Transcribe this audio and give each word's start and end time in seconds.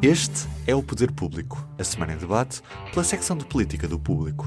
Este 0.00 0.46
é 0.64 0.76
o 0.76 0.80
Poder 0.80 1.10
Público, 1.10 1.68
a 1.76 1.82
semana 1.82 2.12
em 2.12 2.16
debate 2.16 2.62
pela 2.92 3.02
secção 3.02 3.36
de 3.36 3.44
política 3.44 3.88
do 3.88 3.98
Público. 3.98 4.46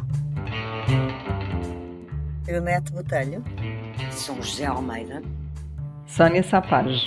Neto 2.48 2.94
Botelho. 2.94 3.44
São 4.12 4.42
José 4.42 4.66
Almeida. 4.66 5.22
Sónia 6.08 6.42
Sapares. 6.42 7.06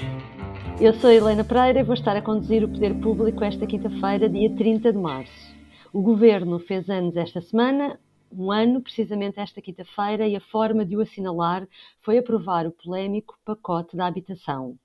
Eu 0.78 0.92
sou 0.92 1.10
Helena 1.10 1.42
Pereira 1.42 1.80
e 1.80 1.82
vou 1.82 1.94
estar 1.94 2.14
a 2.18 2.20
conduzir 2.20 2.62
o 2.62 2.68
Poder 2.68 2.94
Público 2.96 3.42
esta 3.42 3.66
quinta-feira, 3.66 4.28
dia 4.28 4.54
30 4.54 4.92
de 4.92 4.98
março. 4.98 5.54
O 5.90 6.02
Governo 6.02 6.58
fez 6.58 6.90
anos 6.90 7.16
esta 7.16 7.40
semana, 7.40 7.98
um 8.30 8.52
ano, 8.52 8.82
precisamente 8.82 9.40
esta 9.40 9.62
quinta-feira, 9.62 10.28
e 10.28 10.36
a 10.36 10.40
forma 10.40 10.84
de 10.84 10.94
o 10.98 11.00
assinalar 11.00 11.66
foi 12.02 12.18
aprovar 12.18 12.66
o 12.66 12.72
polémico 12.72 13.38
pacote 13.42 13.96
da 13.96 14.06
habitação. 14.06 14.76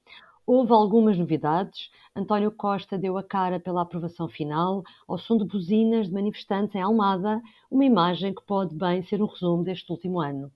Houve 0.51 0.71
algumas 0.71 1.15
novidades. 1.15 1.91
António 2.15 2.51
Costa 2.51 2.97
deu 2.97 3.19
a 3.19 3.23
cara 3.23 3.59
pela 3.59 3.83
aprovação 3.83 4.27
final, 4.27 4.81
ao 5.07 5.15
som 5.15 5.37
de 5.37 5.45
buzinas 5.45 6.07
de 6.07 6.13
manifestantes 6.15 6.73
em 6.73 6.81
Almada, 6.81 7.39
uma 7.69 7.85
imagem 7.85 8.33
que 8.33 8.43
pode 8.47 8.73
bem 8.73 9.03
ser 9.03 9.21
um 9.21 9.27
resumo 9.27 9.63
deste 9.63 9.91
último 9.91 10.19
ano. 10.19 10.51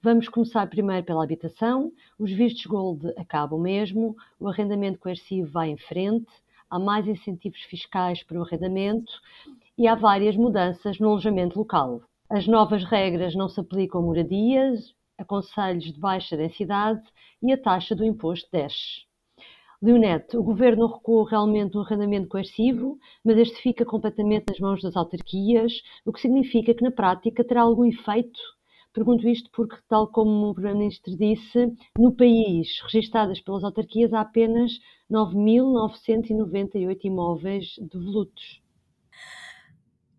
Vamos 0.00 0.26
começar 0.26 0.66
primeiro 0.70 1.04
pela 1.04 1.22
habitação. 1.22 1.92
Os 2.18 2.32
vistos 2.32 2.64
gold 2.64 3.12
acabam 3.18 3.60
mesmo, 3.60 4.16
o 4.40 4.48
arrendamento 4.48 4.98
coercivo 4.98 5.52
vai 5.52 5.68
em 5.68 5.76
frente, 5.76 6.32
há 6.70 6.78
mais 6.78 7.06
incentivos 7.06 7.60
fiscais 7.64 8.22
para 8.22 8.38
o 8.38 8.42
arrendamento 8.42 9.12
e 9.76 9.86
há 9.86 9.94
várias 9.94 10.34
mudanças 10.34 10.98
no 10.98 11.10
alojamento 11.10 11.58
local. 11.58 12.00
As 12.30 12.46
novas 12.46 12.84
regras 12.84 13.34
não 13.34 13.50
se 13.50 13.60
aplicam 13.60 14.00
a 14.00 14.04
moradias, 14.04 14.94
a 15.18 15.26
conselhos 15.26 15.92
de 15.92 16.00
baixa 16.00 16.38
densidade 16.38 17.02
e 17.42 17.52
a 17.52 17.58
taxa 17.58 17.94
do 17.94 18.02
imposto 18.02 18.48
desce. 18.50 19.04
Leonete, 19.82 20.38
o 20.38 20.42
governo 20.42 20.86
recuou 20.86 21.22
realmente 21.22 21.74
no 21.74 21.82
arrendamento 21.82 22.28
coercivo, 22.28 22.98
mas 23.22 23.36
este 23.36 23.60
fica 23.60 23.84
completamente 23.84 24.46
nas 24.48 24.58
mãos 24.58 24.82
das 24.82 24.96
autarquias, 24.96 25.82
o 26.04 26.12
que 26.12 26.20
significa 26.20 26.72
que 26.72 26.82
na 26.82 26.90
prática 26.90 27.44
terá 27.44 27.60
algum 27.60 27.84
efeito? 27.84 28.40
Pergunto 28.94 29.28
isto 29.28 29.50
porque, 29.52 29.76
tal 29.86 30.08
como 30.08 30.48
o 30.48 30.54
Primeiro-Ministro 30.54 31.14
disse, 31.14 31.70
no 31.98 32.10
país 32.10 32.80
registadas 32.84 33.38
pelas 33.40 33.64
autarquias 33.64 34.14
há 34.14 34.22
apenas 34.22 34.80
9.998 35.10 37.04
imóveis 37.04 37.76
devolutos. 37.78 38.62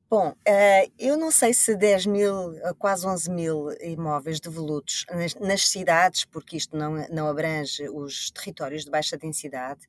Bom, 0.10 0.30
uh, 0.30 0.92
eu 0.98 1.18
não 1.18 1.30
sei 1.30 1.54
se 1.54 1.76
10 1.76 2.06
mil, 2.06 2.56
quase 2.80 3.06
11 3.06 3.30
mil 3.30 3.72
imóveis 3.82 4.40
devolutos 4.40 5.06
nas, 5.12 5.36
nas, 5.36 5.68
cidades, 5.68 6.24
porque 6.24 6.56
isto 6.56 6.78
não, 6.78 7.06
não 7.10 7.28
abrange 7.28 7.90
os 7.90 8.32
territórios 8.32 8.86
de 8.86 8.90
baixa 8.90 9.18
densidade, 9.18 9.82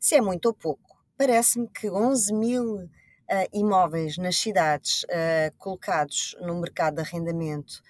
se 0.00 0.14
é 0.14 0.22
muito 0.22 0.46
ou 0.46 0.54
pouco. 0.54 0.96
Parece-me 1.18 1.68
que 1.68 1.90
11 1.90 2.32
mil 2.32 2.76
uh, 2.76 2.88
imóveis 3.52 4.16
nas 4.16 4.38
cidades 4.38 5.04
colocados 5.58 6.34
no 6.40 6.58
mercado 6.58 6.94
de 6.94 7.02
arrendamento 7.02 7.82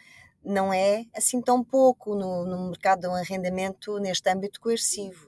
não 0.44 0.72
é 0.72 1.04
assim 1.14 1.40
tão 1.40 1.62
pouco 1.62 2.16
no, 2.16 2.44
no 2.44 2.70
mercado 2.70 3.02
de 3.02 3.08
um 3.08 3.14
arrendamento 3.14 3.98
neste 4.00 4.28
âmbito 4.28 4.60
coercivo. 4.60 5.27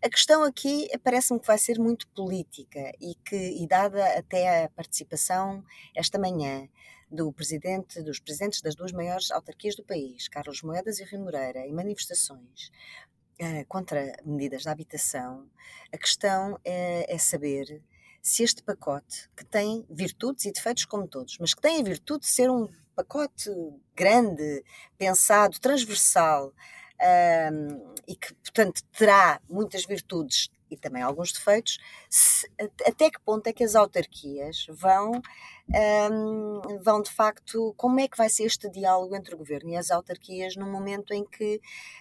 A 0.00 0.08
questão 0.08 0.44
aqui 0.44 0.88
parece-me 1.02 1.40
que 1.40 1.46
vai 1.46 1.58
ser 1.58 1.78
muito 1.78 2.06
política 2.08 2.92
e 3.00 3.16
que, 3.16 3.36
e 3.36 3.66
dada 3.66 4.16
até 4.16 4.64
a 4.64 4.68
participação 4.68 5.64
esta 5.94 6.18
manhã 6.18 6.68
do 7.10 7.32
presidente, 7.32 8.00
dos 8.02 8.20
presidentes 8.20 8.60
das 8.60 8.76
duas 8.76 8.92
maiores 8.92 9.30
autarquias 9.32 9.74
do 9.74 9.82
país, 9.82 10.28
Carlos 10.28 10.62
Moedas 10.62 11.00
e 11.00 11.04
Rio 11.04 11.20
Moreira, 11.20 11.66
em 11.66 11.72
manifestações 11.72 12.70
uh, 13.40 13.66
contra 13.66 14.14
medidas 14.24 14.62
de 14.62 14.68
habitação, 14.68 15.48
a 15.92 15.98
questão 15.98 16.60
é, 16.64 17.12
é 17.12 17.18
saber 17.18 17.82
se 18.22 18.44
este 18.44 18.62
pacote, 18.62 19.28
que 19.36 19.44
tem 19.44 19.84
virtudes 19.90 20.44
e 20.44 20.52
defeitos 20.52 20.84
como 20.84 21.08
todos, 21.08 21.38
mas 21.40 21.54
que 21.54 21.62
tem 21.62 21.80
a 21.80 21.84
virtude 21.84 22.20
de 22.20 22.30
ser 22.30 22.50
um 22.50 22.68
pacote 22.94 23.50
grande, 23.96 24.62
pensado, 24.96 25.58
transversal, 25.58 26.52
um, 27.00 27.94
e 28.06 28.14
que, 28.14 28.34
portanto, 28.34 28.82
terá 28.92 29.40
muitas 29.48 29.84
virtudes 29.84 30.50
e 30.70 30.76
também 30.76 31.02
alguns 31.02 31.32
defeitos, 31.32 31.78
se, 32.10 32.50
até 32.86 33.10
que 33.10 33.20
ponto 33.20 33.46
é 33.46 33.52
que 33.52 33.64
as 33.64 33.74
autarquias 33.74 34.66
vão, 34.68 35.12
um, 36.10 36.78
vão 36.82 37.02
de 37.02 37.10
facto, 37.10 37.74
como 37.76 38.00
é 38.00 38.08
que 38.08 38.16
vai 38.16 38.28
ser 38.28 38.44
este 38.44 38.68
diálogo 38.70 39.16
entre 39.16 39.34
o 39.34 39.38
governo 39.38 39.70
e 39.70 39.76
as 39.76 39.90
autarquias 39.90 40.56
num 40.56 40.70
momento 40.70 41.12
em 41.12 41.24
que 41.24 41.56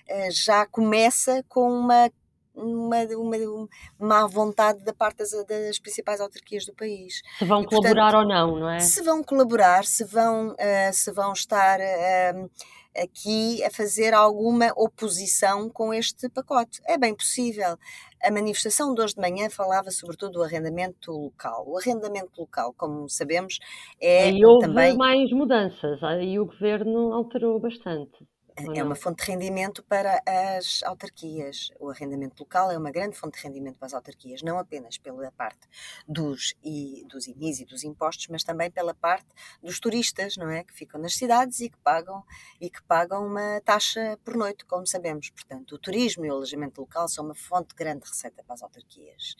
uh, 0.09 0.31
já 0.31 0.65
começa 0.65 1.43
com 1.47 1.69
uma 1.71 2.11
uma, 2.57 3.03
uma, 3.03 3.67
má 3.99 4.25
vontade 4.25 4.83
da 4.83 4.91
parte 4.91 5.17
das, 5.17 5.29
das, 5.45 5.77
principais 5.77 6.19
autarquias 6.19 6.65
do 6.65 6.73
país. 6.73 7.21
Se 7.37 7.45
vão 7.45 7.61
e, 7.61 7.67
colaborar 7.67 8.11
portanto, 8.11 8.19
ou 8.19 8.27
não, 8.27 8.59
não 8.59 8.69
é? 8.69 8.79
Se 8.79 9.03
vão 9.03 9.23
colaborar, 9.23 9.85
se 9.85 10.03
vão, 10.03 10.53
uh, 10.53 10.91
se 10.91 11.11
vão 11.11 11.33
estar 11.33 11.79
uh, 11.79 12.49
aqui 12.97 13.63
a 13.63 13.69
fazer 13.69 14.13
alguma 14.13 14.71
oposição 14.75 15.69
com 15.69 15.93
este 15.93 16.29
pacote. 16.29 16.81
É 16.87 16.97
bem 16.97 17.15
possível. 17.15 17.77
A 18.23 18.31
manifestação 18.31 18.93
de 18.93 19.01
hoje 19.01 19.13
de 19.15 19.21
manhã 19.21 19.49
falava 19.49 19.91
sobretudo 19.91 20.33
do 20.33 20.43
arrendamento 20.43 21.11
local. 21.11 21.65
O 21.67 21.77
arrendamento 21.77 22.31
local, 22.39 22.73
como 22.75 23.07
sabemos, 23.09 23.59
é 24.01 24.31
e 24.31 24.45
houve 24.45 24.67
também... 24.67 24.97
mais 24.97 25.31
mudanças, 25.31 26.01
aí 26.03 26.39
o 26.39 26.45
governo 26.45 27.13
alterou 27.13 27.59
bastante 27.59 28.25
é 28.73 28.83
uma 28.83 28.95
fonte 28.95 29.23
de 29.23 29.31
rendimento 29.31 29.83
para 29.83 30.21
as 30.25 30.81
autarquias. 30.83 31.69
O 31.79 31.89
arrendamento 31.89 32.39
local 32.39 32.71
é 32.71 32.77
uma 32.77 32.89
grande 32.89 33.15
fonte 33.15 33.37
de 33.37 33.43
rendimento 33.43 33.77
para 33.77 33.85
as 33.85 33.93
autarquias, 33.93 34.41
não 34.41 34.57
apenas 34.57 34.97
pela 34.97 35.31
parte 35.31 35.67
dos, 36.07 36.55
e, 36.63 37.05
dos 37.07 37.27
IMIs 37.27 37.59
e 37.59 37.65
dos 37.65 37.83
impostos, 37.83 38.27
mas 38.29 38.43
também 38.43 38.71
pela 38.71 38.95
parte 38.95 39.27
dos 39.61 39.79
turistas, 39.79 40.37
não 40.37 40.49
é? 40.49 40.63
Que 40.63 40.73
ficam 40.73 40.99
nas 40.99 41.13
cidades 41.13 41.59
e 41.59 41.69
que 41.69 41.77
pagam, 41.77 42.23
e 42.59 42.69
que 42.69 42.81
pagam 42.83 43.27
uma 43.27 43.61
taxa 43.63 44.17
por 44.25 44.35
noite, 44.35 44.65
como 44.65 44.87
sabemos. 44.87 45.29
Portanto, 45.29 45.75
o 45.75 45.77
turismo 45.77 46.25
e 46.25 46.29
o 46.29 46.33
alojamento 46.33 46.81
local 46.81 47.07
são 47.07 47.25
uma 47.25 47.35
fonte 47.35 47.69
de 47.69 47.75
grande 47.75 48.07
receita 48.07 48.43
para 48.43 48.55
as 48.55 48.63
autarquias. 48.63 49.35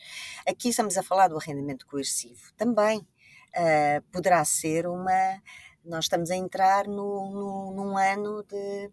Aqui 0.46 0.68
estamos 0.68 0.96
a 0.96 1.02
falar 1.02 1.28
do 1.28 1.36
arrendamento 1.36 1.86
coercivo. 1.86 2.52
Também 2.56 2.98
uh, 2.98 4.02
poderá 4.12 4.44
ser 4.44 4.86
uma 4.86 5.42
nós 5.84 6.04
estamos 6.04 6.30
a 6.30 6.36
entrar 6.36 6.86
no, 6.86 7.30
no, 7.30 7.72
num 7.72 7.96
ano 7.96 8.42
de 8.42 8.90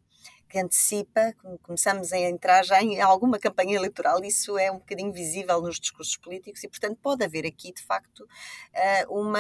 que 0.50 0.60
antecipa, 0.60 1.34
começamos 1.64 2.14
a 2.14 2.20
entrar 2.20 2.64
já 2.64 2.82
em 2.82 3.02
alguma 3.02 3.40
campanha 3.40 3.76
eleitoral, 3.76 4.24
isso 4.24 4.58
é 4.58 4.72
um 4.72 4.78
bocadinho 4.78 5.12
visível 5.12 5.62
nos 5.62 5.80
discursos 5.80 6.16
políticos 6.18 6.64
e, 6.64 6.68
portanto, 6.68 6.98
pode 7.02 7.24
haver 7.24 7.46
aqui, 7.46 7.74
de 7.74 7.82
facto, 7.82 8.28
eh, 8.74 9.06
uma, 9.10 9.40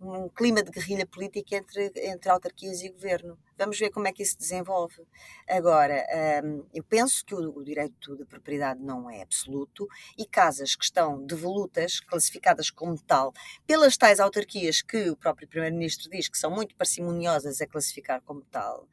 um 0.00 0.28
clima 0.28 0.62
de 0.62 0.70
guerrilha 0.70 1.06
política 1.06 1.56
entre, 1.56 1.92
entre 1.96 2.30
autarquias 2.30 2.82
e 2.82 2.90
governo. 2.90 3.38
Vamos 3.56 3.78
ver 3.78 3.90
como 3.90 4.06
é 4.08 4.12
que 4.12 4.22
isso 4.22 4.32
se 4.32 4.38
desenvolve. 4.38 5.06
Agora, 5.48 6.04
hum, 6.44 6.64
eu 6.74 6.82
penso 6.84 7.24
que 7.24 7.34
o, 7.34 7.56
o 7.56 7.64
direito 7.64 8.16
de 8.16 8.24
propriedade 8.24 8.80
não 8.80 9.08
é 9.08 9.22
absoluto 9.22 9.88
e 10.18 10.26
casas 10.26 10.74
que 10.74 10.84
estão 10.84 11.24
devolutas, 11.24 12.00
classificadas 12.00 12.70
como 12.70 13.00
tal, 13.00 13.32
pelas 13.66 13.96
tais 13.96 14.20
autarquias 14.20 14.82
que 14.82 15.10
o 15.10 15.16
próprio 15.16 15.48
Primeiro-Ministro 15.48 16.10
diz 16.10 16.28
que 16.28 16.38
são 16.38 16.50
muito 16.50 16.74
parcimoniosas 16.74 17.60
a 17.60 17.66
classificar 17.66 18.20
como 18.22 18.42
tal. 18.50 18.88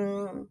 Um, 0.00 0.48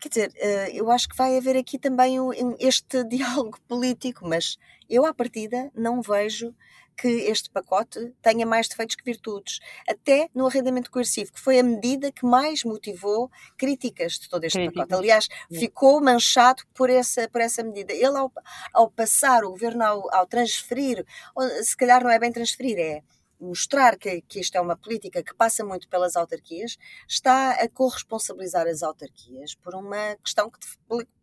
quer 0.00 0.08
dizer, 0.08 0.32
eh, 0.36 0.70
eu 0.72 0.90
acho 0.90 1.08
que 1.08 1.16
vai 1.16 1.36
haver 1.36 1.56
aqui 1.56 1.78
também 1.78 2.16
este 2.58 3.04
diálogo 3.04 3.60
político, 3.68 4.26
mas 4.26 4.56
eu, 4.88 5.04
à 5.04 5.14
partida, 5.14 5.70
não 5.74 6.00
vejo 6.00 6.54
que 7.00 7.08
este 7.08 7.48
pacote 7.48 8.12
tenha 8.20 8.44
mais 8.44 8.68
defeitos 8.68 8.94
que 8.94 9.02
virtudes. 9.04 9.58
Até 9.88 10.28
no 10.34 10.46
arrendamento 10.46 10.90
coercivo, 10.90 11.32
que 11.32 11.40
foi 11.40 11.58
a 11.58 11.62
medida 11.62 12.12
que 12.12 12.26
mais 12.26 12.62
motivou 12.62 13.30
críticas 13.56 14.18
de 14.18 14.28
todo 14.28 14.44
este 14.44 14.70
pacote. 14.70 14.94
Aliás, 14.94 15.28
ficou 15.50 15.98
manchado 16.02 16.62
por 16.74 16.90
essa, 16.90 17.26
por 17.30 17.40
essa 17.40 17.62
medida. 17.62 17.94
Ele, 17.94 18.18
ao, 18.18 18.30
ao 18.74 18.90
passar, 18.90 19.44
o 19.44 19.50
governo, 19.50 19.82
ao, 19.82 20.14
ao 20.14 20.26
transferir, 20.26 21.06
se 21.62 21.74
calhar 21.74 22.02
não 22.04 22.10
é 22.10 22.18
bem 22.18 22.30
transferir, 22.30 22.78
é 22.78 23.02
mostrar 23.40 23.96
que, 23.96 24.20
que 24.22 24.40
isto 24.40 24.56
é 24.56 24.60
uma 24.60 24.76
política 24.76 25.22
que 25.22 25.34
passa 25.34 25.64
muito 25.64 25.88
pelas 25.88 26.16
autarquias, 26.16 26.76
está 27.08 27.52
a 27.52 27.68
corresponsabilizar 27.68 28.66
as 28.66 28.82
autarquias 28.82 29.54
por 29.54 29.74
uma 29.74 30.16
questão 30.22 30.50
que, 30.50 30.58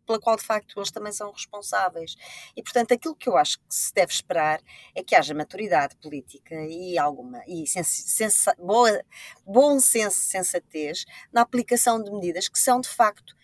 pela 0.06 0.18
qual 0.18 0.36
de 0.36 0.42
facto 0.42 0.78
eles 0.78 0.90
também 0.90 1.12
são 1.12 1.30
responsáveis. 1.30 2.16
E 2.56 2.62
portanto, 2.62 2.92
aquilo 2.92 3.14
que 3.14 3.28
eu 3.28 3.36
acho 3.36 3.58
que 3.58 3.66
se 3.68 3.92
deve 3.92 4.12
esperar 4.12 4.60
é 4.94 5.04
que 5.04 5.14
haja 5.14 5.34
maturidade 5.34 5.94
política 5.96 6.54
e 6.54 6.98
alguma 6.98 7.42
e 7.46 7.64
boa, 8.58 9.04
bom 9.46 9.78
senso, 9.78 10.18
sensatez 10.18 11.04
na 11.32 11.42
aplicação 11.42 12.02
de 12.02 12.10
medidas 12.10 12.48
que 12.48 12.58
são 12.58 12.80
de 12.80 12.88
facto 12.88 13.37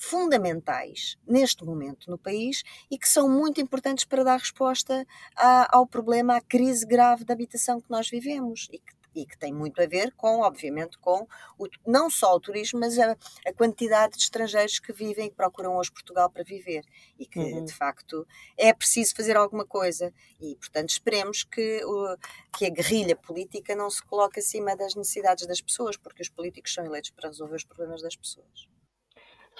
fundamentais 0.00 1.18
neste 1.26 1.62
momento 1.62 2.10
no 2.10 2.16
país 2.16 2.62
e 2.90 2.96
que 2.96 3.06
são 3.06 3.28
muito 3.28 3.60
importantes 3.60 4.06
para 4.06 4.24
dar 4.24 4.38
resposta 4.38 5.06
a, 5.36 5.76
ao 5.76 5.86
problema, 5.86 6.36
à 6.36 6.40
crise 6.40 6.86
grave 6.86 7.22
da 7.22 7.34
habitação 7.34 7.80
que 7.80 7.90
nós 7.90 8.08
vivemos 8.08 8.66
e 8.72 8.78
que 8.78 8.98
e 9.14 9.26
que 9.26 9.36
tem 9.36 9.52
muito 9.52 9.82
a 9.82 9.86
ver 9.86 10.12
com, 10.12 10.40
obviamente, 10.40 10.96
com 10.98 11.26
o, 11.58 11.66
não 11.84 12.08
só 12.08 12.32
o 12.34 12.40
turismo, 12.40 12.78
mas 12.78 12.96
a, 12.96 13.16
a, 13.44 13.52
quantidade 13.52 14.16
de 14.16 14.22
estrangeiros 14.22 14.78
que 14.78 14.92
vivem 14.92 15.26
e 15.26 15.30
que 15.30 15.34
procuram 15.34 15.76
hoje 15.76 15.90
Portugal 15.90 16.30
para 16.30 16.44
viver 16.44 16.84
e 17.18 17.26
que, 17.26 17.40
uhum. 17.40 17.64
de 17.64 17.72
facto, 17.72 18.24
é 18.56 18.72
preciso 18.72 19.14
fazer 19.16 19.36
alguma 19.36 19.66
coisa 19.66 20.12
e, 20.40 20.54
portanto, 20.54 20.90
esperemos 20.90 21.42
que, 21.42 21.84
o, 21.84 22.16
que 22.56 22.66
a 22.66 22.70
guerrilha 22.70 23.16
política 23.16 23.74
não 23.74 23.90
se 23.90 24.00
coloque 24.04 24.38
acima 24.38 24.76
das 24.76 24.94
necessidades 24.94 25.44
das 25.46 25.60
pessoas, 25.60 25.96
porque 25.96 26.22
os 26.22 26.28
políticos 26.28 26.72
são 26.72 26.84
eleitos 26.84 27.10
para 27.10 27.28
resolver 27.28 27.56
os 27.56 27.64
problemas 27.64 28.02
das 28.02 28.14
pessoas. 28.14 28.70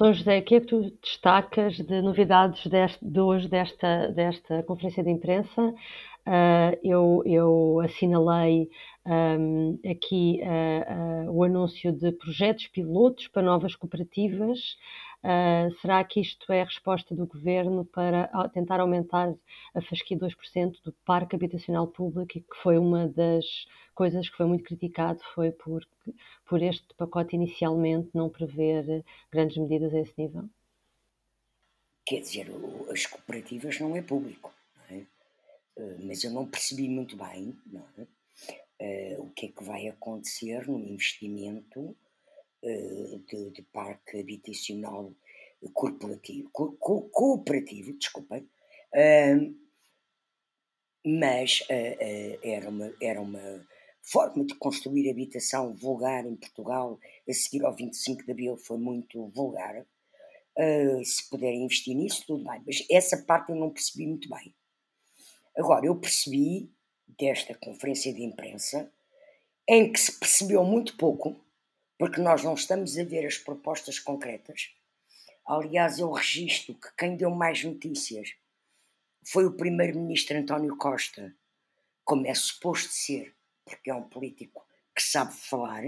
São 0.00 0.14
José, 0.14 0.38
o 0.38 0.42
que 0.42 0.54
é 0.54 0.60
que 0.60 0.66
tu 0.66 0.90
destacas 1.02 1.76
de 1.76 2.00
novidades 2.00 2.66
deste, 2.68 3.04
de 3.04 3.20
hoje 3.20 3.46
desta, 3.48 4.08
desta 4.08 4.62
conferência 4.62 5.04
de 5.04 5.10
imprensa? 5.10 5.60
Uh, 5.60 6.72
eu, 6.82 7.22
eu 7.26 7.80
assinalei 7.80 8.70
um, 9.06 9.78
aqui 9.84 10.40
uh, 10.42 11.28
uh, 11.28 11.36
o 11.36 11.44
anúncio 11.44 11.92
de 11.92 12.12
projetos 12.12 12.66
pilotos 12.68 13.28
para 13.28 13.42
novas 13.42 13.76
cooperativas. 13.76 14.58
Será 15.80 16.02
que 16.04 16.20
isto 16.20 16.50
é 16.52 16.62
a 16.62 16.64
resposta 16.64 17.14
do 17.14 17.26
governo 17.26 17.84
para 17.84 18.28
tentar 18.48 18.80
aumentar 18.80 19.34
a 19.74 19.82
fasquia 19.82 20.18
2% 20.18 20.82
do 20.82 20.92
parque 21.04 21.36
habitacional 21.36 21.86
público, 21.86 22.32
que 22.32 22.62
foi 22.62 22.78
uma 22.78 23.08
das 23.08 23.44
coisas 23.94 24.28
que 24.28 24.36
foi 24.36 24.46
muito 24.46 24.64
criticado, 24.64 25.20
foi 25.34 25.50
por, 25.50 25.86
por 26.48 26.62
este 26.62 26.86
pacote 26.96 27.36
inicialmente 27.36 28.08
não 28.14 28.30
prever 28.30 29.04
grandes 29.30 29.58
medidas 29.58 29.92
a 29.92 30.00
esse 30.00 30.14
nível? 30.16 30.48
Quer 32.06 32.20
dizer, 32.20 32.50
as 32.90 33.06
cooperativas 33.06 33.78
não 33.78 33.94
é 33.94 34.02
público, 34.02 34.52
não 34.76 34.96
é? 34.96 35.06
mas 36.02 36.24
eu 36.24 36.30
não 36.30 36.46
percebi 36.46 36.88
muito 36.88 37.16
bem, 37.16 37.56
não 37.66 37.84
é? 37.98 38.06
uh, 38.80 39.22
o 39.22 39.30
que 39.30 39.46
é 39.46 39.48
que 39.50 39.62
vai 39.62 39.88
acontecer 39.88 40.66
no 40.66 40.78
investimento 40.78 41.80
uh, 41.80 41.96
de, 42.62 43.50
de, 43.50 43.62
parque 43.72 44.20
habitacional 44.20 45.12
corporativo, 45.72 46.48
co 46.52 46.72
co 46.72 47.02
cooperativo, 47.10 47.92
desculpem, 47.92 48.48
mas 51.04 51.62
era, 52.42 52.68
uma, 52.68 52.94
era 53.00 53.20
uma 53.20 53.66
forma 54.02 54.44
de 54.44 54.54
construir 54.54 55.10
habitação 55.10 55.74
vulgar 55.74 56.26
em 56.26 56.36
Portugal 56.36 56.98
a 57.28 57.32
seguir 57.32 57.64
ao 57.64 57.74
25 57.74 58.24
de 58.24 58.32
Abril 58.32 58.56
foi 58.56 58.78
muito 58.78 59.28
vulgar. 59.28 59.86
se 61.04 61.28
puderem 61.30 61.64
investir 61.64 61.94
nisso, 61.94 62.24
tudo 62.26 62.44
bem, 62.44 62.62
mas 62.66 62.84
essa 62.90 63.18
parte 63.18 63.50
eu 63.50 63.56
não 63.56 63.70
percebi 63.70 64.06
muito 64.06 64.28
bem. 64.28 64.54
Agora, 65.56 65.86
eu 65.86 65.96
percebi 65.96 66.70
desta 67.18 67.54
conferência 67.54 68.12
de 68.12 68.22
imprensa, 68.22 68.90
em 69.68 69.92
que 69.92 70.00
se 70.00 70.18
percebeu 70.18 70.64
muito 70.64 70.96
pouco, 70.96 71.36
porque 72.00 72.18
nós 72.18 72.42
não 72.42 72.54
estamos 72.54 72.96
a 72.96 73.04
ver 73.04 73.26
as 73.26 73.36
propostas 73.36 73.98
concretas. 73.98 74.70
Aliás, 75.46 75.98
eu 75.98 76.10
registro 76.10 76.72
que 76.72 76.88
quem 76.96 77.14
deu 77.14 77.30
mais 77.30 77.62
notícias 77.62 78.30
foi 79.22 79.44
o 79.44 79.52
primeiro-ministro 79.52 80.38
António 80.38 80.78
Costa, 80.78 81.34
como 82.02 82.26
é 82.26 82.32
suposto 82.32 82.88
ser, 82.90 83.34
porque 83.66 83.90
é 83.90 83.94
um 83.94 84.04
político 84.04 84.64
que 84.96 85.02
sabe 85.02 85.34
falar. 85.34 85.82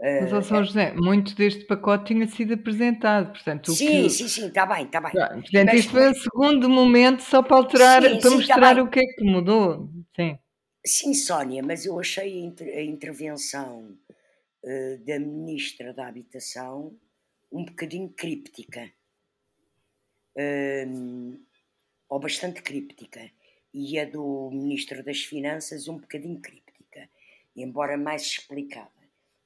Mas, 0.00 0.32
ó 0.32 0.42
São 0.42 0.64
José, 0.64 0.92
muito 0.94 1.36
deste 1.36 1.64
pacote 1.66 2.12
tinha 2.12 2.26
sido 2.26 2.54
apresentado, 2.54 3.30
portanto... 3.30 3.70
sim, 3.70 4.02
que... 4.02 4.10
sim, 4.10 4.26
sim, 4.26 4.48
está 4.48 4.66
bem, 4.66 4.86
está 4.86 5.00
bem. 5.00 5.12
Portanto, 5.12 5.66
Mas, 5.66 5.78
isto 5.78 5.92
foi 5.92 6.10
um 6.10 6.14
segundo 6.14 6.68
momento 6.68 7.22
só 7.22 7.44
para 7.44 7.58
alterar, 7.58 8.02
sim, 8.02 8.08
para 8.18 8.22
sim, 8.22 8.28
tá 8.28 8.36
mostrar 8.36 8.80
o 8.80 8.90
que 8.90 8.98
é 8.98 9.04
que 9.04 9.22
mudou. 9.22 9.88
Sim. 10.16 10.36
Sim, 10.84 11.14
Sónia, 11.14 11.62
mas 11.62 11.86
eu 11.86 12.00
achei 12.00 12.52
a 12.74 12.82
intervenção 12.82 13.96
uh, 14.68 15.04
da 15.04 15.18
Ministra 15.18 15.94
da 15.94 16.06
Habitação 16.06 16.94
um 17.50 17.64
bocadinho 17.64 18.10
críptica. 18.10 18.92
Uh, 20.36 21.40
ou 22.08 22.20
bastante 22.20 22.62
críptica. 22.62 23.30
E 23.72 23.98
a 23.98 24.04
do 24.04 24.50
Ministro 24.52 25.02
das 25.02 25.20
Finanças 25.24 25.88
um 25.88 25.98
bocadinho 25.98 26.40
críptica, 26.40 27.08
embora 27.56 27.96
mais 27.96 28.22
explicada. 28.22 28.90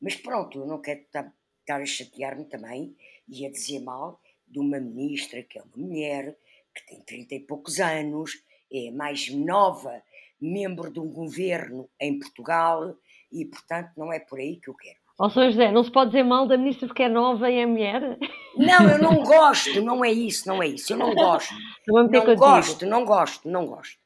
Mas 0.01 0.17
pronto, 0.17 0.59
eu 0.59 0.67
não 0.67 0.81
quero 0.81 1.01
estar 1.01 1.33
a 1.69 1.87
chatear-me 1.87 2.45
também 2.45 2.97
e 3.29 3.47
a 3.47 3.51
dizer 3.51 3.81
mal 3.81 4.21
de 4.47 4.59
uma 4.59 4.79
ministra 4.79 5.43
que 5.43 5.59
é 5.59 5.63
uma 5.63 5.77
mulher, 5.77 6.37
que 6.75 6.87
tem 6.87 7.01
30 7.01 7.35
e 7.35 7.41
poucos 7.41 7.81
anos, 7.81 8.43
é 8.73 8.91
mais 8.91 9.29
nova 9.29 10.03
membro 10.41 10.91
de 10.91 10.99
um 10.99 11.09
governo 11.09 11.89
em 12.01 12.19
Portugal 12.19 12.97
e, 13.31 13.45
portanto, 13.45 13.93
não 13.97 14.13
é 14.13 14.19
por 14.19 14.41
aí 14.41 14.57
que 14.57 14.69
eu 14.69 14.75
quero. 14.75 15.02
Ó, 15.23 15.27
oh. 15.27 15.31
José, 15.31 15.71
não 15.71 15.85
se 15.85 15.93
pode 15.93 16.11
dizer 16.11 16.25
mal 16.25 16.49
da 16.49 16.57
ministra 16.57 16.89
porque 16.89 17.05
é 17.05 17.09
nova 17.09 17.49
e 17.49 17.59
é 17.61 17.65
mulher? 17.65 18.19
Não, 18.57 18.91
eu 18.91 18.99
não 18.99 19.23
gosto, 19.23 19.81
não 19.81 20.05
é 20.05 20.11
isso, 20.11 20.49
não 20.49 20.61
é 20.61 20.67
isso, 20.67 20.93
eu 20.93 20.97
não 20.97 21.15
gosto. 21.15 21.55
Não, 21.87 22.09
não 22.09 22.35
gosto, 22.35 22.87
não 22.87 23.05
gosto, 23.05 23.49
não 23.49 23.67
gosto. 23.67 24.03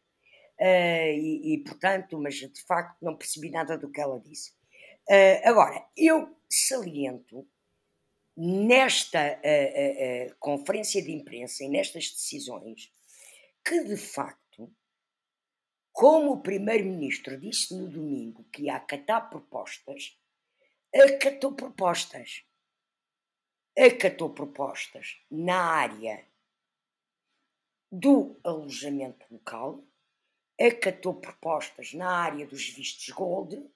Uh, 0.61 1.17
e, 1.17 1.55
e, 1.55 1.65
portanto, 1.65 2.19
mas 2.19 2.35
de 2.35 2.63
facto 2.67 2.99
não 3.01 3.17
percebi 3.17 3.51
nada 3.51 3.79
do 3.79 3.91
que 3.91 3.99
ela 3.99 4.21
disse. 4.21 4.51
Uh, 5.09 5.49
agora, 5.49 5.87
eu 5.97 6.37
saliento 6.51 7.49
nesta 8.37 9.39
uh, 9.39 10.37
conferência 10.39 11.03
de 11.03 11.13
imprensa 11.13 11.65
e 11.65 11.69
nestas 11.69 12.11
decisões 12.11 12.93
que 13.65 13.85
de 13.85 13.97
facto 13.97 14.71
como 15.93 16.33
o 16.33 16.43
primeiro-ministro 16.43 17.41
disse 17.41 17.75
no 17.75 17.89
domingo 17.89 18.45
que 18.53 18.65
ia 18.65 18.77
acatar 18.77 19.31
propostas, 19.31 20.15
acatou 21.03 21.53
propostas. 21.53 22.45
Acatou 23.79 24.31
propostas 24.31 25.21
na 25.31 25.61
área 25.61 26.27
do 27.93 28.39
alojamento 28.43 29.27
local, 29.31 29.85
acatou 30.59 31.15
propostas 31.15 31.93
na 31.93 32.11
área 32.11 32.47
dos 32.47 32.69
vistos 32.71 33.09
gold 33.11 33.71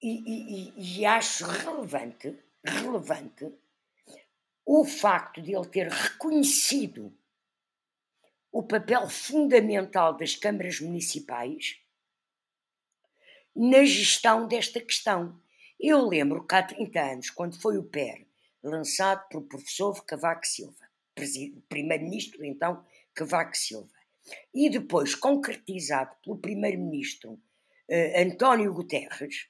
e, 0.00 0.70
e, 0.76 0.98
e 1.00 1.06
acho 1.06 1.44
relevante, 1.44 2.38
relevante 2.64 3.52
o 4.64 4.84
facto 4.84 5.40
de 5.42 5.54
ele 5.54 5.66
ter 5.66 5.88
reconhecido 5.88 7.16
o 8.52 8.62
papel 8.62 9.08
fundamental 9.08 10.16
das 10.16 10.34
câmaras 10.34 10.80
municipais 10.80 11.80
na 13.56 13.84
gestão 13.84 14.46
desta 14.46 14.80
questão. 14.80 15.40
Eu 15.80 16.06
lembro 16.06 16.46
que 16.46 16.54
há 16.54 16.62
30 16.62 17.00
anos, 17.00 17.30
quando 17.30 17.60
foi 17.60 17.78
o 17.78 17.84
PER 17.84 18.26
lançado 18.62 19.26
pelo 19.28 19.48
professor 19.48 20.04
Cavaco 20.04 20.46
Silva, 20.46 20.86
primeiro-ministro 21.68 22.44
então 22.44 22.84
Cavaco 23.14 23.56
Silva, 23.56 23.92
e 24.52 24.68
depois 24.68 25.14
concretizado 25.14 26.14
pelo 26.22 26.38
primeiro-ministro 26.38 27.32
uh, 27.32 28.20
António 28.20 28.74
Guterres, 28.74 29.48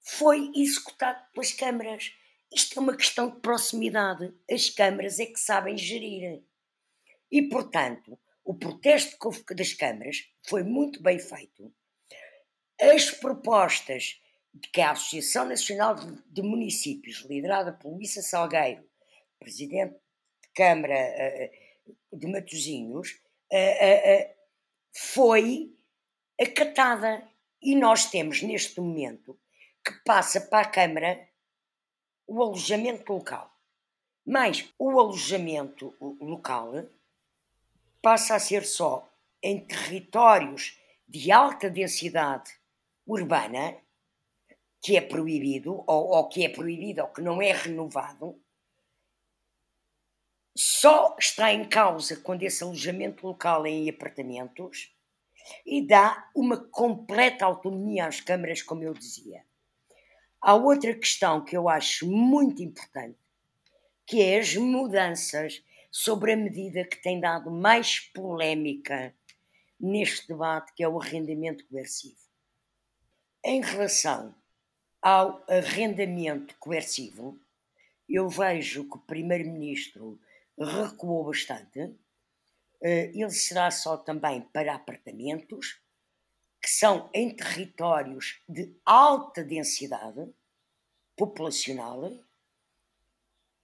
foi 0.00 0.50
executado 0.56 1.22
pelas 1.32 1.52
câmaras. 1.52 2.12
Isto 2.52 2.78
é 2.78 2.82
uma 2.82 2.96
questão 2.96 3.30
de 3.30 3.40
proximidade. 3.40 4.34
As 4.50 4.68
câmaras 4.68 5.20
é 5.20 5.26
que 5.26 5.38
sabem 5.38 5.76
gerir. 5.76 6.42
E, 7.30 7.42
portanto, 7.42 8.18
o 8.44 8.54
protesto 8.54 9.16
das 9.54 9.72
câmaras 9.72 10.28
foi 10.42 10.64
muito 10.64 11.00
bem 11.00 11.18
feito. 11.18 11.72
As 12.82 13.12
propostas 13.12 14.20
que 14.72 14.80
a 14.80 14.90
Associação 14.90 15.44
Nacional 15.44 15.94
de 16.26 16.42
Municípios, 16.42 17.24
liderada 17.30 17.72
por 17.72 17.92
Luísa 17.92 18.20
Salgueiro, 18.20 18.84
presidente 19.38 19.94
de 20.42 20.48
Câmara 20.52 20.92
eh, 20.92 21.44
eh, 21.44 21.92
de 22.12 22.26
Matosinhos, 22.26 23.20
eh, 23.52 24.34
foi 24.92 25.72
acatada. 26.40 27.22
E 27.62 27.76
nós 27.76 28.10
temos 28.10 28.42
neste 28.42 28.80
momento 28.80 29.38
que 29.84 29.92
passa 30.04 30.40
para 30.40 30.66
a 30.66 30.68
Câmara 30.68 31.28
o 32.26 32.42
alojamento 32.42 33.12
local. 33.12 33.56
Mas 34.26 34.68
o 34.76 34.98
alojamento 34.98 35.94
local 36.20 36.84
passa 38.02 38.34
a 38.34 38.40
ser 38.40 38.64
só 38.64 39.08
em 39.40 39.60
territórios 39.64 40.80
de 41.06 41.30
alta 41.30 41.70
densidade 41.70 42.60
urbana, 43.06 43.76
que 44.80 44.96
é 44.96 45.00
proibido, 45.00 45.84
ou, 45.86 46.10
ou 46.10 46.28
que 46.28 46.44
é 46.44 46.48
proibido 46.48 47.02
ou 47.02 47.08
que 47.08 47.20
não 47.20 47.40
é 47.40 47.52
renovado, 47.52 48.40
só 50.56 51.16
está 51.18 51.52
em 51.52 51.66
causa 51.66 52.16
quando 52.16 52.42
esse 52.42 52.62
alojamento 52.62 53.26
local 53.26 53.64
é 53.64 53.70
em 53.70 53.88
apartamentos 53.88 54.94
e 55.64 55.86
dá 55.86 56.28
uma 56.34 56.56
completa 56.56 57.44
autonomia 57.44 58.06
às 58.06 58.20
câmaras, 58.20 58.62
como 58.62 58.82
eu 58.84 58.92
dizia. 58.92 59.44
Há 60.40 60.54
outra 60.54 60.94
questão 60.94 61.44
que 61.44 61.56
eu 61.56 61.68
acho 61.68 62.06
muito 62.10 62.62
importante, 62.62 63.18
que 64.06 64.20
é 64.20 64.38
as 64.38 64.54
mudanças 64.56 65.62
sobre 65.90 66.32
a 66.32 66.36
medida 66.36 66.84
que 66.84 67.00
tem 67.00 67.20
dado 67.20 67.50
mais 67.50 68.00
polémica 68.00 69.14
neste 69.78 70.28
debate, 70.28 70.72
que 70.74 70.82
é 70.82 70.88
o 70.88 71.00
arrendamento 71.00 71.66
coercivo. 71.66 72.21
Em 73.44 73.60
relação 73.60 74.32
ao 75.00 75.44
arrendamento 75.48 76.54
coercivo, 76.60 77.36
eu 78.08 78.28
vejo 78.28 78.88
que 78.88 78.96
o 78.96 79.00
Primeiro-Ministro 79.00 80.20
recuou 80.56 81.24
bastante. 81.24 81.92
Eh, 82.80 83.10
ele 83.12 83.30
será 83.30 83.68
só 83.72 83.96
também 83.96 84.42
para 84.42 84.76
apartamentos, 84.76 85.80
que 86.62 86.70
são 86.70 87.10
em 87.12 87.34
territórios 87.34 88.40
de 88.48 88.76
alta 88.86 89.42
densidade 89.42 90.32
populacional 91.16 92.12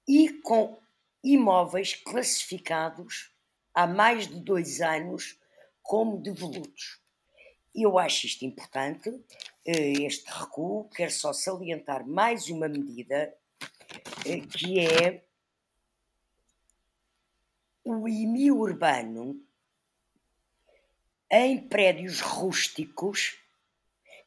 e 0.08 0.32
com 0.42 0.76
imóveis 1.22 1.94
classificados 1.94 3.32
há 3.72 3.86
mais 3.86 4.26
de 4.26 4.40
dois 4.40 4.80
anos 4.80 5.38
como 5.82 6.18
devolutos. 6.18 7.00
Eu 7.80 7.96
acho 7.96 8.26
isto 8.26 8.44
importante, 8.44 9.08
eh, 9.64 9.92
este 10.02 10.28
recuo. 10.28 10.88
Quero 10.88 11.12
só 11.12 11.32
salientar 11.32 12.04
mais 12.04 12.48
uma 12.48 12.68
medida, 12.68 13.32
eh, 14.26 14.40
que 14.40 14.80
é 14.80 15.24
o 17.84 18.08
IMI 18.08 18.50
urbano 18.50 19.40
em 21.30 21.68
prédios 21.68 22.20
rústicos, 22.20 23.38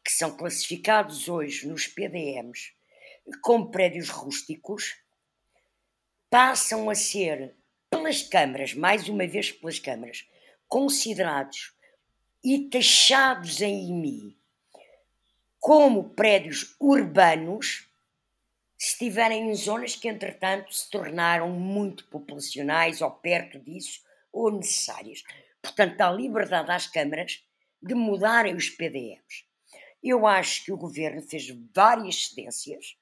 que 0.02 0.12
são 0.12 0.38
classificados 0.38 1.28
hoje 1.28 1.68
nos 1.68 1.88
PDMs 1.88 2.74
como 3.42 3.70
prédios 3.70 4.10
rústicos, 4.10 4.98
passam 6.30 6.90
a 6.90 6.96
ser, 6.96 7.54
pelas 7.90 8.24
câmaras, 8.24 8.74
mais 8.74 9.10
uma 9.10 9.28
vez 9.28 9.52
pelas 9.52 9.78
câmaras, 9.78 10.26
considerados 10.70 11.76
e 12.44 12.70
taxados 12.70 13.62
em 13.62 13.90
IMI 13.90 14.42
como 15.62 16.10
prédios 16.10 16.76
urbanos 16.80 17.88
se 18.76 18.94
estiverem 18.94 19.52
em 19.52 19.54
zonas 19.54 19.96
que, 19.96 20.08
entretanto, 20.08 20.74
se 20.74 20.90
tornaram 20.90 21.52
muito 21.52 22.08
populacionais 22.08 23.00
ou 23.00 23.12
perto 23.12 23.60
disso 23.60 24.02
ou 24.34 24.52
necessárias. 24.52 25.24
Portanto, 25.62 25.98
dá 25.98 26.12
liberdade 26.12 26.72
às 26.72 26.88
câmaras 26.88 27.46
de 27.80 27.94
mudarem 27.94 28.56
os 28.56 28.72
PDMs. 28.72 29.46
Eu 30.02 30.26
acho 30.26 30.66
que 30.66 30.72
o 30.72 30.78
governo 30.78 31.22
fez 31.22 31.48
várias 31.76 32.30
cedências, 32.30 32.98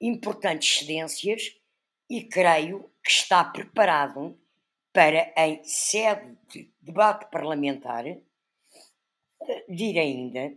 importantes 0.00 0.80
cedências, 0.80 1.56
e 2.10 2.24
creio 2.24 2.90
que 3.04 3.10
está 3.12 3.44
preparado 3.44 4.36
para, 4.92 5.32
em 5.36 5.62
sede 5.64 6.36
de 6.48 6.72
debate 6.80 7.30
parlamentar, 7.30 8.04
vir 9.68 9.98
ainda 9.98 10.54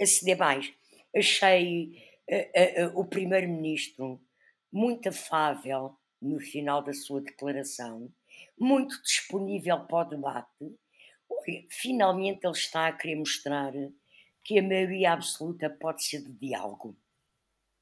a 0.00 0.06
ceder 0.06 0.38
mais. 0.38 0.72
Achei 1.14 1.96
uh, 2.30 2.86
uh, 2.86 2.96
uh, 2.96 3.00
o 3.00 3.04
Primeiro-Ministro 3.04 4.20
muito 4.72 5.08
afável 5.08 5.96
no 6.20 6.40
final 6.40 6.82
da 6.82 6.92
sua 6.92 7.20
declaração, 7.20 8.12
muito 8.58 9.00
disponível 9.02 9.80
para 9.86 10.06
o 10.06 10.10
debate. 10.10 10.76
Finalmente 11.70 12.46
ele 12.46 12.52
está 12.52 12.86
a 12.86 12.92
querer 12.92 13.16
mostrar 13.16 13.72
que 14.44 14.58
a 14.58 14.62
maioria 14.62 15.12
absoluta 15.12 15.68
pode 15.68 16.04
ser 16.04 16.22
de 16.22 16.32
diálogo. 16.32 16.96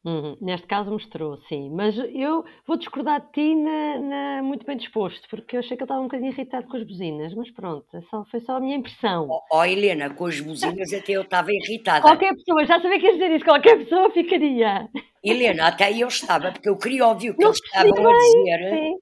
Uhum. 0.03 0.37
Neste 0.41 0.67
caso 0.67 0.91
mostrou, 0.91 1.37
sim. 1.49 1.71
Mas 1.71 1.95
eu 1.99 2.43
vou 2.67 2.77
discordar 2.79 3.21
de 3.21 3.33
ti 3.33 3.55
na, 3.55 3.99
na- 3.99 4.43
muito 4.43 4.65
bem 4.65 4.77
disposto, 4.77 5.29
porque 5.29 5.57
eu 5.57 5.61
achei 5.61 5.77
que 5.77 5.83
ele 5.83 5.85
estava 5.85 6.01
um 6.01 6.05
bocadinho 6.05 6.33
irritado 6.33 6.67
com 6.69 6.77
as 6.77 6.85
buzinas, 6.85 7.35
mas 7.35 7.51
pronto, 7.51 7.87
é 7.95 8.01
só- 8.03 8.25
foi 8.31 8.41
só 8.41 8.57
a 8.57 8.61
minha 8.61 8.77
impressão. 8.77 9.29
Ó 9.29 9.43
oh, 9.53 9.65
Helena, 9.65 10.09
com 10.15 10.25
as 10.27 10.41
buzinas 10.41 10.93
até 10.93 11.13
eu 11.13 11.23
estava 11.23 11.53
irritada. 11.53 12.01
Qualquer 12.01 12.35
pessoa, 12.35 12.65
já 12.65 12.81
sabia 12.81 12.99
que 12.99 13.07
ias 13.07 13.15
dizer 13.15 13.31
isso, 13.33 13.45
qualquer 13.45 13.77
pessoa 13.79 14.11
ficaria. 14.11 14.89
Helena, 15.23 15.69
até 15.69 15.93
eu 15.93 16.09
estava, 16.09 16.51
porque 16.51 16.69
eu 16.69 16.79
queria 16.79 17.07
ouvir 17.07 17.31
o 17.31 17.37
que 17.37 17.43
Não 17.43 17.51
eles 17.51 17.61
estavam 17.63 18.09
a 18.09 18.13
dizer. 18.15 18.79
Sim, 18.79 18.97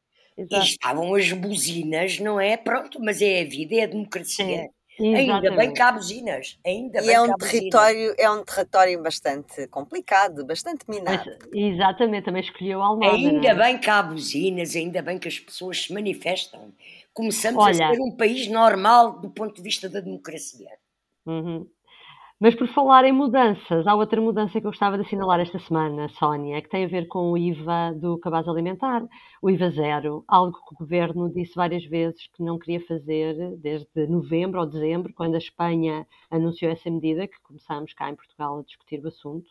E 0.50 0.58
estavam 0.58 1.14
as 1.14 1.32
buzinas, 1.32 2.18
não 2.18 2.40
é? 2.40 2.56
Pronto, 2.56 2.98
mas 3.00 3.22
é 3.22 3.42
a 3.42 3.44
vida, 3.44 3.76
é 3.76 3.84
a 3.84 3.86
democracia. 3.86 4.62
Sim, 4.62 4.68
Ainda 5.00 5.50
bem 5.52 5.72
que 5.72 5.80
há 5.80 5.92
buzinas. 5.92 6.58
Ainda 6.66 7.00
E 7.00 7.06
bem 7.06 7.14
é 7.14 7.20
um 7.20 7.36
território, 7.36 8.14
é 8.18 8.30
um 8.30 8.44
território 8.44 9.02
bastante 9.02 9.66
complicado, 9.68 10.44
bastante 10.44 10.84
Mas, 10.86 10.98
minado. 10.98 11.38
exatamente, 11.52 12.24
também 12.24 12.42
escolheu 12.42 12.82
Almada, 12.82 13.14
Ainda 13.14 13.48
é? 13.48 13.54
bem 13.54 13.78
que 13.78 13.88
há 13.88 14.02
buzinas, 14.02 14.74
ainda 14.74 15.00
bem 15.00 15.18
que 15.18 15.28
as 15.28 15.38
pessoas 15.38 15.84
se 15.84 15.92
manifestam. 15.92 16.72
Começamos 17.14 17.64
Olha. 17.64 17.88
a 17.88 17.94
ser 17.94 18.00
um 18.00 18.16
país 18.16 18.48
normal 18.48 19.20
do 19.20 19.30
ponto 19.30 19.54
de 19.56 19.62
vista 19.62 19.88
da 19.88 20.00
democracia. 20.00 20.70
Uhum. 21.26 21.66
Mas 22.40 22.54
por 22.54 22.68
falar 22.68 23.04
em 23.04 23.12
mudanças, 23.12 23.84
há 23.84 23.96
outra 23.96 24.20
mudança 24.20 24.60
que 24.60 24.66
eu 24.66 24.70
gostava 24.70 24.96
de 24.96 25.04
assinalar 25.04 25.40
esta 25.40 25.58
semana, 25.58 26.08
Sónia, 26.10 26.62
que 26.62 26.68
tem 26.68 26.84
a 26.84 26.88
ver 26.88 27.08
com 27.08 27.32
o 27.32 27.36
IVA 27.36 27.92
do 28.00 28.16
cabaz 28.18 28.46
alimentar, 28.46 29.04
o 29.42 29.50
IVA 29.50 29.70
zero, 29.70 30.24
algo 30.28 30.52
que 30.52 30.74
o 30.74 30.78
governo 30.78 31.32
disse 31.32 31.56
várias 31.56 31.84
vezes 31.84 32.28
que 32.28 32.42
não 32.44 32.56
queria 32.56 32.80
fazer 32.86 33.56
desde 33.56 34.06
novembro 34.06 34.60
ou 34.60 34.66
dezembro, 34.66 35.12
quando 35.14 35.34
a 35.34 35.38
Espanha 35.38 36.06
anunciou 36.30 36.70
essa 36.70 36.88
medida, 36.88 37.26
que 37.26 37.40
começámos 37.42 37.92
cá 37.92 38.08
em 38.08 38.14
Portugal 38.14 38.60
a 38.60 38.62
discutir 38.62 39.04
o 39.04 39.08
assunto. 39.08 39.50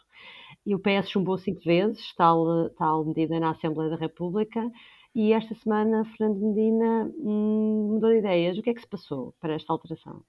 E 0.66 0.74
o 0.74 0.80
PS 0.80 1.10
chumbou 1.10 1.38
cinco 1.38 1.62
vezes 1.66 2.14
tal, 2.16 2.70
tal 2.78 3.04
medida 3.04 3.38
na 3.38 3.52
Assembleia 3.52 3.90
da 3.92 3.98
República. 3.98 4.72
E 5.14 5.34
esta 5.34 5.54
semana, 5.56 6.06
Fernando 6.18 6.40
Medina 6.40 7.12
hum, 7.18 7.90
mudou 7.96 8.12
de 8.12 8.20
ideias. 8.20 8.58
O 8.58 8.62
que 8.62 8.70
é 8.70 8.74
que 8.74 8.82
se 8.82 8.88
passou 8.88 9.34
para 9.42 9.56
esta 9.56 9.74
alteração? 9.74 10.24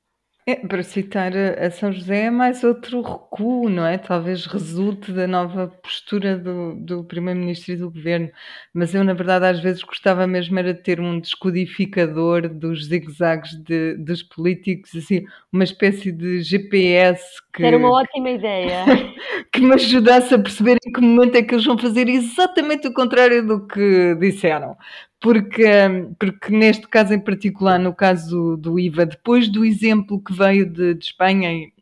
É, 0.49 0.55
para 0.55 0.83
citar 0.83 1.31
a 1.37 1.71
São 1.71 1.93
José, 1.93 2.25
é 2.25 2.31
mais 2.31 2.65
outro 2.65 3.03
recuo, 3.03 3.69
não 3.69 3.85
é? 3.85 3.99
Talvez 3.99 4.47
resulte 4.47 5.13
da 5.13 5.27
nova 5.27 5.69
postura 5.83 6.39
do, 6.39 6.75
do 6.75 7.05
Primeiro-Ministro 7.05 7.75
e 7.75 7.77
do 7.77 7.91
Governo. 7.91 8.31
Mas 8.73 8.95
eu, 8.95 9.05
na 9.05 9.13
verdade, 9.13 9.45
às 9.45 9.61
vezes 9.61 9.83
gostava 9.83 10.27
mesmo 10.27 10.59
era 10.59 10.73
de 10.73 10.83
ter 10.83 11.01
um 11.01 11.21
descodificador 11.21 12.49
dos 12.49 12.87
zigue-zagues 12.87 13.63
de, 13.63 13.97
dos 13.99 14.23
políticos, 14.23 14.97
assim, 14.97 15.23
uma 15.53 15.65
espécie 15.65 16.11
de 16.11 16.41
GPS 16.41 17.23
que, 17.53 17.63
Era 17.63 17.77
uma 17.77 17.91
ótima 17.91 18.31
ideia. 18.31 18.87
que 19.53 19.61
me 19.61 19.75
ajudasse 19.75 20.33
a 20.35 20.39
perceber 20.39 20.79
em 20.83 20.91
que 20.91 21.01
momento 21.03 21.37
é 21.37 21.43
que 21.43 21.57
eles 21.57 21.67
vão 21.67 21.77
fazer 21.77 22.09
exatamente 22.09 22.89
o 22.89 22.95
contrário 22.95 23.47
do 23.47 23.67
que 23.67 24.15
disseram. 24.15 24.79
Porque, 25.21 25.65
hum, 25.89 26.15
porque 26.19 26.51
neste 26.57 26.87
caso 26.87 27.13
em 27.13 27.19
particular, 27.19 27.77
no 27.79 27.93
caso 27.93 28.57
do 28.57 28.79
IVA, 28.79 29.05
depois 29.05 29.49
do 29.49 29.65
exemplo 29.65 30.23
que 30.23 30.33
veio 30.33 30.65
de, 30.65 30.95
de 30.95 31.05
Espanha 31.05 31.53
e, 31.53 31.73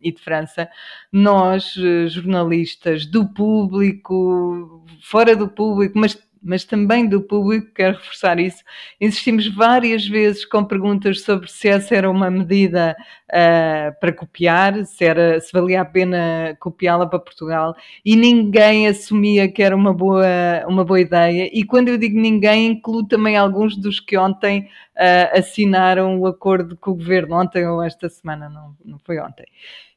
e- 0.00 0.12
de 0.12 0.20
França, 0.22 0.68
nós, 1.12 1.74
eh, 1.76 2.06
jornalistas 2.08 3.04
do 3.04 3.28
público, 3.28 4.82
fora 5.02 5.36
do 5.36 5.46
público, 5.48 5.98
mas, 5.98 6.16
mas 6.44 6.64
também 6.64 7.08
do 7.08 7.22
público, 7.22 7.72
quero 7.74 7.96
reforçar 7.96 8.38
isso, 8.38 8.62
insistimos 9.00 9.48
várias 9.48 10.06
vezes 10.06 10.44
com 10.44 10.62
perguntas 10.62 11.22
sobre 11.22 11.50
se 11.50 11.68
essa 11.68 11.94
era 11.94 12.10
uma 12.10 12.30
medida 12.30 12.94
ah, 13.32 13.92
para 13.98 14.12
copiar, 14.12 14.84
se, 14.84 15.04
era, 15.04 15.40
se 15.40 15.50
valia 15.52 15.80
a 15.80 15.84
pena 15.84 16.56
copiá-la 16.60 17.06
para 17.06 17.18
Portugal, 17.18 17.74
e 18.04 18.14
ninguém 18.14 18.86
assumia 18.86 19.50
que 19.50 19.62
era 19.62 19.74
uma 19.74 19.92
boa, 19.92 20.26
uma 20.68 20.84
boa 20.84 21.00
ideia. 21.00 21.50
E 21.52 21.64
quando 21.64 21.88
eu 21.88 21.96
digo 21.96 22.20
ninguém, 22.20 22.66
incluo 22.66 23.06
também 23.06 23.36
alguns 23.36 23.76
dos 23.76 23.98
que 23.98 24.16
ontem 24.18 24.68
ah, 24.96 25.38
assinaram 25.38 26.20
o 26.20 26.26
acordo 26.26 26.76
com 26.76 26.90
o 26.90 26.94
governo, 26.94 27.36
ontem 27.36 27.66
ou 27.66 27.82
esta 27.82 28.08
semana, 28.08 28.48
não, 28.48 28.76
não 28.84 28.98
foi 28.98 29.18
ontem. 29.18 29.46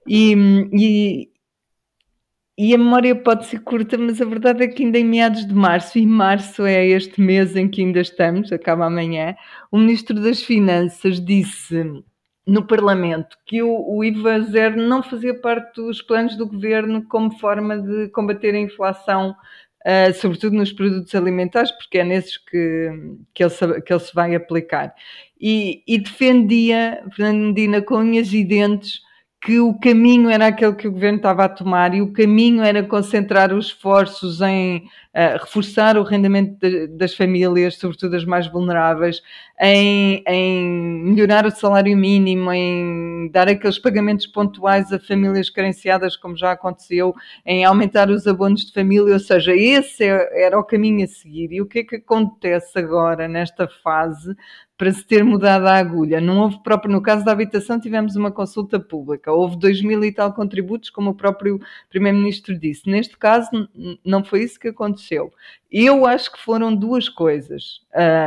E, 0.07 0.33
e, 0.71 1.29
e 2.57 2.73
a 2.73 2.77
memória 2.77 3.15
pode 3.15 3.45
ser 3.45 3.59
curta, 3.59 3.97
mas 3.97 4.19
a 4.19 4.25
verdade 4.25 4.63
é 4.63 4.67
que 4.67 4.83
ainda 4.83 4.97
em 4.97 5.05
meados 5.05 5.45
de 5.45 5.53
março, 5.53 5.99
e 5.99 6.05
março 6.07 6.65
é 6.65 6.87
este 6.87 7.21
mês 7.21 7.55
em 7.55 7.69
que 7.69 7.81
ainda 7.81 7.99
estamos, 7.99 8.51
acaba 8.51 8.85
amanhã, 8.85 9.35
o 9.71 9.77
Ministro 9.77 10.19
das 10.19 10.41
Finanças 10.41 11.23
disse 11.23 12.03
no 12.47 12.65
Parlamento 12.65 13.37
que 13.45 13.61
o, 13.61 14.03
IVA 14.03 14.41
zero 14.41 14.77
não 14.81 15.03
fazia 15.03 15.39
parte 15.39 15.75
dos 15.75 16.01
planos 16.01 16.35
do 16.35 16.47
governo 16.47 17.03
como 17.03 17.37
forma 17.37 17.77
de 17.77 18.07
combater 18.09 18.55
a 18.55 18.59
inflação, 18.59 19.35
ah, 19.85 20.11
sobretudo 20.13 20.55
nos 20.55 20.71
produtos 20.71 21.13
alimentares, 21.13 21.71
porque 21.71 21.99
é 21.99 22.03
nesses 22.03 22.37
que, 22.37 22.91
que, 23.33 23.43
ele, 23.43 23.81
que 23.81 23.93
ele 23.93 23.99
se 23.99 24.15
vai 24.15 24.33
aplicar. 24.33 24.95
E, 25.39 25.83
e 25.87 25.99
defendia, 25.99 27.03
Fernando 27.15 27.47
Medina, 27.47 27.81
com 27.81 27.97
unhas 27.97 28.33
e 28.33 28.43
dentes, 28.43 29.01
que 29.39 29.59
o 29.59 29.73
caminho 29.79 30.29
era 30.29 30.47
aquele 30.47 30.73
que 30.75 30.87
o 30.87 30.91
governo 30.91 31.17
estava 31.17 31.45
a 31.45 31.49
tomar 31.49 31.93
e 31.93 32.01
o 32.01 32.11
caminho 32.11 32.63
era 32.63 32.83
concentrar 32.83 33.53
os 33.53 33.67
esforços 33.67 34.41
em 34.41 34.83
ah, 35.13 35.37
reforçar 35.37 35.97
o 35.97 36.03
rendimento 36.03 36.59
de- 36.59 36.87
das 36.87 37.15
famílias, 37.15 37.77
sobretudo 37.77 38.15
as 38.15 38.25
mais 38.25 38.47
vulneráveis, 38.47 39.21
em, 39.59 40.23
em 40.27 41.03
melhorar 41.03 41.45
o 41.45 41.51
salário 41.51 41.95
mínimo, 41.97 42.51
em 42.51 43.29
dar 43.31 43.47
aqueles 43.47 43.79
pagamentos 43.79 44.27
pontuais 44.27 44.91
a 44.91 44.99
famílias 44.99 45.49
carenciadas, 45.49 46.15
como 46.17 46.35
já 46.37 46.51
aconteceu, 46.51 47.15
em 47.45 47.63
aumentar 47.65 48.09
os 48.09 48.27
abonos 48.27 48.65
de 48.65 48.73
família, 48.73 49.13
ou 49.13 49.19
seja, 49.19 49.55
esse 49.55 50.03
é- 50.03 50.45
era 50.45 50.59
o 50.59 50.63
caminho 50.63 51.03
a 51.03 51.07
seguir. 51.07 51.51
E 51.51 51.61
o 51.61 51.65
que 51.65 51.79
é 51.79 51.83
que 51.83 51.95
acontece 51.97 52.77
agora 52.77 53.27
nesta 53.27 53.67
fase? 53.67 54.35
Para 54.77 54.91
se 54.91 55.03
ter 55.03 55.23
mudado 55.23 55.65
a 55.65 55.75
agulha. 55.75 56.21
Não 56.21 56.39
houve 56.39 56.61
próprio, 56.61 56.91
no 56.91 57.01
caso 57.01 57.25
da 57.25 57.31
habitação, 57.31 57.79
tivemos 57.79 58.15
uma 58.15 58.31
consulta 58.31 58.79
pública, 58.79 59.31
houve 59.31 59.57
dois 59.57 59.81
mil 59.81 60.03
e 60.03 60.11
tal 60.11 60.31
contributos, 60.33 60.89
como 60.89 61.09
o 61.09 61.15
próprio 61.15 61.59
Primeiro-Ministro 61.89 62.57
disse. 62.57 62.89
Neste 62.89 63.17
caso, 63.17 63.49
não 64.05 64.23
foi 64.23 64.43
isso 64.43 64.59
que 64.59 64.67
aconteceu. 64.67 65.33
Eu 65.71 66.05
acho 66.05 66.31
que 66.31 66.39
foram 66.39 66.75
duas 66.75 67.09
coisas. 67.09 67.81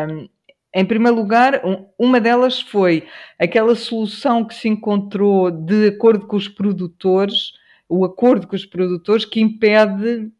Um, 0.08 0.28
em 0.74 0.84
primeiro 0.84 1.16
lugar, 1.16 1.62
uma 1.98 2.20
delas 2.20 2.60
foi 2.60 3.06
aquela 3.38 3.74
solução 3.74 4.44
que 4.44 4.54
se 4.54 4.68
encontrou 4.68 5.50
de 5.50 5.88
acordo 5.88 6.26
com 6.26 6.36
os 6.36 6.48
produtores, 6.48 7.52
o 7.88 8.04
acordo 8.04 8.46
com 8.46 8.54
os 8.54 8.64
produtores 8.64 9.24
que 9.24 9.40
impede 9.40 10.30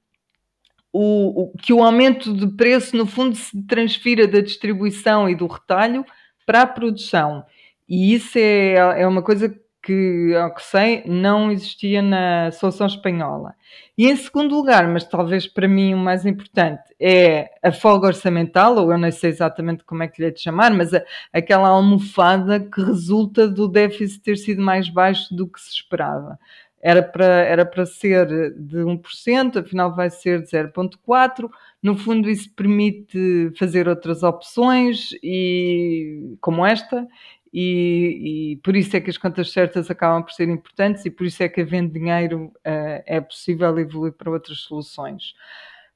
o, 0.92 1.44
o, 1.44 1.58
que 1.58 1.72
o 1.72 1.82
aumento 1.82 2.34
de 2.34 2.46
preço, 2.48 2.96
no 2.96 3.06
fundo, 3.06 3.36
se 3.36 3.62
transfira 3.66 4.26
da 4.26 4.40
distribuição 4.40 5.28
e 5.28 5.34
do 5.34 5.46
retalho 5.46 6.04
para 6.46 6.62
a 6.62 6.66
produção. 6.66 7.44
E 7.88 8.14
isso 8.14 8.38
é, 8.38 8.74
é 8.74 9.06
uma 9.06 9.22
coisa 9.22 9.54
que, 9.82 10.34
ao 10.36 10.54
que 10.54 10.62
sei, 10.62 11.02
não 11.06 11.50
existia 11.50 12.02
na 12.02 12.50
solução 12.52 12.86
espanhola. 12.86 13.54
E 13.96 14.08
em 14.08 14.16
segundo 14.16 14.54
lugar, 14.54 14.86
mas 14.88 15.04
talvez 15.04 15.46
para 15.46 15.66
mim 15.68 15.94
o 15.94 15.98
mais 15.98 16.26
importante, 16.26 16.82
é 17.00 17.50
a 17.62 17.72
folga 17.72 18.08
orçamental, 18.08 18.76
ou 18.76 18.92
eu 18.92 18.98
não 18.98 19.10
sei 19.10 19.30
exatamente 19.30 19.84
como 19.84 20.02
é 20.02 20.08
que 20.08 20.20
lhe 20.20 20.28
é 20.28 20.30
de 20.30 20.40
chamar, 20.40 20.72
mas 20.72 20.92
a, 20.92 21.02
aquela 21.32 21.68
almofada 21.68 22.60
que 22.60 22.82
resulta 22.82 23.48
do 23.48 23.68
déficit 23.68 24.22
ter 24.22 24.36
sido 24.36 24.62
mais 24.62 24.88
baixo 24.88 25.34
do 25.34 25.48
que 25.48 25.60
se 25.60 25.70
esperava. 25.70 26.38
Era 26.82 27.02
para, 27.02 27.26
era 27.26 27.66
para 27.66 27.84
ser 27.84 28.26
de 28.54 28.78
1%, 28.78 29.58
afinal 29.58 29.94
vai 29.94 30.10
ser 30.10 30.42
de 30.42 30.48
0,4%. 30.48 31.50
No 31.82 31.96
fundo, 31.96 32.28
isso 32.28 32.50
permite 32.54 33.52
fazer 33.58 33.88
outras 33.88 34.22
opções, 34.22 35.10
e, 35.22 36.36
como 36.40 36.64
esta, 36.64 37.06
e, 37.52 38.52
e, 38.52 38.56
por 38.58 38.76
isso 38.76 38.96
é 38.96 39.00
que 39.00 39.10
as 39.10 39.18
contas 39.18 39.50
certas 39.50 39.90
acabam 39.90 40.22
por 40.22 40.32
ser 40.32 40.48
importantes 40.48 41.04
e 41.04 41.10
por 41.10 41.26
isso 41.26 41.42
é 41.42 41.48
que 41.48 41.60
havendo 41.60 41.92
dinheiro 41.92 42.44
uh, 42.58 43.02
é 43.04 43.20
possível 43.20 43.76
evoluir 43.78 44.12
para 44.12 44.30
outras 44.30 44.58
soluções. 44.60 45.34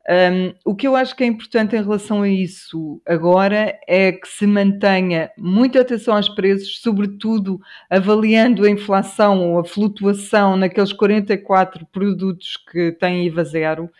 Um, 0.06 0.52
o 0.66 0.74
que 0.74 0.86
eu 0.86 0.94
acho 0.94 1.16
que 1.16 1.24
é 1.24 1.26
importante 1.26 1.74
em 1.74 1.82
relação 1.82 2.20
a 2.20 2.28
isso 2.28 3.00
agora 3.06 3.78
é 3.88 4.12
que 4.12 4.28
se 4.28 4.46
mantenha 4.46 5.30
muita 5.38 5.80
atenção 5.80 6.16
aos 6.16 6.28
preços, 6.28 6.80
sobretudo 6.82 7.58
avaliando 7.88 8.66
a 8.66 8.70
inflação 8.70 9.52
ou 9.52 9.58
a 9.58 9.64
flutuação 9.64 10.58
naqueles 10.58 10.92
44 10.92 11.86
produtos 11.86 12.58
que 12.70 12.92
têm 12.92 13.26
IVA 13.26 13.44
zero. 13.44 13.90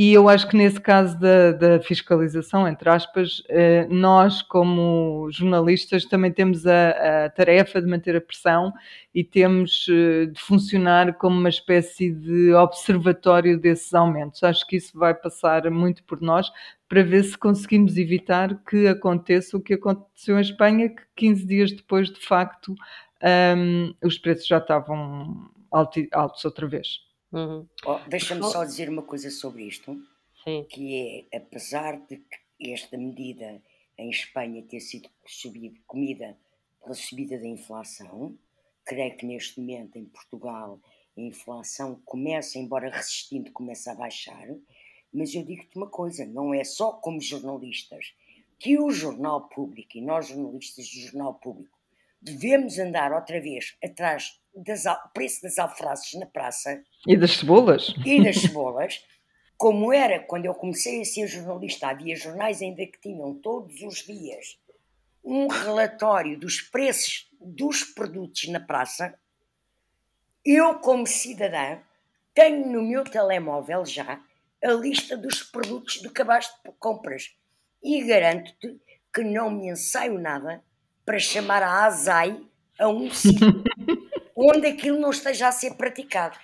E 0.00 0.12
eu 0.12 0.28
acho 0.28 0.46
que 0.48 0.56
nesse 0.56 0.80
caso 0.80 1.18
da, 1.18 1.50
da, 1.50 1.80
fiscalização, 1.80 2.68
entre 2.68 2.88
aspas, 2.88 3.42
eh, 3.48 3.84
nós, 3.90 4.42
como 4.42 5.28
jornalistas, 5.32 6.04
também 6.04 6.30
temos 6.30 6.64
a, 6.68 7.24
a 7.24 7.30
tarefa 7.30 7.82
de 7.82 7.88
manter 7.88 8.14
a 8.14 8.20
pressão 8.20 8.72
e 9.12 9.24
temos 9.24 9.86
eh, 9.90 10.26
de 10.26 10.40
funcionar 10.40 11.14
como 11.14 11.36
uma 11.36 11.48
espécie 11.48 12.12
de 12.12 12.52
observatório 12.54 13.58
desses 13.58 13.92
aumentos. 13.92 14.40
Acho 14.44 14.64
que 14.68 14.76
isso 14.76 14.96
vai 14.96 15.12
passar 15.12 15.68
muito 15.68 16.04
por 16.04 16.20
nós 16.20 16.48
para 16.88 17.02
ver 17.02 17.24
se 17.24 17.36
conseguimos 17.36 17.96
evitar 17.96 18.54
que 18.70 18.86
aconteça 18.86 19.56
o 19.56 19.60
que 19.60 19.74
aconteceu 19.74 20.38
em 20.38 20.42
Espanha, 20.42 20.90
que 20.90 21.02
15 21.16 21.44
dias 21.44 21.72
depois, 21.72 22.08
de 22.08 22.20
facto, 22.20 22.72
um, 23.56 23.92
os 24.04 24.16
preços 24.16 24.46
já 24.46 24.58
estavam 24.58 25.50
altos 25.72 26.44
outra 26.44 26.68
vez. 26.68 27.07
Uhum. 27.32 27.66
Oh, 27.84 27.98
Deixa-me 28.08 28.42
só 28.44 28.64
dizer 28.64 28.88
uma 28.88 29.02
coisa 29.02 29.30
sobre 29.30 29.64
isto, 29.64 30.00
Sim. 30.44 30.64
que 30.68 31.26
é, 31.32 31.36
apesar 31.36 32.00
de 32.06 32.16
que 32.16 32.72
esta 32.72 32.96
medida 32.96 33.62
em 33.96 34.10
Espanha 34.10 34.62
ter 34.62 34.80
sido 34.80 35.08
subido, 35.26 35.78
comida 35.86 36.36
pela 36.80 36.94
subida 36.94 37.38
da 37.38 37.46
inflação, 37.46 38.36
creio 38.84 39.16
que 39.16 39.26
neste 39.26 39.60
momento 39.60 39.98
em 39.98 40.04
Portugal 40.04 40.80
a 41.16 41.20
inflação 41.20 42.00
começa, 42.04 42.58
embora 42.58 42.90
resistindo, 42.90 43.50
começa 43.52 43.92
a 43.92 43.94
baixar, 43.94 44.46
mas 45.12 45.34
eu 45.34 45.44
digo-te 45.44 45.76
uma 45.76 45.88
coisa, 45.88 46.24
não 46.24 46.54
é 46.54 46.64
só 46.64 46.92
como 46.92 47.20
jornalistas 47.20 48.14
que 48.58 48.78
o 48.78 48.90
jornal 48.90 49.48
público 49.48 49.96
e 49.96 50.00
nós 50.00 50.28
jornalistas 50.28 50.88
do 50.88 51.00
jornal 51.00 51.34
público 51.34 51.78
devemos 52.20 52.78
andar 52.78 53.12
outra 53.12 53.40
vez 53.40 53.76
atrás 53.82 54.40
do 54.62 55.10
preço 55.12 55.42
das 55.42 55.58
alfaces 55.58 56.18
na 56.18 56.26
praça. 56.26 56.82
E 57.06 57.16
das 57.16 57.32
cebolas. 57.32 57.94
E 58.04 58.22
das 58.22 58.36
cebolas. 58.36 59.04
como 59.56 59.92
era 59.92 60.20
quando 60.20 60.46
eu 60.46 60.54
comecei 60.54 61.00
a 61.00 61.04
ser 61.04 61.26
jornalista, 61.26 61.88
havia 61.88 62.16
jornais 62.16 62.62
ainda 62.62 62.86
que 62.86 63.00
tinham 63.00 63.34
todos 63.34 63.82
os 63.82 64.04
dias 64.04 64.58
um 65.24 65.46
relatório 65.46 66.38
dos 66.38 66.60
preços 66.60 67.28
dos 67.40 67.84
produtos 67.84 68.48
na 68.48 68.60
praça. 68.60 69.14
Eu, 70.44 70.76
como 70.76 71.06
cidadã, 71.06 71.78
tenho 72.32 72.66
no 72.66 72.82
meu 72.82 73.04
telemóvel 73.04 73.84
já 73.84 74.20
a 74.64 74.72
lista 74.72 75.16
dos 75.16 75.42
produtos 75.42 76.00
do 76.00 76.10
cabaz 76.10 76.46
de 76.64 76.72
compras 76.78 77.36
e 77.82 78.02
garanto-te 78.04 78.80
que 79.12 79.22
não 79.22 79.50
me 79.50 79.68
ensaio 79.68 80.18
nada 80.18 80.62
para 81.04 81.18
chamar 81.18 81.62
a 81.62 81.84
ASAI 81.84 82.40
a 82.78 82.88
um 82.88 83.10
sítio 83.10 83.62
onde 84.38 84.66
aquilo 84.68 85.00
não 85.00 85.10
esteja 85.10 85.48
a 85.48 85.52
ser 85.52 85.74
praticado. 85.74 86.38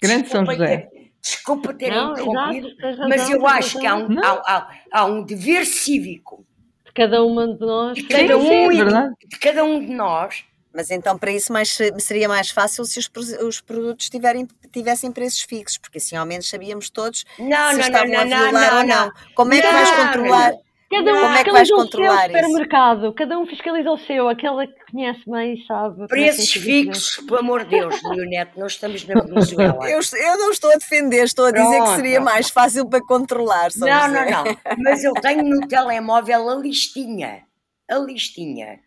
Grande 0.00 0.28
São 0.28 0.44
José. 0.44 0.76
Ter, 0.78 1.12
desculpa 1.22 1.72
ter 1.72 1.90
não, 1.90 2.12
interrompido, 2.12 2.68
exato, 2.68 3.08
mas 3.08 3.30
eu 3.30 3.46
acho 3.46 3.78
que 3.78 3.86
há 3.86 3.94
um, 3.96 4.18
há, 4.18 4.30
há, 4.30 4.70
há 4.92 5.04
um 5.04 5.22
dever 5.22 5.64
cívico 5.64 6.44
de 6.84 6.92
cada 6.92 7.24
uma 7.24 7.46
de 7.46 7.60
nós. 7.60 7.96
De 7.96 8.02
cada, 8.04 8.36
um, 8.36 8.68
de, 8.68 9.28
de 9.28 9.38
cada 9.38 9.64
um 9.64 9.80
de 9.80 9.92
nós 9.92 10.44
mas 10.76 10.90
então, 10.90 11.16
para 11.16 11.32
isso, 11.32 11.50
mais, 11.54 11.78
seria 11.98 12.28
mais 12.28 12.50
fácil 12.50 12.84
se 12.84 12.98
os, 12.98 13.10
os 13.42 13.62
produtos 13.62 14.10
tiverem, 14.10 14.46
tivessem 14.70 15.10
preços 15.10 15.40
fixos, 15.40 15.78
porque 15.78 15.96
assim 15.96 16.16
ao 16.16 16.26
menos 16.26 16.50
sabíamos 16.50 16.90
todos 16.90 17.24
não, 17.38 17.70
se 17.70 17.76
não, 17.78 17.80
estavam 17.80 18.12
não, 18.12 18.20
a 18.20 18.24
violar 18.24 18.70
não, 18.70 18.78
ou 18.80 18.86
não. 18.86 19.12
Como 19.34 19.54
é 19.54 19.60
que 19.62 19.66
vais 19.66 19.90
controlar? 19.90 20.52
Cada 20.88 21.12
um 21.12 21.20
Como 21.20 21.36
é 21.36 21.44
que 21.44 21.50
vais 21.50 21.70
controlar 21.70 22.30
o 22.30 22.32
supermercado, 22.32 23.12
cada 23.12 23.38
um 23.38 23.46
fiscaliza 23.46 23.90
o 23.90 23.98
seu, 23.98 24.28
aquela 24.28 24.66
que 24.66 24.92
conhece 24.92 25.20
bem 25.28 25.64
sabe. 25.66 26.06
Preços 26.06 26.52
fixos, 26.52 27.16
pelo 27.26 27.40
amor 27.40 27.64
de 27.64 27.70
Deus, 27.70 28.00
Leonete, 28.04 28.56
nós 28.56 28.72
estamos 28.72 29.04
na 29.04 29.20
Venezuela. 29.20 29.82
eu, 29.90 29.98
eu 29.98 30.38
não 30.38 30.50
estou 30.52 30.70
a 30.70 30.76
defender, 30.76 31.24
estou 31.24 31.46
a 31.46 31.50
Pronto. 31.52 31.64
dizer 31.64 31.82
que 31.82 31.96
seria 31.96 32.20
mais 32.20 32.48
fácil 32.50 32.88
para 32.88 33.04
controlar. 33.04 33.70
Não, 33.76 34.08
não, 34.08 34.30
não, 34.30 34.44
mas 34.78 35.02
eu 35.02 35.12
tenho 35.14 35.42
no 35.42 35.66
telemóvel 35.66 36.48
a 36.48 36.54
listinha, 36.54 37.42
a 37.90 37.98
listinha, 37.98 38.78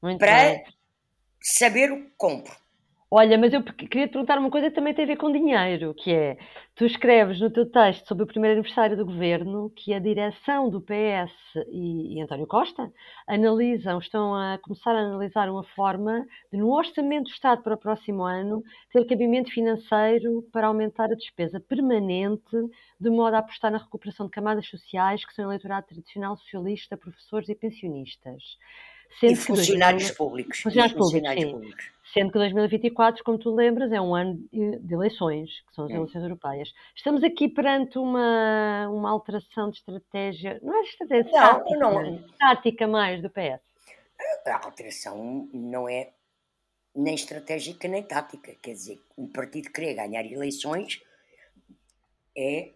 Muito 0.00 0.20
para 0.20 0.32
bem. 0.32 0.64
saber 1.40 1.90
o 1.90 1.96
que 1.96 2.12
compro. 2.16 2.63
Olha, 3.16 3.38
mas 3.38 3.52
eu 3.52 3.62
queria 3.62 4.08
te 4.08 4.10
perguntar 4.10 4.38
uma 4.38 4.50
coisa 4.50 4.68
que 4.68 4.74
também 4.74 4.92
tem 4.92 5.04
a 5.04 5.06
ver 5.06 5.16
com 5.16 5.30
dinheiro, 5.30 5.94
que 5.94 6.12
é, 6.12 6.36
tu 6.74 6.84
escreves 6.84 7.40
no 7.40 7.48
teu 7.48 7.64
texto 7.70 8.08
sobre 8.08 8.24
o 8.24 8.26
primeiro 8.26 8.54
aniversário 8.58 8.96
do 8.96 9.06
governo 9.06 9.70
que 9.70 9.94
a 9.94 10.00
direção 10.00 10.68
do 10.68 10.80
PS 10.80 11.32
e, 11.68 12.16
e 12.16 12.20
António 12.20 12.44
Costa 12.44 12.92
analisam, 13.28 14.00
estão 14.00 14.34
a 14.34 14.58
começar 14.58 14.90
a 14.96 14.98
analisar 14.98 15.48
uma 15.48 15.62
forma 15.62 16.26
de, 16.52 16.58
no 16.58 16.72
orçamento 16.72 17.26
do 17.26 17.30
Estado 17.30 17.62
para 17.62 17.76
o 17.76 17.78
próximo 17.78 18.24
ano, 18.24 18.64
ter 18.92 19.06
cabimento 19.06 19.48
financeiro 19.52 20.42
para 20.52 20.66
aumentar 20.66 21.04
a 21.04 21.14
despesa 21.14 21.60
permanente, 21.60 22.56
de 22.98 23.10
modo 23.10 23.34
a 23.34 23.38
apostar 23.38 23.70
na 23.70 23.78
recuperação 23.78 24.26
de 24.26 24.32
camadas 24.32 24.66
sociais 24.66 25.24
que 25.24 25.32
são 25.32 25.44
eleitorado 25.44 25.86
tradicional 25.86 26.36
socialista, 26.36 26.96
professores 26.96 27.48
e 27.48 27.54
pensionistas. 27.54 28.42
Sendo 29.20 29.32
e 29.32 29.36
funcionários 29.36 30.10
públicos. 30.10 30.60
Funcionários, 30.60 30.96
funcionários 30.96 31.52
públicos. 31.52 31.94
Sendo 32.12 32.30
que 32.30 32.38
2024, 32.38 33.24
como 33.24 33.38
tu 33.38 33.52
lembras, 33.52 33.90
é 33.90 34.00
um 34.00 34.14
ano 34.14 34.46
de 34.52 34.94
eleições, 34.94 35.50
que 35.66 35.74
são 35.74 35.86
as 35.86 35.90
eleições 35.90 36.22
europeias. 36.22 36.72
Estamos 36.94 37.24
aqui 37.24 37.48
perante 37.48 37.98
uma, 37.98 38.88
uma 38.88 39.10
alteração 39.10 39.68
de 39.70 39.78
estratégia, 39.78 40.60
não 40.62 40.76
é 40.76 40.82
estratégia, 40.82 41.32
não, 41.32 41.40
tática, 41.40 41.76
não. 41.76 42.24
tática 42.38 42.86
mais 42.86 43.20
do 43.20 43.28
PS. 43.28 43.60
A 44.46 44.64
alteração 44.64 45.48
não 45.52 45.88
é 45.88 46.12
nem 46.94 47.14
estratégica 47.14 47.88
nem 47.88 48.02
tática. 48.02 48.54
Quer 48.62 48.72
dizer, 48.72 49.00
um 49.18 49.26
partido 49.26 49.72
querer 49.72 49.94
ganhar 49.94 50.24
eleições 50.24 51.02
é 52.36 52.70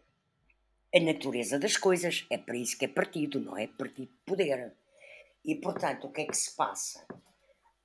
a 0.95 1.01
natureza 1.01 1.59
das 1.59 1.77
coisas. 1.77 2.27
É 2.29 2.37
para 2.37 2.57
isso 2.57 2.77
que 2.77 2.85
é 2.85 2.89
partido, 2.89 3.39
não 3.39 3.57
é 3.57 3.67
partido 3.67 4.09
de 4.09 4.19
poder. 4.27 4.73
E, 5.45 5.55
portanto, 5.55 6.07
o 6.07 6.13
que 6.13 6.23
é 6.23 6.27
que 6.27 6.37
se 6.37 6.55
passa? 6.55 7.07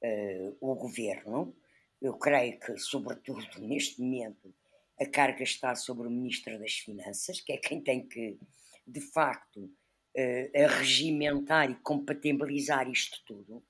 uh, 0.03 0.57
o 0.59 0.75
governo. 0.75 1.55
Eu 2.01 2.13
creio 2.15 2.59
que, 2.59 2.77
sobretudo 2.77 3.47
neste 3.59 4.01
momento, 4.01 4.53
a 4.99 5.05
carga 5.05 5.43
está 5.43 5.73
sobre 5.75 6.07
o 6.07 6.11
Ministro 6.11 6.59
das 6.59 6.73
Finanças, 6.73 7.39
que 7.41 7.53
é 7.53 7.57
quem 7.57 7.81
tem 7.81 8.05
que, 8.05 8.37
de 8.85 9.01
facto, 9.01 9.61
uh, 9.63 10.67
regimentar 10.77 11.69
e 11.69 11.75
compatibilizar 11.75 12.89
isto 12.89 13.23
tudo. 13.25 13.63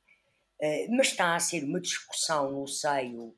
Uh, 0.60 0.88
mas 0.89 1.08
está 1.08 1.36
a 1.36 1.39
ser 1.39 1.63
uma 1.63 1.80
discussão 1.80 2.52
no 2.52 2.67
seio 2.67 3.36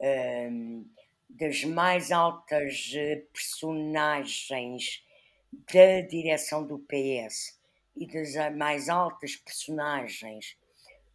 uh, 0.00 0.90
das 1.28 1.64
mais 1.64 2.12
altas 2.12 2.92
personagens 3.32 5.04
da 5.52 6.00
direção 6.08 6.66
do 6.66 6.78
PS 6.78 7.55
e 7.96 8.06
das 8.06 8.54
mais 8.54 8.88
altas 8.88 9.36
personagens 9.36 10.56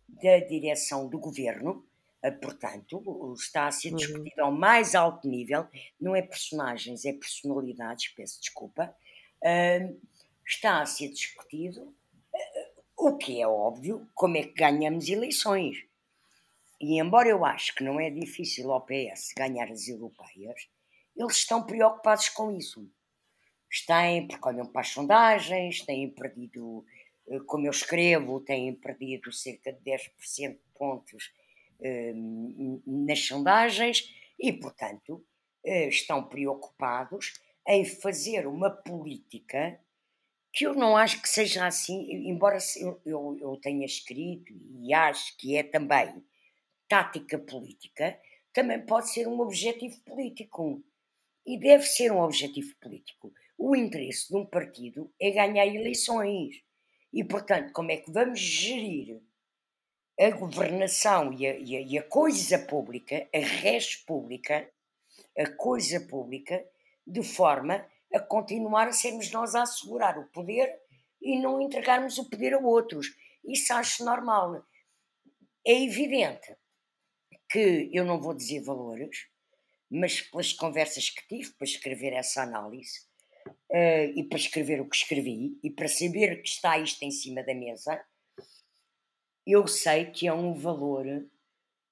da 0.07 0.39
direção 0.39 1.07
do 1.07 1.19
governo, 1.19 1.85
eh, 2.21 2.31
portanto, 2.31 3.33
está 3.33 3.67
a 3.67 3.71
ser 3.71 3.95
discutido 3.95 4.41
uhum. 4.41 4.45
ao 4.45 4.51
mais 4.51 4.93
alto 4.93 5.27
nível, 5.27 5.67
não 5.99 6.15
é 6.15 6.21
personagens, 6.21 7.05
é 7.05 7.13
personalidades, 7.13 8.09
peço 8.09 8.39
desculpa, 8.39 8.95
uh, 9.41 10.01
está 10.45 10.81
a 10.81 10.85
ser 10.85 11.09
discutido 11.09 11.81
uh, 11.81 12.81
o 12.97 13.17
que 13.17 13.41
é 13.41 13.47
óbvio, 13.47 14.07
como 14.13 14.37
é 14.37 14.43
que 14.43 14.53
ganhamos 14.53 15.07
eleições. 15.07 15.83
E 16.79 16.99
embora 16.99 17.29
eu 17.29 17.45
acho 17.45 17.73
que 17.75 17.83
não 17.83 17.99
é 17.99 18.09
difícil 18.09 18.71
ao 18.71 18.81
PS 18.81 19.33
ganhar 19.37 19.71
as 19.71 19.87
europeias, 19.87 20.67
eles 21.15 21.37
estão 21.37 21.63
preocupados 21.63 22.29
com 22.29 22.51
isso. 22.51 22.87
Estão, 23.71 24.27
porque 24.27 24.47
olham 24.47 24.65
para 24.65 24.81
as 24.81 24.89
sondagens, 24.89 25.81
têm 25.81 26.09
perdido, 26.09 26.85
eh, 27.27 27.39
como 27.45 27.65
eu 27.65 27.71
escrevo, 27.71 28.41
têm 28.41 28.75
perdido 28.75 29.31
cerca 29.31 29.71
de 29.71 29.79
10% 29.79 30.53
de 30.53 30.59
pontos 30.77 31.31
eh, 31.79 32.13
nas 32.85 33.25
sondagens 33.25 34.13
e, 34.37 34.51
portanto, 34.51 35.23
eh, 35.63 35.87
estão 35.87 36.23
preocupados 36.23 37.33
em 37.67 37.85
fazer 37.85 38.47
uma 38.47 38.69
política 38.69 39.79
que 40.53 40.65
eu 40.65 40.73
não 40.73 40.97
acho 40.97 41.21
que 41.21 41.29
seja 41.29 41.65
assim, 41.65 42.11
embora 42.27 42.57
eu, 42.77 42.99
eu, 43.05 43.37
eu 43.39 43.57
tenha 43.57 43.85
escrito 43.85 44.53
e 44.81 44.93
acho 44.93 45.37
que 45.37 45.55
é 45.55 45.63
também 45.63 46.21
tática 46.89 47.39
política, 47.39 48.19
também 48.51 48.85
pode 48.85 49.09
ser 49.09 49.27
um 49.27 49.39
objetivo 49.39 49.97
político. 50.01 50.83
E 51.45 51.57
deve 51.57 51.83
ser 51.85 52.11
um 52.11 52.19
objetivo 52.19 52.75
político. 52.81 53.33
O 53.63 53.75
interesse 53.75 54.27
de 54.27 54.35
um 54.35 54.43
partido 54.43 55.13
é 55.21 55.29
ganhar 55.29 55.67
eleições. 55.67 56.63
E, 57.13 57.23
portanto, 57.23 57.71
como 57.71 57.91
é 57.91 57.97
que 57.97 58.11
vamos 58.11 58.39
gerir 58.39 59.21
a 60.19 60.31
governação 60.31 61.31
e 61.31 61.45
a, 61.45 61.59
e 61.59 61.77
a, 61.77 61.81
e 61.81 61.97
a 61.99 62.01
coisa 62.01 62.57
pública, 62.57 63.29
a 63.31 63.37
res 63.37 63.97
pública, 63.97 64.67
a 65.37 65.47
coisa 65.51 65.99
pública, 66.07 66.65
de 67.05 67.21
forma 67.21 67.87
a 68.11 68.19
continuar 68.19 68.87
a 68.87 68.93
sermos 68.93 69.29
nós 69.29 69.53
a 69.53 69.61
assegurar 69.61 70.17
o 70.17 70.27
poder 70.31 70.81
e 71.21 71.39
não 71.39 71.61
entregarmos 71.61 72.17
o 72.17 72.27
poder 72.31 72.55
a 72.55 72.57
outros. 72.57 73.15
Isso 73.45 73.71
acho 73.75 74.03
normal. 74.03 74.65
É 75.63 75.83
evidente 75.83 76.57
que 77.47 77.91
eu 77.93 78.05
não 78.05 78.19
vou 78.19 78.33
dizer 78.33 78.63
valores, 78.63 79.27
mas 79.87 80.19
pelas 80.19 80.51
conversas 80.51 81.11
que 81.11 81.27
tive 81.27 81.53
para 81.53 81.67
escrever 81.67 82.13
essa 82.13 82.41
análise 82.41 83.10
uh, 83.47 84.19
e 84.19 84.23
para 84.23 84.37
escrever 84.37 84.81
o 84.81 84.89
que 84.89 84.95
escrevi 84.95 85.57
e 85.63 85.69
para 85.69 85.87
saber 85.87 86.41
que 86.41 86.49
está 86.49 86.77
isto 86.77 87.03
em 87.03 87.11
cima 87.11 87.43
da 87.43 87.53
mesa, 87.53 88.03
eu 89.45 89.67
sei 89.67 90.05
que 90.05 90.27
é 90.27 90.33
um 90.33 90.53
valor 90.53 91.05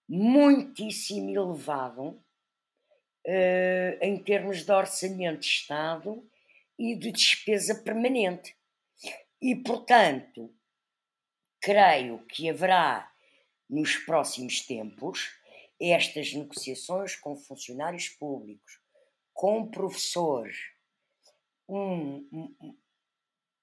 muitíssimo 0.07 1.29
elevado 1.29 2.23
uh, 3.27 3.97
em 4.01 4.17
termos 4.23 4.63
de 4.63 4.71
orçamento 4.71 5.39
de 5.39 5.45
Estado 5.45 6.27
e 6.77 6.95
de 6.95 7.11
despesa 7.11 7.75
permanente. 7.75 8.55
E, 9.41 9.55
portanto, 9.55 10.53
creio 11.61 12.19
que 12.27 12.49
haverá 12.49 13.11
nos 13.69 13.97
próximos 13.97 14.61
tempos 14.61 15.31
estas 15.79 16.33
negociações 16.33 17.15
com 17.15 17.35
funcionários 17.35 18.09
públicos, 18.09 18.81
com 19.33 19.69
professores, 19.69 20.57
um, 21.69 22.27
um, 22.31 22.77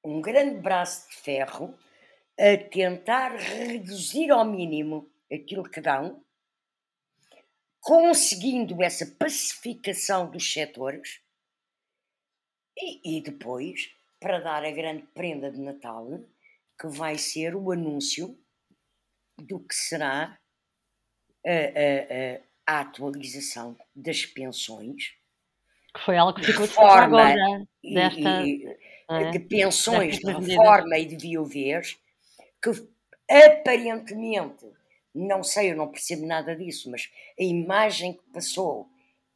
um 0.05 0.21
grande 0.21 0.61
braço 0.61 1.09
de 1.11 1.17
ferro 1.17 1.77
a 2.39 2.57
tentar 2.71 3.35
reduzir 3.37 4.31
ao 4.31 4.45
mínimo 4.45 5.11
aquilo 5.33 5.69
que 5.69 5.81
dão, 5.81 6.25
conseguindo 7.81 8.83
essa 8.83 9.07
pacificação 9.07 10.31
dos 10.31 10.53
setores 10.53 11.21
e, 12.77 13.19
e 13.19 13.23
depois 13.23 13.95
para 14.21 14.39
dar 14.41 14.65
a 14.65 14.71
grande 14.71 15.03
prenda 15.15 15.51
de 15.51 15.61
Natal, 15.61 16.07
que 16.81 16.89
vai 16.89 17.19
ser 17.19 17.55
o 17.55 17.73
anúncio 17.73 18.39
do 19.39 19.61
que 19.61 19.75
será 19.75 20.39
a, 21.45 21.51
a, 21.51 22.77
a 22.79 22.81
atualização 22.81 23.77
das 23.95 24.27
pensões. 24.27 25.15
Que 25.97 26.05
foi 26.05 26.17
ela 26.17 26.35
que 26.35 26.43
ficou 26.45 26.67
de 26.67 26.73
forma 26.73 27.23
agora 27.23 27.67
desta, 27.83 28.47
e, 28.47 28.77
é, 29.09 29.31
de 29.31 29.39
pensões 29.41 30.19
de 30.19 30.31
reforma 30.31 30.99
e 30.99 31.07
de 31.07 31.17
viuvez, 31.17 31.99
que 32.63 32.71
aparentemente, 33.29 34.67
não 35.15 35.43
sei, 35.43 35.73
eu 35.73 35.77
não 35.77 35.89
percebo 35.89 36.27
nada 36.27 36.55
disso, 36.55 36.91
mas 36.91 37.11
a 37.39 37.43
imagem 37.43 38.13
que 38.13 38.23
passou 38.33 38.89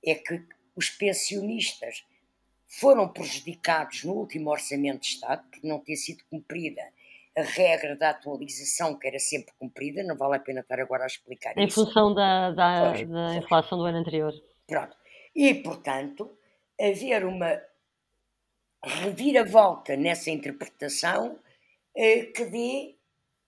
é 0.04 0.14
que 0.14 0.42
os 0.76 0.90
pensionistas 0.90 2.04
foram 2.66 3.08
prejudicados 3.08 4.04
no 4.04 4.12
último 4.12 4.50
Orçamento 4.50 5.00
de 5.00 5.08
Estado 5.08 5.42
por 5.50 5.66
não 5.66 5.80
ter 5.80 5.96
sido 5.96 6.22
cumprida 6.30 6.82
a 7.36 7.42
regra 7.42 7.96
da 7.96 8.10
atualização 8.10 8.98
que 8.98 9.06
era 9.06 9.18
sempre 9.18 9.52
cumprida, 9.58 10.02
não 10.02 10.16
vale 10.16 10.36
a 10.36 10.40
pena 10.40 10.60
estar 10.60 10.80
agora 10.80 11.04
a 11.04 11.06
explicar 11.06 11.56
em 11.56 11.66
isso. 11.66 11.80
Em 11.80 11.84
função 11.86 12.12
da, 12.12 12.50
da, 12.50 12.92
da 12.92 13.36
inflação 13.36 13.78
do 13.78 13.84
ano 13.84 13.98
anterior. 13.98 14.32
Pronto. 14.66 14.96
E, 15.34 15.54
portanto, 15.54 16.30
haver 16.80 17.24
uma 17.24 17.60
reviravolta 18.82 19.96
nessa 19.96 20.30
interpretação 20.30 21.38
eh, 21.94 22.26
que 22.26 22.44
dê 22.46 22.96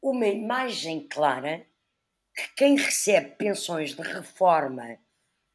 uma 0.03 0.27
imagem 0.27 1.07
clara 1.09 1.65
que 2.35 2.55
quem 2.57 2.77
recebe 2.77 3.31
pensões 3.37 3.95
de 3.95 4.03
reforma, 4.03 4.99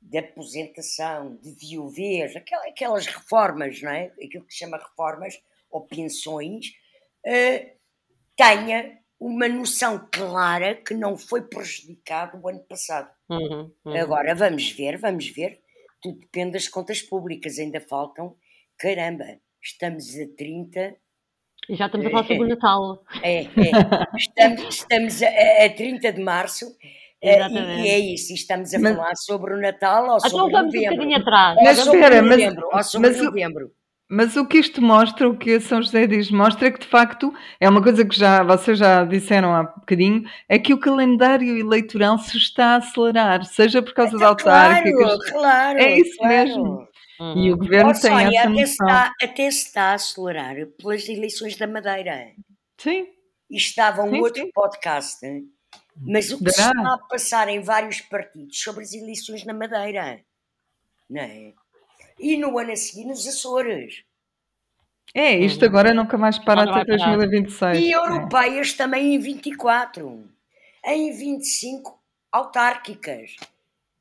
de 0.01 0.17
aposentação, 0.17 1.35
de 1.37 1.51
viuvez, 1.51 2.35
aquelas 2.35 3.05
reformas, 3.05 3.81
não 3.81 3.91
é? 3.91 4.13
Aquilo 4.23 4.45
que 4.45 4.53
se 4.53 4.59
chama 4.59 4.77
reformas 4.77 5.41
ou 5.69 5.85
pensões, 5.85 6.73
eh, 7.25 7.75
tenha 8.35 8.99
uma 9.19 9.47
noção 9.47 10.07
clara 10.11 10.75
que 10.75 10.93
não 10.93 11.17
foi 11.17 11.41
prejudicado 11.41 12.39
o 12.39 12.47
ano 12.47 12.63
passado. 12.63 13.11
Uhum, 13.29 13.71
uhum. 13.83 13.97
Agora 13.99 14.35
vamos 14.35 14.69
ver, 14.71 14.97
vamos 14.97 15.27
ver. 15.29 15.61
Tudo 16.01 16.19
depende 16.19 16.51
das 16.51 16.67
contas 16.67 17.01
públicas, 17.01 17.57
ainda 17.59 17.79
faltam. 17.79 18.35
Caramba, 18.77 19.25
estamos 19.61 20.15
a 20.19 20.27
30. 20.37 20.95
E 21.69 21.75
já 21.75 21.87
estamos 21.87 22.07
a 22.07 22.09
falar 22.09 22.27
sobre 22.27 22.43
o 22.43 22.47
Natal. 22.47 23.03
É, 23.21 23.41
é. 23.41 23.47
Estamos, 24.15 24.75
estamos 24.75 25.21
a, 25.21 25.65
a 25.65 25.69
30 25.69 26.13
de 26.13 26.21
março. 26.21 26.65
Exatamente. 27.21 27.81
E 27.81 27.89
é 27.89 27.99
isso, 27.99 28.33
estamos 28.33 28.73
a 28.73 28.79
falar 28.79 29.15
sobre 29.15 29.53
o 29.53 29.57
Natal 29.57 30.07
ou 30.07 30.17
então 30.17 30.29
sobre 30.29 30.51
vamos 30.51 30.73
novembro. 30.73 30.93
Um 30.93 30.97
bocadinho 30.97 31.17
atrás. 31.17 31.57
Mas, 31.63 31.77
espera, 31.79 32.21
novembro, 32.21 32.69
mas, 32.71 32.85
ou 32.85 32.91
sobre 32.91 33.09
mas, 33.09 33.21
novembro. 33.21 33.71
Mas 34.09 34.37
o 34.37 34.45
que 34.45 34.57
isto 34.57 34.81
mostra, 34.81 35.27
o 35.27 35.37
que 35.37 35.59
São 35.59 35.81
José 35.81 36.07
diz, 36.07 36.31
mostra 36.31 36.67
é 36.67 36.71
que 36.71 36.79
de 36.79 36.87
facto 36.87 37.33
é 37.59 37.67
uma 37.67 37.83
coisa 37.83 38.05
que 38.05 38.15
já 38.15 38.41
vocês 38.41 38.77
já 38.77 39.03
disseram 39.03 39.53
há 39.53 39.63
bocadinho, 39.63 40.23
é 40.47 40.57
que 40.57 40.73
o 40.73 40.79
calendário 40.79 41.57
eleitoral 41.57 42.17
se 42.17 42.37
está 42.37 42.67
a 42.67 42.75
acelerar, 42.77 43.43
seja 43.43 43.81
por 43.81 43.93
causa 43.93 44.15
é, 44.15 44.19
da 44.19 44.27
autárquicas. 44.27 45.17
Claro, 45.29 45.31
claro. 45.31 45.79
É 45.79 45.99
isso 45.99 46.17
claro. 46.17 46.33
mesmo. 46.33 46.87
Uhum. 47.19 47.45
E 47.45 47.51
o 47.51 47.57
governo 47.57 47.91
tem 47.91 48.11
Sónia, 48.11 48.39
essa 48.39 48.49
até 48.49 48.61
está, 48.61 49.13
até 49.21 49.51
se 49.51 49.65
está 49.65 49.83
a 49.83 49.93
acelerar 49.95 50.55
pelas 50.77 51.09
eleições 51.09 51.57
da 51.57 51.67
Madeira. 51.67 52.31
Sim. 52.77 53.07
E 53.49 53.57
estava 53.57 54.03
um 54.03 54.11
sim, 54.11 54.21
outro 54.21 54.43
sim. 54.43 54.51
podcast, 54.53 55.17
mas 55.99 56.31
o 56.31 56.37
que 56.37 56.51
se 56.51 56.61
está 56.61 56.93
a 56.93 56.97
passar 57.09 57.49
em 57.49 57.59
vários 57.59 58.01
partidos 58.01 58.61
sobre 58.61 58.83
as 58.83 58.93
eleições 58.93 59.43
na 59.45 59.53
Madeira, 59.53 60.21
não 61.09 61.21
é? 61.21 61.53
E 62.19 62.37
no 62.37 62.57
ano 62.57 62.71
a 62.71 62.75
seguir 62.75 63.05
nos 63.05 63.27
Açores. 63.27 64.03
É, 65.13 65.37
isto 65.37 65.61
uhum. 65.61 65.67
agora 65.67 65.93
nunca 65.93 66.17
mais 66.17 66.37
para 66.37 66.63
até 66.63 66.85
2026. 66.85 67.79
E 67.79 67.91
europeias 67.91 68.73
é. 68.73 68.77
também 68.77 69.15
em 69.15 69.19
24. 69.19 70.23
Em 70.85 71.11
25, 71.11 71.99
autárquicas. 72.31 73.35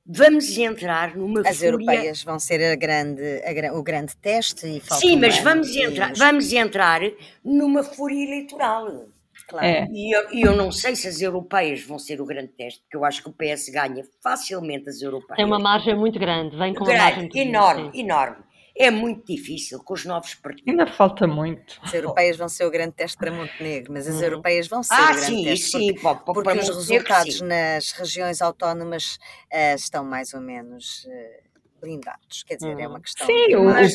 Vamos 0.09 0.57
entrar 0.57 1.17
numa 1.17 1.41
As 1.41 1.57
fúria... 1.57 1.69
europeias 1.69 2.23
vão 2.23 2.39
ser 2.39 2.63
a 2.63 2.77
grande, 2.77 3.23
a, 3.43 3.73
o 3.73 3.83
grande 3.83 4.17
teste 4.17 4.67
e 4.67 4.81
Sim, 4.95 5.17
mas 5.17 5.39
vamos 5.39 5.75
entrar, 5.75 6.13
vamos 6.15 6.53
entrar 6.53 7.01
numa 7.45 7.83
fúria 7.83 8.23
eleitoral. 8.23 9.07
Claro. 9.49 9.67
É. 9.67 9.87
E 9.93 10.17
eu, 10.17 10.29
eu, 10.33 10.57
não 10.57 10.73
sei 10.73 10.97
se 10.97 11.07
as 11.07 11.21
europeias 11.21 11.83
vão 11.85 11.99
ser 11.99 12.21
o 12.21 12.27
grande 12.27 12.49
teste, 12.49 12.81
porque 12.81 12.97
eu 12.97 13.05
acho 13.05 13.23
que 13.23 13.29
o 13.29 13.33
PS 13.33 13.69
ganha 13.69 14.03
facilmente 14.23 14.89
as 14.89 15.01
europeias. 15.01 15.37
Tem 15.37 15.45
uma 15.45 15.59
margem 15.59 15.97
muito 15.97 16.19
grande, 16.19 16.57
vem 16.57 16.75
com 16.75 16.85
grande, 16.85 17.01
uma 17.01 17.11
margem 17.11 17.31
enorme, 17.35 17.83
grande, 17.83 18.01
enorme. 18.01 18.37
É 18.79 18.91
muito 18.91 19.25
difícil 19.25 19.83
com 19.83 19.95
os 19.95 20.05
novos 20.05 20.35
partidos. 20.35 20.69
Ainda 20.69 20.87
falta 20.87 21.27
muito. 21.27 21.81
As 21.81 21.95
europeias 21.95 22.37
vão 22.37 22.47
ser 22.47 22.67
o 22.67 22.71
grande 22.71 22.93
teste 22.93 23.17
para 23.17 23.31
Montenegro, 23.31 23.91
mas 23.93 24.07
as 24.07 24.17
uhum. 24.17 24.23
europeias 24.23 24.69
vão 24.69 24.83
ser 24.83 24.95
ah, 24.95 25.05
o 25.05 25.07
grande 25.07 25.25
sim, 25.25 25.45
teste. 25.45 25.71
Sim, 25.71 25.95
porque, 25.95 26.25
porque, 26.27 26.43
porque 26.43 26.59
os 26.59 26.69
resultados 26.69 27.41
nas 27.41 27.93
regiões 27.93 28.43
autónomas 28.43 29.19
uh, 29.51 29.75
estão 29.77 30.05
mais 30.05 30.35
ou 30.35 30.43
menos 30.43 31.07
uh, 31.07 31.46
blindados. 31.87 32.43
Quer 32.43 32.57
dizer, 32.57 32.79
é 32.79 32.89
uma 32.89 33.01
questão. 33.01 33.27
Sim, 33.27 33.47
de 33.47 33.57
o, 33.57 33.67
PS, 33.71 33.95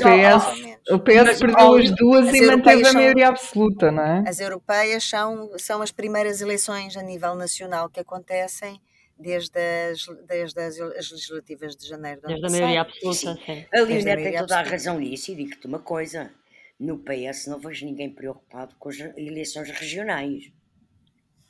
menos. 0.61 0.89
o 0.89 0.99
PS 0.99 1.13
Mas, 1.25 1.39
perdeu 1.39 1.75
as 1.75 1.91
duas 1.91 2.27
as 2.29 2.33
e 2.33 2.41
manteve 2.41 2.81
a 2.81 2.85
são- 2.85 2.93
maioria 2.93 3.27
absoluta, 3.27 3.91
não 3.91 4.03
é? 4.03 4.23
As 4.27 4.39
europeias 4.39 5.03
são, 5.03 5.51
são 5.57 5.81
as 5.81 5.91
primeiras 5.91 6.41
eleições 6.41 6.95
a 6.95 7.03
nível 7.03 7.35
nacional 7.35 7.89
que 7.89 7.99
acontecem 7.99 8.81
desde 9.19 9.59
as, 9.59 10.05
desde 10.25 10.59
as, 10.59 10.79
as 10.79 11.11
legislativas 11.11 11.75
de 11.75 11.87
janeiro 11.87 12.21
do 12.21 12.25
ano 12.27 12.39
Desde 12.39 12.47
a 12.47 12.59
maioria 12.61 12.81
absoluta, 12.81 13.35
sim. 13.45 13.65
A 13.73 13.85
tem 13.85 14.37
toda 14.37 14.59
a 14.59 14.63
razão 14.63 14.99
nisso 14.99 15.31
e 15.31 15.35
digo-te 15.35 15.67
uma 15.67 15.79
coisa. 15.79 16.31
No 16.79 16.97
PS 16.97 17.45
não 17.47 17.59
vejo 17.59 17.85
ninguém 17.85 18.09
preocupado 18.09 18.75
com 18.79 18.89
as 18.89 18.99
eleições 18.99 19.69
regionais. 19.69 20.51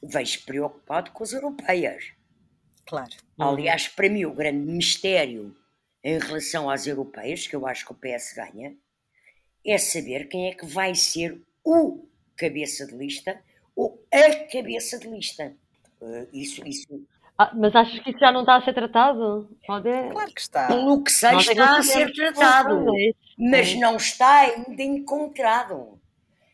Vejo 0.04 0.44
preocupado 0.44 1.12
com 1.12 1.24
as 1.24 1.32
europeias. 1.32 2.12
Claro. 2.86 3.12
Aliás, 3.40 3.88
para 3.88 4.10
mim, 4.10 4.26
o 4.26 4.34
grande 4.34 4.70
mistério 4.70 5.56
em 6.04 6.18
relação 6.20 6.70
às 6.70 6.88
europeias, 6.88 7.48
que 7.48 7.56
eu 7.56 7.66
acho 7.68 7.86
que 7.86 7.92
o 7.92 7.96
PS 7.96 8.34
ganha, 8.36 8.76
é 9.66 9.78
saber 9.78 10.28
quem 10.28 10.48
é 10.50 10.54
que 10.56 10.66
vai 10.66 10.96
ser 10.96 11.40
o 11.64 12.06
cabeça 12.36 12.86
de 12.88 12.96
lista 12.96 13.40
ou 13.76 14.04
a 14.12 14.36
cabeça 14.52 14.98
de 14.98 15.08
lista. 15.08 15.56
Eh, 16.02 16.28
Isso, 16.34 16.68
isso, 16.68 16.88
Ah, 17.38 17.52
mas 17.56 17.76
achas 17.76 18.00
que 18.00 18.10
isso 18.10 18.20
já 18.20 18.32
não 18.32 18.42
está 18.42 18.56
a 18.58 18.62
ser 18.66 18.74
tratado? 18.74 19.50
Pode... 19.68 19.90
Claro 20.12 20.34
que 20.34 20.42
está. 20.42 20.68
pelo 20.68 21.04
que 21.04 21.12
sei, 21.12 21.30
é 21.30 21.38
que 21.38 21.52
está 21.52 21.78
a 21.78 21.84
ser 21.84 22.12
tratado, 22.14 22.84
qual 22.84 22.96
é. 22.98 23.12
mas 23.38 23.76
não 23.76 23.96
está 23.98 24.40
ainda 24.42 24.82
encontrado. 24.84 26.00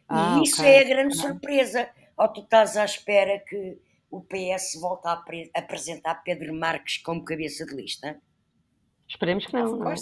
Ah, 0.09 0.37
e 0.39 0.43
isso 0.43 0.61
ok. 0.61 0.71
é 0.73 0.79
a 0.81 0.83
grande 0.83 1.15
surpresa. 1.15 1.89
Ou 2.17 2.27
tu 2.29 2.41
estás 2.41 2.75
à 2.77 2.83
espera 2.85 3.39
que 3.39 3.77
o 4.11 4.21
PS 4.21 4.79
volte 4.79 5.07
a 5.07 5.13
apre- 5.13 5.51
apresentar 5.53 6.15
Pedro 6.23 6.53
Marques 6.53 6.97
como 6.97 7.23
cabeça 7.23 7.65
de 7.65 7.75
lista? 7.75 8.19
Esperemos 9.09 9.45
que 9.45 9.53
não. 9.53 9.77
Não 9.77 9.91
é? 9.91 9.95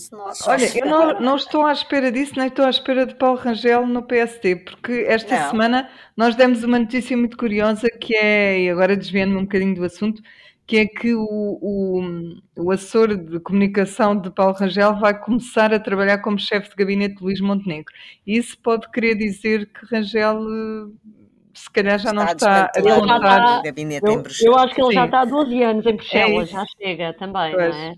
Olha, 0.48 0.80
eu 0.80 0.86
não, 0.88 1.20
não 1.20 1.36
estou 1.36 1.64
à 1.64 1.72
espera 1.72 2.12
disso, 2.12 2.34
nem 2.38 2.48
estou 2.48 2.66
à 2.66 2.70
espera 2.72 3.06
de 3.06 3.14
Paulo 3.16 3.38
Rangel 3.38 3.86
no 3.86 4.02
PSD, 4.02 4.56
porque 4.56 5.06
esta 5.08 5.40
Não. 5.40 5.50
semana 5.52 5.90
nós 6.18 6.36
demos 6.36 6.64
uma 6.64 6.80
notícia 6.80 7.16
muito 7.16 7.38
curiosa 7.38 7.88
que 8.02 8.16
é, 8.16 8.62
e 8.62 8.70
agora 8.70 8.98
desviando-me 8.98 9.38
um 9.38 9.44
bocadinho 9.44 9.76
do 9.76 9.84
assunto, 9.84 10.24
que 10.66 10.78
é 10.78 10.88
que 10.88 11.14
o, 11.14 11.22
o, 11.24 12.02
o 12.58 12.72
assessor 12.72 13.16
de 13.16 13.40
comunicação 13.40 14.18
de 14.20 14.32
Paulo 14.32 14.54
Rangel 14.56 14.96
vai 14.96 15.16
começar 15.20 15.72
a 15.72 15.80
trabalhar 15.80 16.18
como 16.24 16.40
chefe 16.40 16.70
de 16.72 16.76
gabinete 16.76 17.18
de 17.18 17.24
Luís 17.24 17.40
Montenegro. 17.40 17.94
E 18.26 18.36
isso 18.38 18.58
pode 18.58 18.90
querer 18.90 19.14
dizer 19.14 19.68
que 19.68 19.86
Rangel 19.86 20.40
eh, 20.42 20.92
se 21.54 21.70
calhar 21.70 22.00
já 22.00 22.12
não 22.12 22.26
está 22.26 22.72
a 22.76 22.82
já 22.82 22.96
contar. 23.00 23.60
está- 23.62 23.62
Eu, 23.68 24.12
em 24.14 24.22
Bruxelas. 24.24 24.42
eu 24.42 24.56
acho 24.58 24.74
que 24.74 24.82
ele 24.82 24.94
já 24.94 25.02
Sim. 25.02 25.06
está 25.06 25.22
há 25.22 25.26
12 25.26 25.62
anos 25.64 25.86
em 25.86 25.96
Bruxelas, 25.96 26.44
isso. 26.50 26.54
já 26.58 26.66
chega 26.82 27.14
também, 27.14 27.54
Pois. 27.54 27.70
não 27.76 27.82
é? 27.84 27.94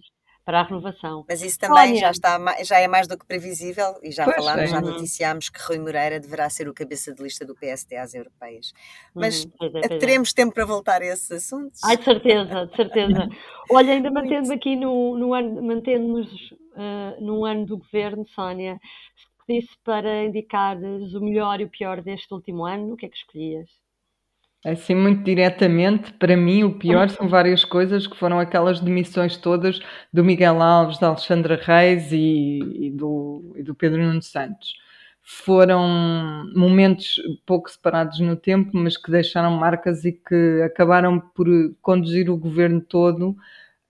Para 0.48 0.62
a 0.62 0.64
renovação. 0.64 1.26
Mas 1.28 1.42
isso 1.42 1.60
também 1.60 1.88
Sónia. 1.88 2.00
já, 2.00 2.12
está, 2.12 2.64
já 2.64 2.80
é 2.80 2.88
mais 2.88 3.06
do 3.06 3.18
que 3.18 3.26
previsível 3.26 4.00
e 4.02 4.12
já 4.14 4.24
Pois, 4.24 4.38
falámos, 4.38 4.64
é. 4.64 4.68
já 4.68 4.82
Uhum. 4.82 4.92
noticiámos 4.92 5.50
que 5.50 5.60
Rui 5.62 5.78
Moreira 5.78 6.22
deverá 6.22 6.50
ser 6.50 6.70
o 6.70 6.74
cabeça 6.74 7.14
de 7.14 7.22
lista 7.22 7.46
do 7.46 7.54
PSD 7.54 7.98
às 7.98 8.14
europeias. 8.14 8.72
Mas 9.14 9.44
Uhum, 9.44 9.52
pois 9.58 9.76
é, 9.76 9.84
pois 9.90 9.92
é. 9.92 10.00
teremos 10.00 10.32
tempo 10.32 10.54
para 10.54 10.66
voltar 10.66 11.02
a 11.02 11.06
esses 11.06 11.30
assuntos? 11.32 11.82
Ai, 11.84 11.98
de 11.98 12.04
certeza, 12.06 12.66
de 12.66 12.76
certeza. 12.78 13.28
Olha, 13.70 13.92
ainda 13.94 14.10
mantendo 14.10 14.54
aqui 14.54 14.76
no, 14.78 15.18
no 15.18 15.34
ano, 15.34 15.62
mantendo-nos 15.62 16.28
eh, 16.78 17.18
num 17.20 17.44
ano 17.46 17.66
do 17.66 17.78
governo, 17.78 18.26
Sónia, 18.30 18.80
se 19.18 19.26
te 19.46 19.62
disse 19.62 19.78
para 19.84 20.24
indicares 20.24 21.14
o 21.14 21.20
melhor 21.20 21.60
e 21.60 21.66
o 21.66 21.70
pior 21.70 22.02
deste 22.02 22.34
último 22.34 22.66
ano, 22.66 22.94
o 22.94 22.98
que 22.98 23.06
é 23.06 23.10
que 23.10 23.18
escolhias? 23.18 23.70
Assim, 24.68 24.96
muito 24.96 25.24
diretamente, 25.24 26.12
para 26.12 26.36
mim, 26.36 26.66
o 26.66 26.74
pior 26.74 27.10
são 27.10 27.30
várias 27.30 27.64
coisas 27.64 28.06
que 28.06 28.18
foram 28.18 28.38
aquelas 28.38 28.82
demissões 28.82 29.38
todas 29.38 29.80
do 30.12 30.26
Miguel 30.26 30.62
Alves, 30.62 31.00
da 31.00 31.08
Alexandra 31.08 31.58
Reis 31.64 32.12
e, 32.12 32.60
e 32.88 32.92
do, 32.92 33.54
e 33.56 33.64
do 33.64 33.74
Pedro 33.74 34.04
Nuno 34.04 34.22
Santos. 34.22 34.76
Foram 35.24 36.52
momentos 36.54 37.16
pouco 37.46 37.72
separados 37.72 38.20
no 38.20 38.36
tempo, 38.36 38.72
mas 38.74 38.98
que 38.98 39.10
deixaram 39.10 39.52
marcas 39.52 40.04
e 40.04 40.12
que 40.12 40.62
acabaram 40.66 41.18
por 41.18 41.48
conduzir 41.82 42.30
o 42.30 42.36
governo 42.36 42.82
todo 42.82 43.38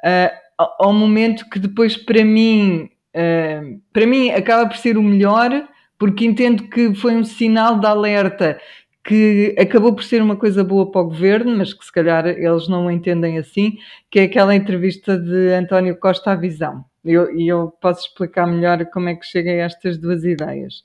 ah, 0.04 0.32
ao 0.78 0.94
momento 0.94 1.50
que 1.50 1.58
depois, 1.58 1.98
para 1.98 2.24
mim, 2.24 2.88
ah, 3.16 3.64
para 3.92 4.06
mim, 4.06 4.30
acaba 4.30 4.68
por 4.70 4.78
ser 4.78 4.96
o 4.96 5.02
melhor, 5.02 5.68
porque 5.98 6.24
entendo 6.24 6.70
que 6.70 6.94
foi 6.94 7.16
um 7.16 7.24
sinal 7.24 7.80
de 7.80 7.88
alerta 7.88 8.60
que 9.08 9.56
acabou 9.58 9.96
por 9.96 10.04
ser 10.04 10.22
uma 10.22 10.36
coisa 10.36 10.66
boa 10.66 10.92
para 10.92 11.00
o 11.00 11.06
governo, 11.06 11.58
mas 11.58 11.74
que 11.74 11.86
se 11.86 11.92
calhar 11.92 12.28
eles 12.28 12.68
não 12.68 12.88
o 12.88 12.92
entendem 12.92 13.38
assim, 13.38 13.78
que 14.12 14.20
é 14.20 14.24
aquela 14.24 14.54
entrevista 14.54 15.18
de 15.18 15.54
António 15.54 15.98
Costa 15.98 16.32
à 16.32 16.36
Visão. 16.36 16.84
E 17.06 17.14
eu, 17.14 17.40
eu 17.40 17.74
posso 17.82 18.06
explicar 18.06 18.46
melhor 18.46 18.86
como 18.88 19.08
é 19.08 19.16
que 19.16 19.26
cheguei 19.26 19.62
a 19.62 19.66
estas 19.66 19.98
duas 19.98 20.26
ideias. 20.26 20.84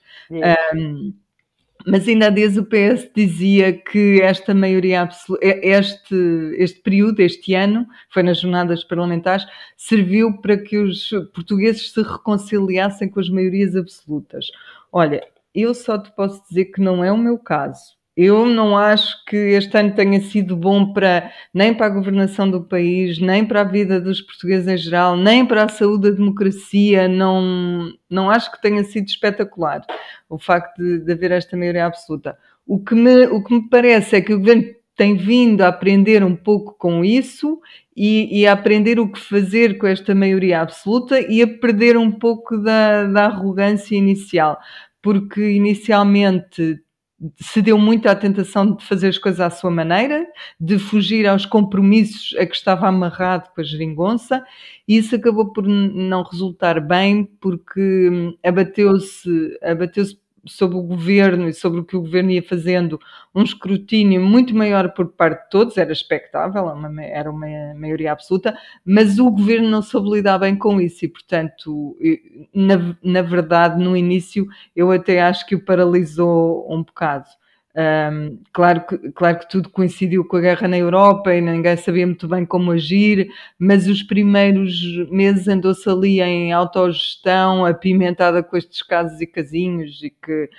Um, 0.73 1.13
mas 1.85 2.07
ainda 2.07 2.29
há 2.29 2.31
dias 2.31 2.57
o 2.57 2.65
PS 2.65 3.11
dizia 3.13 3.73
que 3.73 4.23
esta 4.23 4.55
maioria 4.55 5.03
absoluta, 5.03 5.45
este, 5.45 6.15
este 6.59 6.81
período, 6.81 7.19
este 7.19 7.55
ano, 7.55 7.89
foi 8.09 8.23
nas 8.23 8.39
jornadas 8.39 8.85
parlamentares, 8.85 9.45
serviu 9.77 10.41
para 10.41 10.57
que 10.57 10.79
os 10.79 11.11
portugueses 11.35 11.91
se 11.91 12.01
reconciliassem 12.01 13.09
com 13.09 13.19
as 13.19 13.29
maiorias 13.29 13.75
absolutas. 13.75 14.47
Olha, 14.93 15.27
eu 15.53 15.75
só 15.75 15.99
te 15.99 16.13
posso 16.13 16.41
dizer 16.49 16.67
que 16.67 16.81
não 16.81 17.03
é 17.03 17.11
o 17.11 17.19
meu 17.19 17.37
caso. 17.37 18.01
Eu 18.15 18.45
não 18.45 18.77
acho 18.77 19.25
que 19.25 19.37
este 19.37 19.75
ano 19.77 19.95
tenha 19.95 20.21
sido 20.21 20.55
bom 20.55 20.93
para 20.93 21.33
nem 21.53 21.73
para 21.73 21.87
a 21.87 21.91
governação 21.91 22.51
do 22.51 22.63
país, 22.63 23.19
nem 23.19 23.45
para 23.45 23.63
a 23.63 23.65
vida 23.65 23.99
dos 23.99 24.21
portugueses 24.21 24.69
em 24.69 24.77
geral, 24.77 25.17
nem 25.17 25.47
para 25.47 25.65
a 25.65 25.69
saúde 25.69 26.11
da 26.11 26.17
democracia. 26.17 27.09
Não, 27.09 27.91
não 28.11 28.31
acho 28.31 28.53
que 28.53 28.61
tenha 28.61 28.85
sido 28.85 29.09
espetacular 29.09 29.83
o 30.29 30.39
facto 30.39 30.77
de, 30.77 30.99
de 31.01 31.13
haver 31.13 31.31
esta 31.31 31.57
maioria 31.57 31.87
absoluta. 31.87 32.37
O 32.67 32.79
que, 32.79 32.95
me, 32.95 33.27
o 33.29 33.43
que 33.43 33.55
me 33.55 33.69
parece 33.69 34.17
é 34.17 34.21
que 34.21 34.35
o 34.35 34.39
governo 34.39 34.65
tem 34.95 35.17
vindo 35.17 35.63
a 35.63 35.69
aprender 35.69 36.23
um 36.23 36.37
pouco 36.37 36.75
com 36.79 37.03
isso 37.03 37.61
e, 37.97 38.41
e 38.41 38.47
a 38.47 38.53
aprender 38.53 39.01
o 39.01 39.11
que 39.11 39.19
fazer 39.19 39.79
com 39.79 39.87
esta 39.87 40.15
maioria 40.15 40.61
absoluta 40.61 41.19
e 41.19 41.43
a 41.43 41.49
perder 41.49 41.97
um 41.97 42.11
pouco 42.11 42.59
da, 42.59 43.05
da 43.05 43.25
arrogância 43.25 43.97
inicial, 43.97 44.59
porque 45.01 45.41
inicialmente 45.53 46.79
se 47.41 47.63
deu 47.63 47.79
muito 47.79 48.07
à 48.09 48.15
tentação 48.15 48.75
de 48.75 48.85
fazer 48.85 49.09
as 49.09 49.19
coisas 49.19 49.41
à 49.41 49.51
sua 49.51 49.71
maneira, 49.71 50.27
de 50.61 50.79
fugir 50.79 51.27
aos 51.27 51.47
compromissos 51.47 52.37
a 52.39 52.47
que 52.47 52.55
estava 52.55 52.89
amarrado 52.89 53.51
com 53.55 53.61
a 53.61 53.65
geringonça, 53.65 54.45
e 54.89 54.97
isso 54.97 55.15
acabou 55.15 55.53
por 55.53 55.67
não 55.67 56.23
resultar 56.23 56.81
bem, 56.81 57.25
porque 57.41 58.37
abateu-se 58.43 59.59
abateu 59.63 60.05
sobre 60.47 60.77
o 60.77 60.83
governo 60.83 61.49
e 61.49 61.55
sobre 61.55 61.81
o 61.81 61.85
que 61.85 61.97
o 61.97 62.01
governo 62.01 62.31
ia 62.31 62.43
fazendo 62.43 62.99
um 63.35 63.43
escrutínio 63.43 64.21
muito 64.21 64.55
maior 64.55 64.93
por 64.93 65.09
parte 65.09 65.45
de 65.45 65.51
todos, 65.51 65.79
era 65.79 65.93
expectável, 65.93 66.65
era 67.01 67.31
uma 67.31 67.75
maioria 67.75 68.13
absoluta, 68.13 68.57
mas 68.85 69.19
o 69.19 69.31
governo 69.31 69.69
não 69.69 69.83
soube 69.83 70.11
lidar 70.11 70.39
bem 70.39 70.57
com 70.57 70.81
isso 70.81 71.05
e, 71.05 71.09
portanto, 71.09 71.97
na, 72.55 72.97
na 73.03 73.23
verdade, 73.23 73.83
no 73.83 73.97
início, 73.97 74.47
eu 74.75 74.91
até 74.91 75.23
acho 75.23 75.47
que 75.47 75.55
o 75.55 75.65
paralisou 75.65 76.67
um 76.73 76.83
bocado. 76.83 77.27
Um, 77.75 78.39
claro, 78.53 78.87
que, 78.87 78.99
claro 79.13 79.39
que 79.39 79.49
tudo 79.49 79.71
coincidiu 79.71 80.27
com 80.27 80.37
a 80.37 80.41
guerra 80.41 80.69
na 80.69 80.77
Europa 80.77 81.35
e 81.35 81.41
ninguém 81.41 81.75
sabia 81.77 82.07
muito 82.07 82.29
bem 82.29 82.45
como 82.45 82.71
agir, 82.71 83.29
mas 83.59 83.89
os 83.89 84.03
primeiros 84.03 85.09
meses 85.11 85.49
andou-se 85.49 85.89
ali 85.89 86.21
em 86.21 86.53
autogestão, 86.53 87.65
apimentada 87.65 88.43
com 88.43 88.57
estes 88.59 88.83
casos 88.83 89.19
e 89.23 89.27
casinhos 89.27 90.03
e 90.03 90.11
que, 90.11 90.51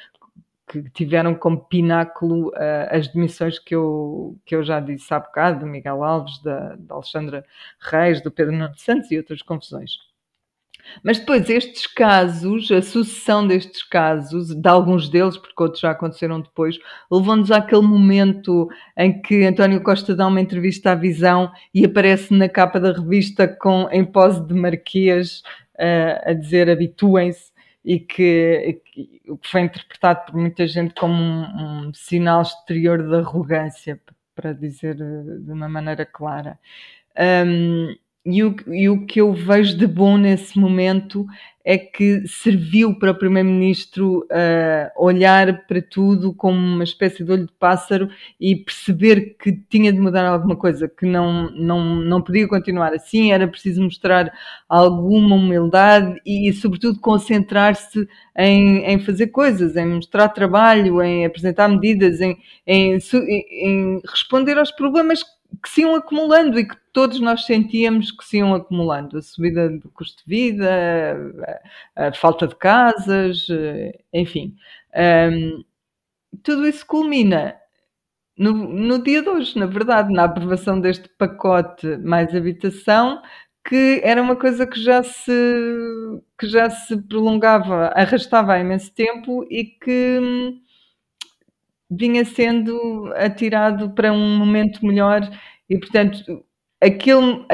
que 0.67 0.89
tiveram 0.89 1.35
como 1.35 1.63
pináculo 1.65 2.49
uh, 2.49 2.89
as 2.89 3.07
demissões 3.07 3.59
que 3.59 3.75
eu, 3.75 4.35
que 4.43 4.55
eu 4.55 4.63
já 4.63 4.79
disse 4.79 5.13
há 5.13 5.19
bocado, 5.19 5.59
do 5.59 5.67
Miguel 5.67 6.03
Alves, 6.03 6.41
da, 6.41 6.75
da 6.75 6.95
Alexandra 6.95 7.45
Reis, 7.79 8.21
do 8.21 8.31
Pedro 8.31 8.53
Nuno 8.53 8.75
Santos 8.75 9.11
e 9.11 9.17
outras 9.17 9.43
confusões. 9.43 10.12
Mas 11.03 11.19
depois 11.19 11.49
estes 11.49 11.87
casos, 11.87 12.71
a 12.71 12.81
sucessão 12.81 13.47
destes 13.47 13.83
casos, 13.83 14.53
de 14.53 14.69
alguns 14.69 15.09
deles, 15.09 15.37
porque 15.37 15.63
outros 15.63 15.81
já 15.81 15.91
aconteceram 15.91 16.41
depois, 16.41 16.77
levou-nos 17.11 17.51
àquele 17.51 17.81
momento 17.81 18.69
em 18.97 19.21
que 19.21 19.45
António 19.45 19.81
Costa 19.81 20.15
dá 20.15 20.27
uma 20.27 20.41
entrevista 20.41 20.91
à 20.91 20.95
Visão 20.95 21.51
e 21.73 21.85
aparece 21.85 22.33
na 22.33 22.49
capa 22.49 22.79
da 22.79 22.91
revista 22.91 23.47
com, 23.47 23.87
em 23.91 24.05
pose 24.05 24.45
de 24.45 24.53
Marquês 24.53 25.41
uh, 25.75 26.29
a 26.29 26.33
dizer 26.33 26.69
habituem-se 26.69 27.53
e 27.83 27.99
que, 27.99 28.81
o 29.27 29.37
que 29.37 29.49
foi 29.49 29.61
interpretado 29.61 30.25
por 30.25 30.35
muita 30.35 30.65
gente 30.67 30.93
como 30.93 31.13
um, 31.13 31.87
um 31.87 31.93
sinal 31.93 32.41
exterior 32.41 33.01
de 33.01 33.15
arrogância, 33.15 33.99
para 34.35 34.53
dizer 34.53 34.95
de 34.95 35.51
uma 35.51 35.69
maneira 35.69 36.05
clara. 36.05 36.57
Um, 37.45 37.95
e 38.25 38.43
o, 38.43 38.55
e 38.67 38.89
o 38.89 39.05
que 39.05 39.19
eu 39.19 39.33
vejo 39.33 39.77
de 39.77 39.85
bom 39.85 40.17
nesse 40.17 40.57
momento 40.57 41.25
é 41.65 41.77
que 41.77 42.27
serviu 42.27 42.97
para 42.97 43.11
o 43.11 43.15
Primeiro-Ministro 43.15 44.19
uh, 44.19 44.91
olhar 44.97 45.65
para 45.65 45.81
tudo 45.81 46.33
como 46.33 46.57
uma 46.57 46.83
espécie 46.83 47.23
de 47.23 47.31
olho 47.31 47.45
de 47.45 47.53
pássaro 47.53 48.09
e 48.39 48.55
perceber 48.55 49.37
que 49.37 49.51
tinha 49.69 49.91
de 49.91 49.99
mudar 49.99 50.25
alguma 50.25 50.57
coisa, 50.57 50.89
que 50.89 51.05
não, 51.05 51.49
não, 51.51 51.95
não 51.95 52.21
podia 52.21 52.47
continuar 52.47 52.93
assim, 52.93 53.31
era 53.31 53.47
preciso 53.47 53.81
mostrar 53.81 54.31
alguma 54.67 55.35
humildade 55.35 56.19
e, 56.25 56.51
sobretudo, 56.51 56.99
concentrar-se 56.99 58.07
em, 58.37 58.83
em 58.85 58.99
fazer 58.99 59.27
coisas, 59.27 59.77
em 59.77 59.85
mostrar 59.85 60.29
trabalho, 60.29 61.01
em 61.01 61.25
apresentar 61.25 61.69
medidas, 61.69 62.19
em, 62.19 62.37
em, 62.67 62.97
em 62.97 64.01
responder 64.05 64.57
aos 64.57 64.71
problemas 64.71 65.23
que 65.23 65.29
se 65.69 65.81
iam 65.81 65.95
acumulando 65.95 66.59
e 66.59 66.67
que 66.67 66.75
todos 66.91 67.19
nós 67.19 67.45
sentíamos 67.45 68.11
que 68.11 68.25
se 68.25 68.37
iam 68.37 68.53
acumulando. 68.53 69.17
A 69.17 69.21
subida 69.21 69.69
do 69.69 69.89
custo 69.89 70.23
de 70.25 70.29
vida, 70.29 70.69
a, 71.95 72.07
a 72.07 72.13
falta 72.13 72.47
de 72.47 72.55
casas, 72.55 73.47
eh, 73.49 73.99
enfim. 74.13 74.55
Um, 74.95 75.63
tudo 76.43 76.67
isso 76.67 76.85
culmina 76.85 77.55
no, 78.37 78.51
no, 78.53 79.03
dia 79.03 79.21
de 79.21 79.29
hoje, 79.29 79.57
na 79.59 79.65
verdade, 79.67 80.11
na 80.11 80.23
aprovação 80.23 80.79
deste 80.79 81.07
pacote 81.17 81.97
mais 81.97 82.35
habitação, 82.35 83.21
que 83.65 84.01
era 84.03 84.21
uma 84.21 84.35
coisa 84.35 84.65
que 84.67 84.79
já 84.81 85.03
se, 85.03 85.31
que 86.37 86.47
já 86.47 86.69
se 86.69 86.97
prolongava, 87.03 87.87
arrastava 87.95 88.53
há 88.53 88.59
imenso 88.59 88.91
tempo 88.93 89.45
e 89.49 89.65
que 89.65 90.19
hum, 90.21 90.59
vinha 91.97 92.25
sendo 92.25 93.11
atirado 93.15 93.91
para 93.91 94.11
um 94.11 94.37
momento 94.37 94.85
melhor 94.85 95.21
e, 95.69 95.77
portanto, 95.77 96.43
aquele, 96.81 97.45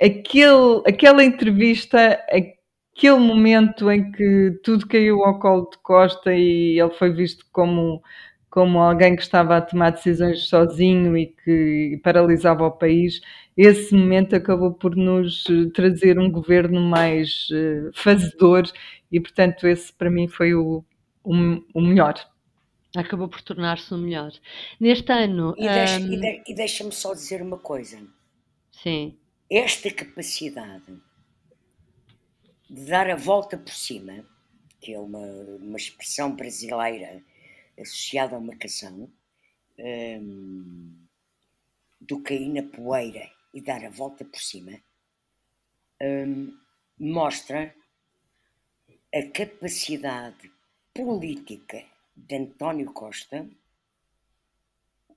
aquele, 0.00 0.82
aquela 0.86 1.24
entrevista, 1.24 2.20
aquele 2.30 3.18
momento 3.18 3.90
em 3.90 4.10
que 4.12 4.60
tudo 4.64 4.86
caiu 4.86 5.24
ao 5.24 5.38
colo 5.38 5.68
de 5.70 5.78
Costa 5.82 6.34
e 6.34 6.78
ele 6.80 6.90
foi 6.90 7.12
visto 7.12 7.46
como, 7.52 8.02
como 8.50 8.78
alguém 8.80 9.16
que 9.16 9.22
estava 9.22 9.56
a 9.56 9.62
tomar 9.62 9.90
decisões 9.90 10.48
sozinho 10.48 11.16
e 11.16 11.26
que 11.26 12.00
paralisava 12.02 12.64
o 12.66 12.70
país, 12.70 13.20
esse 13.56 13.94
momento 13.94 14.34
acabou 14.34 14.72
por 14.72 14.96
nos 14.96 15.44
trazer 15.74 16.18
um 16.18 16.30
governo 16.30 16.80
mais 16.80 17.48
uh, 17.50 17.90
fazedor 17.94 18.64
e, 19.10 19.20
portanto, 19.20 19.66
esse 19.66 19.92
para 19.92 20.10
mim 20.10 20.26
foi 20.28 20.54
o, 20.54 20.84
o, 21.22 21.32
o 21.74 21.80
melhor. 21.80 22.14
Acabou 22.94 23.28
por 23.28 23.40
tornar-se 23.40 23.92
o 23.94 23.98
melhor. 23.98 24.32
Neste 24.78 25.10
ano. 25.12 25.54
E, 25.56 25.66
deixa, 25.66 25.96
um... 25.98 26.08
de, 26.08 26.42
e 26.46 26.54
deixa-me 26.54 26.92
só 26.92 27.14
dizer 27.14 27.40
uma 27.40 27.58
coisa. 27.58 28.06
Sim. 28.70 29.18
Esta 29.50 29.90
capacidade 29.90 31.00
de 32.68 32.84
dar 32.84 33.08
a 33.10 33.16
volta 33.16 33.56
por 33.56 33.72
cima, 33.72 34.24
que 34.80 34.92
é 34.92 34.98
uma, 34.98 35.18
uma 35.18 35.76
expressão 35.76 36.34
brasileira 36.34 37.22
associada 37.78 38.36
a 38.36 38.38
uma 38.38 38.56
canção, 38.56 39.10
um, 39.78 40.92
do 42.00 42.20
cair 42.20 42.48
na 42.48 42.62
poeira 42.62 43.30
e 43.54 43.60
dar 43.60 43.84
a 43.84 43.90
volta 43.90 44.24
por 44.24 44.40
cima, 44.40 44.78
um, 46.00 46.56
mostra 46.98 47.74
a 49.14 49.22
capacidade 49.30 50.50
política 50.94 51.91
de 52.14 52.36
António 52.36 52.92
Costa 52.92 53.48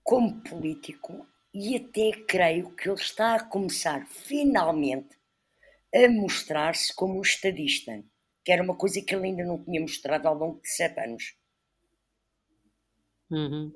como 0.03 0.41
político 0.41 1.27
e 1.53 1.75
até 1.77 2.11
creio 2.27 2.75
que 2.75 2.89
ele 2.89 2.99
está 2.99 3.35
a 3.35 3.43
começar 3.43 4.05
finalmente 4.05 5.17
a 5.93 6.09
mostrar-se 6.09 6.93
como 6.93 7.17
um 7.17 7.21
estadista, 7.21 8.03
que 8.43 8.51
era 8.51 8.61
uma 8.61 8.75
coisa 8.75 9.01
que 9.01 9.15
ele 9.15 9.27
ainda 9.27 9.45
não 9.45 9.63
tinha 9.63 9.79
mostrado 9.79 10.27
ao 10.27 10.35
longo 10.35 10.61
de 10.61 10.69
sete 10.69 10.99
anos. 10.99 11.35
Uhum. 13.31 13.73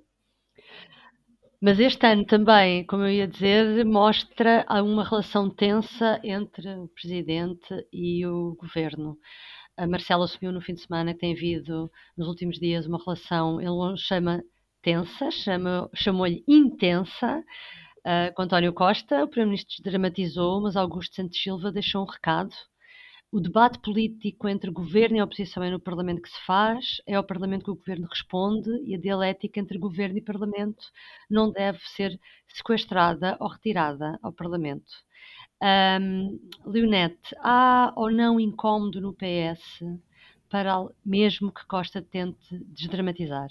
Mas 1.62 1.80
este 1.80 2.06
ano 2.06 2.26
também, 2.26 2.86
como 2.86 3.04
eu 3.04 3.10
ia 3.10 3.28
dizer, 3.28 3.84
mostra 3.86 4.66
uma 4.82 5.04
relação 5.04 5.50
tensa 5.50 6.20
entre 6.24 6.70
o 6.76 6.88
presidente 6.88 7.88
e 7.92 8.26
o 8.26 8.56
governo 8.56 9.18
a 9.80 9.88
Marcela 9.88 10.26
assumiu 10.26 10.52
no 10.52 10.60
fim 10.60 10.74
de 10.74 10.82
semana 10.82 11.14
que 11.14 11.22
tem 11.22 11.32
havido 11.32 11.90
nos 12.18 12.28
últimos 12.28 12.60
dias 12.60 12.86
uma 12.86 12.98
relação, 12.98 13.62
ele 13.62 13.98
chama 13.98 14.44
tensa, 14.82 15.32
chama, 15.32 15.90
chamou-lhe 15.96 16.44
intensa, 16.46 17.40
uh, 18.00 18.34
com 18.36 18.42
António 18.42 18.74
Costa. 18.74 19.24
O 19.24 19.28
Primeiro-Ministro 19.28 19.82
dramatizou, 19.82 20.62
mas 20.62 20.76
Augusto 20.76 21.16
Santos 21.16 21.42
Silva 21.42 21.72
deixou 21.72 22.04
um 22.04 22.06
recado. 22.06 22.54
O 23.32 23.40
debate 23.40 23.80
político 23.80 24.50
entre 24.50 24.70
governo 24.70 25.18
e 25.18 25.22
oposição 25.22 25.64
é 25.64 25.70
no 25.70 25.80
Parlamento 25.80 26.22
que 26.24 26.30
se 26.30 26.46
faz, 26.46 27.02
é 27.08 27.14
ao 27.14 27.24
Parlamento 27.24 27.64
que 27.64 27.72
o 27.72 27.76
governo 27.76 28.08
responde 28.10 28.70
e 28.86 28.96
a 28.96 29.00
dialética 29.00 29.62
entre 29.62 29.78
governo 29.78 30.18
e 30.18 30.22
Parlamento 30.22 30.84
não 31.30 31.52
deve 31.52 31.80
ser 31.96 32.20
sequestrada 32.50 33.38
ou 33.40 33.48
retirada 33.48 34.20
ao 34.22 34.34
Parlamento. 34.34 34.92
Um, 35.62 36.40
Leonete, 36.66 37.36
há 37.40 37.92
ou 37.96 38.10
não 38.12 38.40
incómodo 38.40 39.02
no 39.02 39.14
PS 39.14 39.84
para 40.50 40.74
mesmo 41.06 41.52
que 41.52 41.66
Costa 41.66 42.02
tente 42.02 42.58
desdramatizar? 42.68 43.50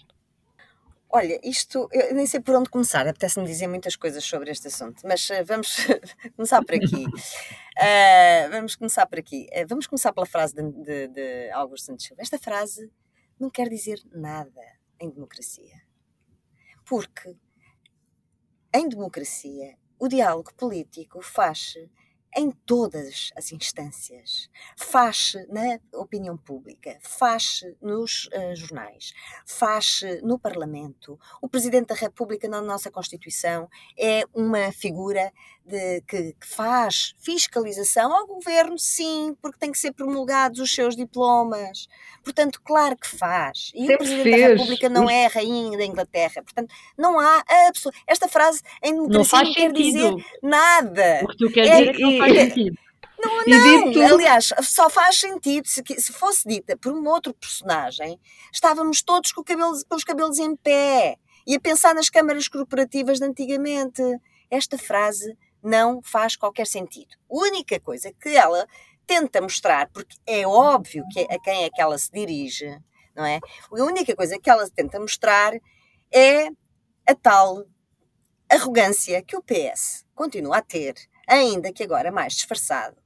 Olha, 1.11 1.41
isto, 1.43 1.89
eu 1.91 2.15
nem 2.15 2.27
sei 2.27 2.39
por 2.39 2.55
onde 2.55 2.69
começar, 2.69 3.07
apetece-me 3.09 3.47
dizer 3.47 3.67
muitas 3.67 3.97
coisas 3.97 4.23
sobre 4.23 4.51
este 4.51 4.69
assunto, 4.69 5.01
mas 5.07 5.29
uh, 5.31 5.43
vamos 5.47 5.77
começar 6.37 6.63
por 6.63 6.75
aqui. 6.75 7.07
Uh, 7.07 8.51
vamos 8.51 8.77
começar 8.77 9.07
por 9.07 9.19
aqui. 9.19 9.47
Uh, 9.53 9.67
vamos 9.67 9.87
começar 9.87 10.13
pela 10.13 10.27
frase 10.27 10.55
de, 10.55 10.71
de, 10.71 11.09
de 11.09 11.51
Augusto 11.53 11.87
Santos 11.87 12.05
Silva. 12.05 12.21
Esta 12.21 12.39
frase 12.39 12.91
não 13.41 13.49
quer 13.49 13.71
dizer 13.71 14.03
nada 14.13 14.61
em 15.01 15.09
democracia. 15.09 15.81
Porque 16.85 17.37
em 18.75 18.87
democracia 18.87 19.79
o 19.99 20.09
diálogo 20.09 20.53
político 20.55 21.21
faz-se 21.23 21.91
em 22.37 22.51
todas 22.51 23.31
as 23.37 23.53
instâncias. 23.53 24.49
Faz-se 24.77 25.47
na 25.47 25.81
opinião 25.95 26.37
pública, 26.37 26.99
faz-se 27.01 27.77
nos 27.81 28.27
uh, 28.27 28.55
jornais, 28.55 29.13
faz-se 29.47 30.21
no 30.23 30.39
Parlamento. 30.39 31.19
O 31.41 31.49
Presidente 31.49 31.89
da 31.89 31.95
República, 31.95 32.49
na 32.49 32.61
nossa 32.61 32.91
Constituição, 32.91 33.69
é 33.99 34.25
uma 34.35 34.71
figura 34.73 35.33
de, 35.69 36.01
que, 36.03 36.33
que, 36.33 36.47
faz 36.47 37.15
fiscalização 37.19 38.13
ao 38.13 38.27
governo, 38.27 38.79
sim, 38.79 39.37
porque 39.41 39.59
tem 39.59 39.71
que 39.71 39.79
ser 39.79 39.93
promulgados 39.93 40.59
os 40.61 40.75
seus 40.75 40.97
diplomas. 40.97 41.87
Portanto, 42.25 42.61
claro 42.65 42.97
que 42.97 43.09
faz. 43.09 43.71
E 43.75 43.81
Sempre 43.81 43.95
o 43.95 43.99
Presidente 43.99 44.23
fez. 44.25 44.41
da 44.41 44.49
República 44.49 44.89
não 44.89 45.11
é 45.11 45.27
a 45.27 45.29
rainha 45.29 45.77
da 45.77 45.85
Inglaterra. 45.85 46.43
Portanto, 46.43 46.75
não 46.97 47.21
há 47.21 47.45
absoluto. 47.69 47.99
Esta 48.07 48.29
frase 48.29 48.63
em 48.83 48.95
democracia 48.95 49.39
não, 49.39 49.45
não 49.45 49.55
quer 49.55 49.73
dizer 49.73 50.15
nada. 50.43 51.21
O 51.23 51.29
que 51.29 51.37
tu 51.37 51.53
queres 51.53 51.71
é, 51.71 51.79
dizer 51.79 51.91
é 51.91 51.93
que 51.93 52.03
não 52.03 52.19
faz 52.19 52.33
sentido. 52.35 52.79
Não, 53.21 53.45
não. 53.45 54.15
aliás, 54.15 54.53
só 54.63 54.89
faz 54.89 55.19
sentido 55.19 55.67
se, 55.67 55.83
se 55.99 56.13
fosse 56.13 56.49
dita 56.49 56.77
por 56.77 56.93
um 56.93 57.05
outro 57.09 57.35
personagem, 57.35 58.19
estávamos 58.53 59.03
todos 59.03 59.33
com, 59.33 59.43
cabelo, 59.43 59.73
com 59.89 59.97
os 59.97 60.05
cabelos 60.05 60.39
em 60.39 60.55
pé 60.55 61.17
e 61.45 61.57
a 61.57 61.61
pensar 61.61 61.95
nas 61.95 62.09
câmaras 62.09 62.47
corporativas 62.47 63.19
de 63.19 63.25
antigamente. 63.25 64.03
Esta 64.51 64.79
frase 64.79 65.37
não 65.63 66.01
faz 66.03 66.37
qualquer 66.37 66.67
sentido. 66.67 67.17
A 67.31 67.37
única 67.37 67.79
coisa 67.81 68.13
que 68.13 68.31
ela 68.31 68.67
tenta 69.07 69.41
mostrar, 69.41 69.89
porque 69.91 70.17
é 70.27 70.47
óbvio 70.47 71.05
que 71.13 71.21
a 71.21 71.39
quem 71.41 71.65
é 71.65 71.71
que 71.71 71.81
ela 71.81 71.97
se 71.97 72.11
dirige, 72.13 72.79
não 73.17 73.25
é? 73.25 73.41
A 73.71 73.83
única 73.83 74.15
coisa 74.15 74.39
que 74.39 74.51
ela 74.51 74.69
tenta 74.71 75.01
mostrar 75.01 75.55
é 76.13 76.49
a 77.07 77.15
tal 77.15 77.65
arrogância 78.51 79.23
que 79.23 79.37
o 79.37 79.43
PS 79.43 80.05
continua 80.15 80.59
a 80.59 80.63
ter, 80.63 80.95
ainda 81.27 81.73
que 81.73 81.83
agora 81.83 82.13
mais 82.13 82.35
disfarçado, 82.35 82.97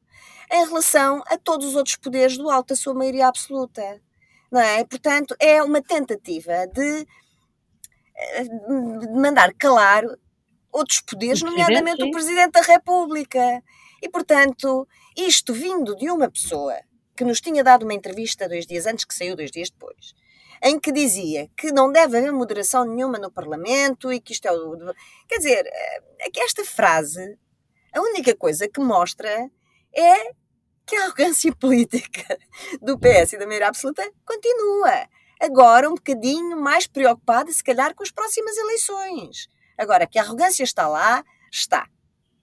em 0.50 0.66
relação 0.66 1.22
a 1.26 1.38
todos 1.38 1.68
os 1.68 1.76
outros 1.76 1.96
poderes 1.96 2.36
do 2.36 2.50
alto, 2.50 2.72
a 2.72 2.76
sua 2.76 2.94
maioria 2.94 3.26
absoluta. 3.26 4.00
Não 4.50 4.60
é? 4.60 4.84
Portanto, 4.84 5.34
é 5.40 5.62
uma 5.62 5.80
tentativa 5.80 6.66
de 6.66 7.06
eh, 8.14 8.44
mandar 9.14 9.54
calar 9.54 10.04
outros 10.72 11.00
poderes, 11.00 11.42
nomeadamente 11.42 12.02
o 12.02 12.10
Presidente 12.10 12.52
da 12.52 12.62
República. 12.62 13.62
E, 14.00 14.08
portanto, 14.08 14.88
isto 15.16 15.52
vindo 15.52 15.94
de 15.94 16.10
uma 16.10 16.30
pessoa 16.30 16.74
que 17.14 17.24
nos 17.24 17.40
tinha 17.40 17.62
dado 17.62 17.82
uma 17.84 17.94
entrevista 17.94 18.48
dois 18.48 18.66
dias 18.66 18.86
antes, 18.86 19.04
que 19.04 19.14
saiu 19.14 19.36
dois 19.36 19.50
dias 19.50 19.70
depois, 19.70 20.14
em 20.62 20.80
que 20.80 20.90
dizia 20.90 21.48
que 21.56 21.70
não 21.70 21.92
deve 21.92 22.16
haver 22.16 22.32
moderação 22.32 22.84
nenhuma 22.84 23.18
no 23.18 23.30
Parlamento 23.30 24.12
e 24.12 24.20
que 24.20 24.32
isto 24.32 24.46
é 24.46 24.52
o. 24.52 24.76
Quer 25.28 25.36
dizer, 25.36 25.70
é 26.18 26.30
que 26.30 26.40
esta 26.40 26.64
frase, 26.64 27.38
a 27.92 28.00
única 28.00 28.34
coisa 28.34 28.66
que 28.66 28.80
mostra 28.80 29.50
é 29.94 30.32
que 30.86 30.96
a 30.96 31.04
arrogância 31.04 31.52
política 31.56 32.38
do 32.80 32.98
PS 32.98 33.34
e 33.34 33.38
da 33.38 33.46
maioria 33.46 33.68
absoluta 33.68 34.02
continua. 34.24 35.06
Agora 35.40 35.88
um 35.88 35.94
bocadinho 35.94 36.56
mais 36.60 36.86
preocupada, 36.86 37.50
se 37.50 37.62
calhar, 37.62 37.94
com 37.94 38.02
as 38.02 38.10
próximas 38.10 38.56
eleições. 38.56 39.48
Agora, 39.82 40.06
que 40.06 40.18
a 40.18 40.22
arrogância 40.22 40.62
está 40.64 40.86
lá, 40.88 41.22
está. 41.50 41.86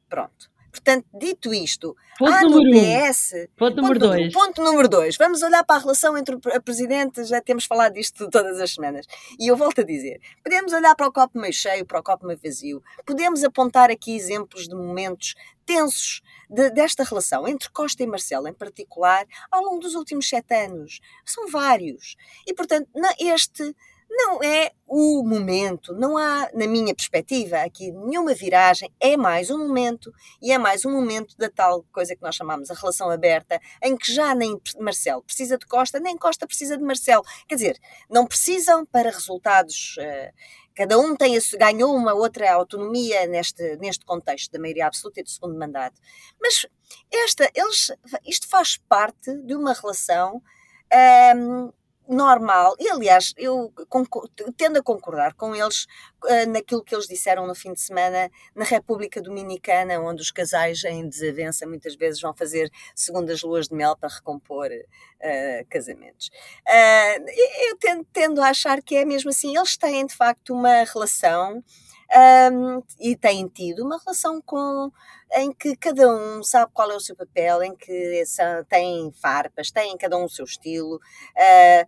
Pronto. 0.07 0.49
portanto, 0.71 1.05
dito 1.13 1.51
isto, 1.53 1.95
Ponto 2.17 2.31
há 2.31 2.41
no 2.43 2.49
número 2.51 2.77
um. 2.77 2.81
PS. 3.09 3.33
Ponto 3.57 3.75
número 3.81 3.99
ponto, 3.99 4.11
dois. 4.11 4.33
ponto 4.33 4.63
número 4.63 4.87
dois. 4.87 5.17
Vamos 5.17 5.41
olhar 5.41 5.63
para 5.63 5.77
a 5.77 5.79
relação 5.79 6.15
entre 6.17 6.37
a 6.53 6.61
Presidente, 6.61 7.23
já 7.25 7.41
temos 7.41 7.65
falado 7.65 7.93
disto 7.93 8.29
todas 8.29 8.59
as 8.59 8.71
semanas. 8.75 9.05
E 9.39 9.47
eu 9.47 9.57
volto 9.57 9.81
a 9.81 9.83
dizer: 9.83 10.19
podemos 10.43 10.71
olhar 10.71 10.95
para 10.95 11.07
o 11.07 11.11
copo 11.11 11.39
meio 11.39 11.53
cheio, 11.53 11.85
para 11.85 11.99
o 11.99 12.03
copo 12.03 12.25
meio 12.27 12.39
vazio, 12.43 12.83
podemos 13.05 13.43
apontar 13.43 13.89
aqui 13.89 14.15
exemplos 14.15 14.67
de 14.67 14.75
momentos 14.75 15.33
tensos 15.65 16.21
de- 16.49 16.69
desta 16.71 17.03
relação 17.03 17.47
entre 17.47 17.69
Costa 17.71 18.03
e 18.03 18.07
Marcelo, 18.07 18.47
em 18.47 18.53
particular, 18.53 19.25
ao 19.51 19.63
longo 19.63 19.79
dos 19.79 19.95
últimos 19.95 20.27
sete 20.29 20.53
anos. 20.55 20.99
São 21.25 21.47
vários. 21.47 22.15
E, 22.47 22.53
portanto, 22.53 22.87
na- 22.95 23.13
este 23.19 23.75
não 24.09 24.43
é 24.43 24.71
o 24.87 25.23
momento, 25.23 25.93
não 25.93 26.17
há, 26.17 26.49
na 26.53 26.67
minha 26.67 26.93
perspectiva, 26.95 27.57
aqui 27.57 27.91
nenhuma 27.91 28.33
viragem, 28.33 28.91
é 28.99 29.15
mais 29.15 29.51
um 29.51 29.59
momento, 29.59 30.11
e 30.41 30.51
é 30.51 30.57
mais 30.57 30.83
um 30.83 30.91
momento 30.91 31.37
da 31.37 31.49
tal 31.49 31.83
coisa 31.91 32.15
que 32.15 32.21
nós 32.21 32.35
chamamos 32.35 32.71
a 32.71 32.73
relação 32.73 33.09
aberta, 33.09 33.59
em 33.83 33.95
que 33.95 34.11
já 34.11 34.33
nem 34.33 34.59
Marcelo 34.79 35.21
precisa 35.23 35.57
de 35.57 35.65
Costa, 35.67 35.99
nem 35.99 36.17
Costa 36.17 36.47
precisa 36.47 36.77
de 36.77 36.83
Marcelo. 36.83 37.23
Quer 37.47 37.55
dizer, 37.55 37.79
não 38.09 38.25
precisam 38.25 38.85
para 38.85 39.11
resultados. 39.11 39.95
eh, 39.99 40.31
cada 40.75 40.97
um 40.97 41.15
tem 41.15 41.37
ganhou 41.59 41.93
uma 41.93 42.13
outra 42.13 42.53
autonomia 42.53 43.27
neste, 43.27 43.75
neste 43.77 44.05
contexto 44.05 44.51
da 44.51 44.59
maioria 44.59 44.87
absoluta 44.87 45.19
e 45.19 45.23
do 45.23 45.29
segundo 45.29 45.57
mandato. 45.57 45.99
Mas 46.41 46.65
esta, 47.11 47.49
eles, 47.53 47.91
isto 48.25 48.47
faz 48.47 48.77
parte 48.87 49.35
de 49.43 49.55
uma 49.55 49.73
relação 49.73 50.41
ahm, 50.91 51.69
normal. 52.09 52.75
E, 52.79 52.89
aliás, 52.89 53.33
eu 53.37 53.71
tendo 54.57 54.79
a 54.79 54.83
concordar 54.83 55.33
com 55.35 55.55
eles 55.55 55.85
ah, 56.25 56.45
naquilo 56.47 56.83
que 56.83 56.95
eles 56.95 57.07
disseram 57.07 57.45
no 57.45 57.53
fim 57.53 57.71
de 57.71 57.79
semana 57.79 58.31
na 58.55 58.65
República 58.65 59.21
Dominicana, 59.21 59.99
onde 59.99 60.21
os 60.21 60.31
casais 60.31 60.83
em 60.83 61.07
desavença 61.07 61.67
muitas 61.67 61.95
vezes 61.95 62.19
vão 62.19 62.33
fazer 62.33 62.69
segundas 62.95 63.43
luas 63.43 63.67
de 63.67 63.75
mel 63.75 63.95
para 63.95 64.09
recompor 64.09 64.69
ah, 65.21 65.63
casamentos. 65.69 66.31
Ah, 66.67 67.15
eu 67.69 67.77
tendo, 67.77 68.03
tendo 68.11 68.41
a 68.41 68.49
achar 68.49 68.81
que 68.81 68.95
é 68.95 69.05
mesmo 69.05 69.29
assim. 69.29 69.55
Eles 69.55 69.77
têm, 69.77 70.05
de 70.05 70.15
facto, 70.15 70.53
uma 70.53 70.83
relação. 70.83 71.63
Ahm, 72.13 72.81
e 72.99 73.15
têm 73.15 73.47
tido 73.47 73.83
uma 73.85 73.97
relação 73.99 74.41
com 74.41 74.91
em 75.35 75.53
que 75.53 75.75
cada 75.75 76.07
um 76.09 76.41
sabe 76.43 76.71
qual 76.73 76.89
é 76.91 76.95
o 76.95 76.99
seu 76.99 77.15
papel, 77.15 77.61
em 77.63 77.75
que 77.75 78.25
são, 78.25 78.63
têm 78.65 79.11
farpas, 79.11 79.69
têm 79.69 79.95
cada 79.97 80.17
um 80.17 80.25
o 80.25 80.29
seu 80.29 80.45
estilo, 80.45 80.99
ah, 81.37 81.85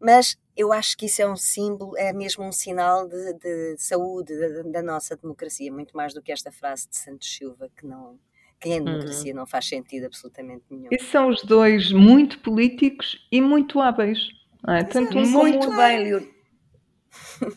mas 0.00 0.36
eu 0.56 0.72
acho 0.72 0.96
que 0.96 1.06
isso 1.06 1.22
é 1.22 1.30
um 1.30 1.36
símbolo, 1.36 1.96
é 1.96 2.12
mesmo 2.12 2.44
um 2.44 2.52
sinal 2.52 3.08
de, 3.08 3.34
de 3.34 3.76
saúde 3.78 4.36
da, 4.36 4.62
da 4.62 4.82
nossa 4.82 5.16
democracia, 5.16 5.72
muito 5.72 5.96
mais 5.96 6.12
do 6.12 6.22
que 6.22 6.32
esta 6.32 6.50
frase 6.50 6.88
de 6.88 6.96
Santos 6.96 7.32
Silva, 7.32 7.70
que 7.76 7.86
não 7.86 8.18
que 8.60 8.70
em 8.70 8.82
democracia 8.82 9.32
não 9.32 9.46
faz 9.46 9.68
sentido 9.68 10.06
absolutamente 10.06 10.64
nenhum. 10.68 10.88
E 10.90 11.00
são 11.00 11.28
os 11.28 11.44
dois 11.44 11.92
muito 11.92 12.40
políticos 12.40 13.16
e 13.30 13.40
muito 13.40 13.80
hábeis. 13.80 14.18
não 14.66 14.74
é? 14.74 14.82
Tanto 14.82 15.16
um 15.16 15.30
Muito 15.30 15.68
outro. 15.68 15.76
bem, 15.76 16.02
Leon... 16.02 16.22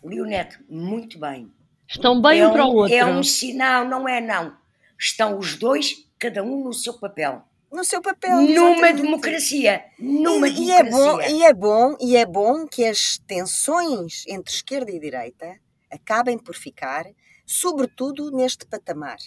Leonete, 0.03 0.59
muito 0.69 1.17
bem. 1.17 1.51
Estão 1.91 2.21
bem 2.21 2.39
é 2.39 2.47
um 2.47 2.53
para 2.53 2.65
o 2.65 2.73
outro. 2.73 2.95
É 2.95 3.05
um 3.05 3.21
sinal, 3.21 3.85
não 3.85 4.07
é 4.07 4.21
não. 4.21 4.55
Estão 4.97 5.37
os 5.37 5.57
dois, 5.57 6.07
cada 6.17 6.41
um 6.41 6.63
no 6.63 6.73
seu 6.73 6.93
papel. 6.93 7.43
No 7.69 7.83
seu 7.83 8.01
papel. 8.01 8.37
Numa 8.37 8.71
exatamente. 8.71 9.01
democracia. 9.01 9.83
Numa 9.99 10.47
e, 10.47 10.67
e 10.67 10.71
é 10.71 10.83
democracia. 10.83 11.29
bom, 11.29 11.37
e 11.37 11.43
é 11.43 11.53
bom, 11.53 11.97
e 11.99 12.17
é 12.17 12.25
bom 12.25 12.65
que 12.65 12.85
as 12.85 13.17
tensões 13.17 14.23
entre 14.25 14.53
esquerda 14.53 14.89
e 14.89 14.99
direita 14.99 15.59
acabem 15.91 16.37
por 16.37 16.55
ficar, 16.55 17.05
sobretudo 17.45 18.31
neste 18.31 18.65
patamar. 18.65 19.17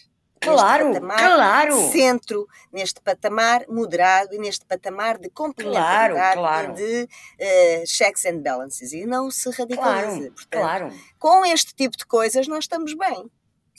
Claro, 0.44 0.88
neste 0.88 1.00
patamar 1.00 1.34
claro. 1.34 1.90
centro, 1.90 2.48
neste 2.72 3.00
patamar 3.00 3.64
moderado 3.68 4.34
e 4.34 4.38
neste 4.38 4.64
patamar 4.64 5.18
de 5.18 5.30
complementaridade 5.30 6.14
Claro, 6.34 6.40
claro. 6.40 6.72
e 6.72 6.74
de 6.74 7.08
eh, 7.38 7.84
checks 7.86 8.24
and 8.26 8.38
balances 8.40 8.92
e 8.92 9.06
não 9.06 9.30
se 9.30 9.50
radicalize. 9.50 10.18
Claro, 10.18 10.32
Portanto, 10.32 10.60
claro. 10.60 10.94
com 11.18 11.44
este 11.46 11.74
tipo 11.74 11.96
de 11.96 12.06
coisas 12.06 12.46
nós 12.48 12.64
estamos 12.64 12.94
bem. 12.94 13.30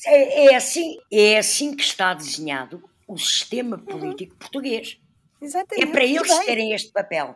É, 0.05 0.47
é 0.47 0.55
assim, 0.55 0.97
é 1.11 1.37
assim 1.37 1.75
que 1.75 1.83
está 1.83 2.13
desenhado 2.13 2.83
o 3.07 3.17
sistema 3.17 3.77
político 3.77 4.35
português. 4.35 4.99
Exatamente. 5.41 5.87
É 5.87 5.91
para 5.91 6.03
eles 6.03 6.39
terem 6.45 6.73
este 6.73 6.91
papel. 6.91 7.35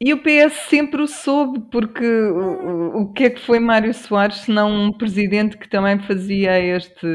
E 0.00 0.12
o 0.12 0.18
PS 0.22 0.68
sempre 0.68 1.00
o 1.02 1.06
soube, 1.06 1.60
porque 1.70 2.04
o, 2.04 3.02
o- 3.02 3.12
que 3.12 3.24
é 3.24 3.30
que 3.30 3.40
foi 3.40 3.58
Mário 3.60 3.94
Soares 3.94 4.38
se 4.38 4.50
não 4.50 4.68
um 4.70 4.92
presidente 4.92 5.56
que 5.56 5.68
também 5.68 5.98
fazia 6.00 6.58
este. 6.60 7.06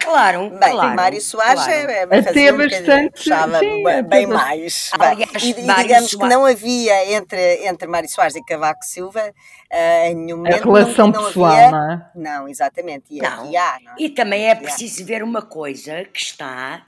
Claro, 0.00 0.48
Bem, 0.50 0.70
claro. 0.70 0.94
Mário 0.96 1.20
Soares 1.20 1.64
claro. 1.64 1.90
é, 1.90 1.94
é, 2.02 2.02
Até 2.18 2.52
um 2.52 2.56
bastante, 2.58 3.10
puxava 3.10 3.58
sim, 3.58 3.82
bem, 3.82 3.98
até 3.98 4.26
mais. 4.26 4.90
Aliás, 4.98 5.32
Bem, 5.32 5.50
e, 5.50 5.50
e 5.50 5.74
digamos 5.74 6.10
que 6.10 6.16
Soares- 6.16 6.34
não 6.36 6.46
havia 6.46 7.12
entre, 7.16 7.66
entre 7.66 7.88
Mário 7.88 8.08
Soares 8.08 8.36
e 8.36 8.44
Cavaco 8.44 8.84
Silva 8.84 9.32
eh, 9.70 10.10
em 10.10 10.14
nenhum 10.14 10.36
A 10.36 10.38
momento. 10.38 10.64
relação 10.72 11.06
não, 11.08 11.20
não 11.20 11.26
pessoal, 11.26 11.52
havia, 11.52 11.70
não 11.72 11.90
é? 11.92 12.10
Não, 12.14 12.48
exatamente. 12.48 13.06
E 13.10 13.20
Não. 13.20 13.28
há, 13.56 13.78
não 13.84 13.92
é? 13.92 13.94
E 13.98 14.08
também 14.10 14.48
é 14.48 14.54
preciso 14.54 15.04
ver 15.04 15.22
uma 15.24 15.42
coisa 15.42 16.04
que 16.04 16.20
está 16.20 16.86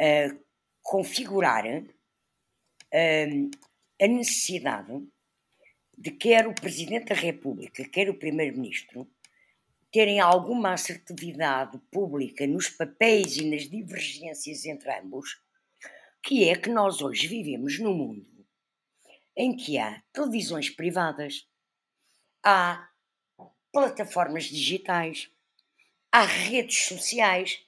a 0.00 0.34
configurar 0.80 1.64
hum, 2.94 3.50
a 4.00 4.06
necessidade 4.06 5.02
de 5.96 6.10
quer 6.10 6.46
o 6.46 6.54
Presidente 6.54 7.06
da 7.06 7.14
República, 7.14 7.88
quer 7.88 8.10
o 8.10 8.18
Primeiro-Ministro, 8.18 9.10
terem 9.90 10.20
alguma 10.20 10.72
assertividade 10.72 11.78
pública 11.90 12.46
nos 12.46 12.68
papéis 12.68 13.36
e 13.36 13.48
nas 13.48 13.68
divergências 13.68 14.66
entre 14.66 14.92
ambos, 14.98 15.40
que 16.22 16.48
é 16.48 16.56
que 16.56 16.68
nós 16.68 17.00
hoje 17.00 17.26
vivemos 17.26 17.78
num 17.78 17.94
mundo 17.94 18.36
em 19.36 19.54
que 19.54 19.78
há 19.78 20.02
televisões 20.12 20.70
privadas, 20.70 21.46
há 22.42 22.88
plataformas 23.70 24.44
digitais, 24.44 25.30
há 26.10 26.24
redes 26.24 26.86
sociais, 26.86 27.62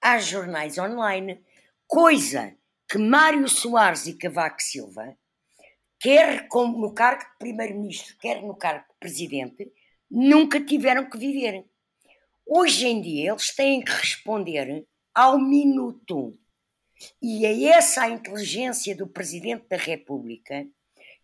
há 0.00 0.18
jornais 0.18 0.78
online, 0.78 1.40
coisa 1.86 2.56
que 2.88 2.98
Mário 2.98 3.48
Soares 3.48 4.06
e 4.06 4.18
Cavaco 4.18 4.60
Silva, 4.60 5.16
quer 6.02 6.48
no 6.52 6.92
cargo 6.92 7.22
de 7.22 7.38
primeiro-ministro, 7.38 8.16
quer 8.18 8.42
no 8.42 8.56
cargo 8.56 8.84
de 8.90 8.98
presidente, 8.98 9.72
nunca 10.10 10.60
tiveram 10.60 11.08
que 11.08 11.16
viver. 11.16 11.64
Hoje 12.44 12.88
em 12.88 13.00
dia 13.00 13.30
eles 13.30 13.54
têm 13.54 13.80
que 13.80 13.92
responder 13.92 14.84
ao 15.14 15.38
minuto. 15.38 16.36
E 17.22 17.46
é 17.46 17.64
essa 17.70 18.02
a 18.02 18.10
inteligência 18.10 18.96
do 18.96 19.06
Presidente 19.06 19.68
da 19.68 19.76
República, 19.76 20.66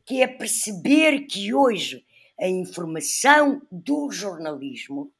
que 0.06 0.22
é 0.22 0.28
perceber 0.28 1.26
que 1.26 1.52
hoje 1.52 2.04
a 2.40 2.46
informação 2.46 3.60
do 3.72 4.12
jornalismo 4.12 5.12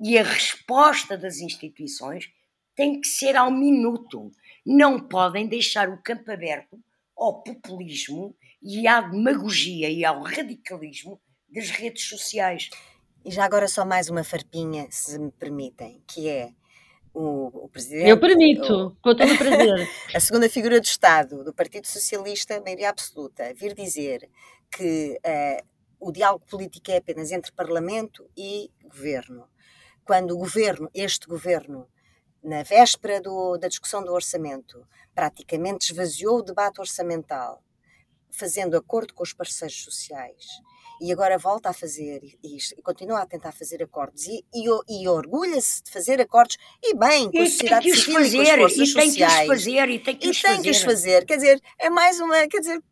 e 0.00 0.16
a 0.18 0.22
resposta 0.22 1.16
das 1.16 1.40
instituições 1.40 2.32
tem 2.74 2.98
que 2.98 3.08
ser 3.08 3.36
ao 3.36 3.50
minuto. 3.50 4.32
Não 4.64 4.98
podem 4.98 5.46
deixar 5.46 5.90
o 5.90 6.02
campo 6.02 6.30
aberto 6.30 6.82
ao 7.14 7.42
populismo 7.42 8.34
e 8.62 8.86
à 8.86 9.00
demagogia 9.00 9.88
e 9.90 10.04
ao 10.04 10.22
radicalismo 10.22 11.20
das 11.52 11.70
redes 11.70 12.04
sociais. 12.08 12.70
E 13.24 13.30
já 13.30 13.44
agora 13.44 13.68
só 13.68 13.84
mais 13.84 14.08
uma 14.08 14.24
farpinha, 14.24 14.86
se 14.90 15.18
me 15.18 15.30
permitem, 15.30 16.02
que 16.06 16.28
é 16.28 16.50
o, 17.12 17.64
o 17.64 17.68
Presidente... 17.68 18.08
Eu 18.08 18.20
permito, 18.20 18.96
com 19.02 19.14
todo 19.14 19.32
o 19.32 19.38
prazer. 19.38 19.88
a 20.14 20.20
segunda 20.20 20.48
figura 20.48 20.80
do 20.80 20.84
Estado, 20.84 21.42
do 21.44 21.52
Partido 21.52 21.86
Socialista, 21.86 22.60
maioria 22.60 22.90
absoluta, 22.90 23.52
vir 23.54 23.74
dizer 23.74 24.28
que 24.70 25.18
eh, 25.24 25.62
o 25.98 26.12
diálogo 26.12 26.44
político 26.46 26.90
é 26.90 26.98
apenas 26.98 27.32
entre 27.32 27.52
Parlamento 27.52 28.28
e 28.36 28.70
Governo. 28.84 29.48
Quando 30.04 30.32
o 30.32 30.38
Governo, 30.38 30.88
este 30.94 31.26
Governo, 31.26 31.88
na 32.42 32.62
véspera 32.62 33.20
do- 33.20 33.58
da 33.58 33.68
discussão 33.68 34.02
do 34.04 34.12
orçamento, 34.12 34.86
praticamente 35.14 35.90
esvaziou 35.90 36.38
o 36.38 36.42
debate 36.42 36.80
orçamental, 36.80 37.62
fazendo 38.30 38.76
acordo 38.76 39.14
com 39.14 39.22
os 39.22 39.32
parceiros 39.32 39.82
sociais, 39.84 40.44
e 41.00 41.12
agora 41.12 41.38
volta 41.38 41.68
a 41.70 41.72
fazer 41.72 42.20
e, 42.42 42.56
e 42.76 42.82
continua 42.82 43.20
a 43.22 43.26
tentar 43.26 43.52
fazer 43.52 43.80
acordos 43.82 44.26
e, 44.26 44.44
e, 44.52 44.64
e 45.02 45.08
orgulha-se 45.08 45.82
de 45.84 45.90
fazer 45.92 46.20
acordos 46.20 46.56
e 46.82 46.92
bem 46.94 47.30
com 47.30 47.40
a 47.40 47.46
sociedade 47.46 47.88
civil 47.94 48.20
e 48.20 48.32
com 48.32 48.40
as 48.40 48.48
forças 48.58 48.88
e 48.88 48.94
tem 48.94 49.02
que 49.12 49.22
os 49.24 49.30
sociais 49.30 49.46
fazer, 49.46 49.88
e 49.90 49.98
tem 50.00 50.16
que 50.16 50.26
e 50.26 50.30
os 50.30 50.42
tem 50.42 50.50
fazer. 50.56 50.62
que 50.64 50.70
os 50.70 50.82
fazer. 50.82 51.24
Quer 51.24 51.36
dizer, 51.36 51.60
é 51.78 51.88
mais 51.88 52.18
uma. 52.18 52.48
Quer 52.48 52.58
dizer, 52.58 52.82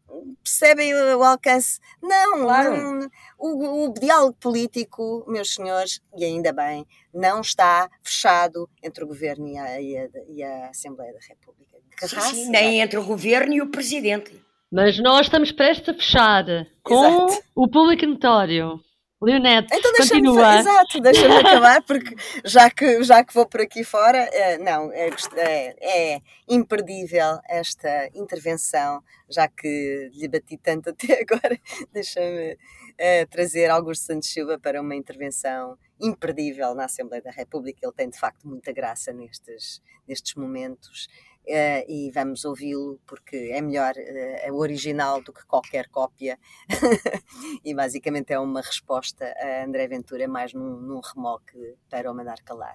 percebem 0.42 0.94
o, 0.94 1.18
o 1.18 1.24
alcance? 1.24 1.80
Não, 2.00 2.42
Claro. 2.42 2.76
não 2.76 3.08
o, 3.38 3.86
o 3.88 3.92
diálogo 3.92 4.36
político, 4.40 5.24
meus 5.26 5.52
senhores, 5.54 6.00
e 6.16 6.24
ainda 6.24 6.52
bem, 6.52 6.86
não 7.12 7.40
está 7.40 7.90
fechado 8.04 8.70
entre 8.82 9.02
o 9.02 9.06
governo 9.08 9.48
e 9.48 9.58
a, 9.58 9.80
e 9.80 9.96
a- 9.98 10.08
e 10.28 10.42
a 10.44 10.68
Assembleia 10.70 11.12
da 11.12 11.18
República. 11.28 11.76
Sim, 12.06 12.20
sim, 12.20 12.50
nem 12.50 12.80
entre 12.82 12.98
o 12.98 13.04
governo 13.04 13.52
e 13.54 13.60
o 13.62 13.70
presidente. 13.70 14.44
Mas 14.72 14.98
nós 14.98 15.26
estamos 15.26 15.52
prestes 15.52 15.88
a 15.88 15.94
fechar 15.94 16.44
com 16.82 16.94
Exato. 17.26 17.44
o 17.54 17.68
público 17.68 18.04
notório. 18.06 18.80
Leonete, 19.22 19.74
Então 19.74 19.92
deixa-me 19.92 20.22
continua. 20.26 20.58
exato, 20.58 21.00
deixa-me 21.00 21.36
acabar, 21.36 21.82
porque 21.84 22.14
já 22.44 22.68
que, 22.68 23.02
já 23.02 23.24
que 23.24 23.32
vou 23.32 23.46
por 23.46 23.62
aqui 23.62 23.82
fora, 23.82 24.18
eh, 24.18 24.58
não, 24.58 24.92
é, 24.92 25.08
gost- 25.08 25.32
é- 25.38 26.14
é 26.16 26.20
imperdível 26.46 27.40
esta 27.48 28.10
intervenção, 28.14 29.02
já 29.30 29.48
que 29.48 30.10
lhe 30.12 30.28
bati 30.28 30.58
tanto 30.58 30.90
até 31.16 31.22
agora, 31.22 31.58
deixa-me 31.94 32.58
eh, 32.98 33.24
trazer 33.24 33.70
Augusto 33.70 34.04
Santos 34.04 34.28
Silva 34.30 34.58
para 34.58 34.82
uma 34.82 34.94
intervenção 34.94 35.78
imperdível 35.98 36.74
na 36.74 36.84
Assembleia 36.84 37.22
da 37.22 37.30
República. 37.30 37.78
Ele 37.82 37.94
tem 37.94 38.10
de 38.10 38.18
facto 38.18 38.46
muita 38.46 38.70
graça 38.70 39.14
nestes, 39.14 39.80
nestes 40.06 40.34
momentos. 40.34 41.08
Eh, 41.46 41.84
e 41.88 42.10
vamos 42.10 42.44
ouvi-lo 42.44 43.00
porque 43.06 43.50
é 43.52 43.60
melhor 43.60 43.94
eh, 43.96 44.50
o 44.50 44.56
original 44.56 45.22
do 45.22 45.32
que 45.32 45.46
qualquer 45.46 45.88
cópia 45.88 46.38
e 47.64 47.74
basicamente 47.74 48.32
é 48.32 48.38
uma 48.38 48.60
resposta 48.60 49.24
a 49.38 49.64
André 49.64 49.86
Ventura 49.86 50.26
mais 50.26 50.52
num, 50.52 50.76
num 50.76 51.00
remoque 51.00 51.76
para 51.88 52.10
o 52.10 52.14
mandar 52.14 52.42
calar. 52.42 52.74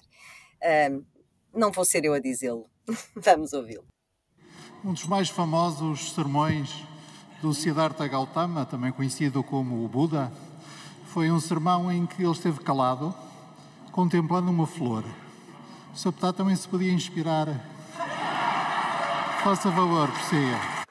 Ahm, 0.63 1.03
não 1.53 1.72
vou 1.72 1.84
ser 1.84 2.05
eu 2.05 2.13
a 2.13 2.19
dizê-lo, 2.19 2.69
vamos 3.15 3.53
ouvi-lo. 3.53 3.86
Um 4.84 4.93
dos 4.93 5.05
mais 5.05 5.30
famosos 5.30 6.13
sermões 6.13 6.74
do 7.41 7.53
Siddhartha 7.53 8.07
Gautama, 8.07 8.65
também 8.65 8.91
conhecido 8.91 9.43
como 9.43 9.84
o 9.84 9.88
Buda, 9.88 10.32
foi 11.07 11.30
um 11.30 11.39
sermão 11.39 11.91
em 11.91 12.05
que 12.05 12.24
ele 12.24 12.32
esteve 12.32 12.61
calado, 12.61 13.13
contemplando 13.91 14.49
uma 14.49 14.65
flor. 14.65 15.03
O 15.93 15.97
Sr. 15.97 16.34
Também 16.34 16.55
se 16.55 16.67
podia 16.67 16.91
inspirar. 16.91 17.47
Faça 19.43 19.71
favor, 19.71 20.07
prossiga. 20.11 20.85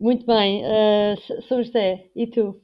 Muito 0.00 0.26
bem, 0.26 0.62
uh, 0.64 1.42
São 1.48 1.62
José, 1.62 2.10
e 2.14 2.26
tu? 2.26 2.60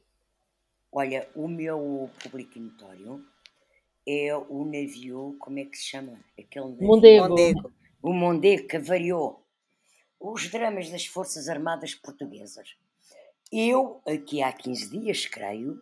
Olha, 0.92 1.28
o 1.34 1.46
meu 1.46 2.10
público 2.22 2.58
notório 2.58 3.24
é 4.06 4.36
o 4.36 4.64
navio, 4.64 5.36
como 5.38 5.58
é 5.60 5.64
que 5.64 5.76
se 5.76 5.84
chama? 5.84 6.18
Aquele 6.38 6.66
navio, 6.70 6.86
Mondego. 6.86 7.28
Mondego. 7.28 7.72
o 8.02 8.12
Mondego 8.12 8.66
que 8.66 8.76
avariou. 8.76 9.46
Os 10.18 10.50
dramas 10.50 10.90
das 10.90 11.06
Forças 11.06 11.48
Armadas 11.48 11.94
Portuguesas. 11.94 12.76
Eu, 13.52 14.02
aqui 14.06 14.42
há 14.42 14.52
15 14.52 14.90
dias, 14.90 15.26
creio, 15.26 15.80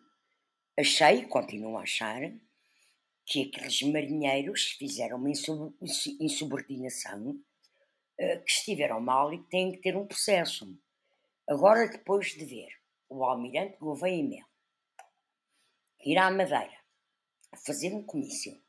achei, 0.78 1.24
continuo 1.24 1.76
a 1.78 1.82
achar, 1.82 2.20
que 3.26 3.43
aqueles 3.43 3.82
marinheiros 3.82 4.76
fizeram 4.78 5.16
uma 5.16 5.30
insub- 5.30 5.74
insubordinação, 6.20 7.36
que 8.19 8.51
estiveram 8.51 9.01
mal 9.01 9.33
e 9.33 9.39
que 9.39 9.49
têm 9.49 9.73
que 9.73 9.79
ter 9.79 9.97
um 9.97 10.07
processo. 10.07 10.69
Agora, 11.49 11.89
depois 11.89 12.29
de 12.29 12.45
ver 12.45 12.69
o 13.09 13.25
almirante 13.25 13.79
Gouveia 13.79 14.16
e 14.16 14.23
Mel 14.23 14.47
ir 16.05 16.19
à 16.19 16.31
Madeira 16.31 16.79
fazer 17.64 17.93
um 17.93 18.03
comício 18.03 18.61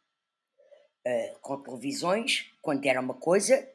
eh, 1.05 1.35
com 1.41 1.61
televisões, 1.61 2.51
quando 2.61 2.85
era 2.85 2.99
uma 2.99 3.13
coisa 3.13 3.69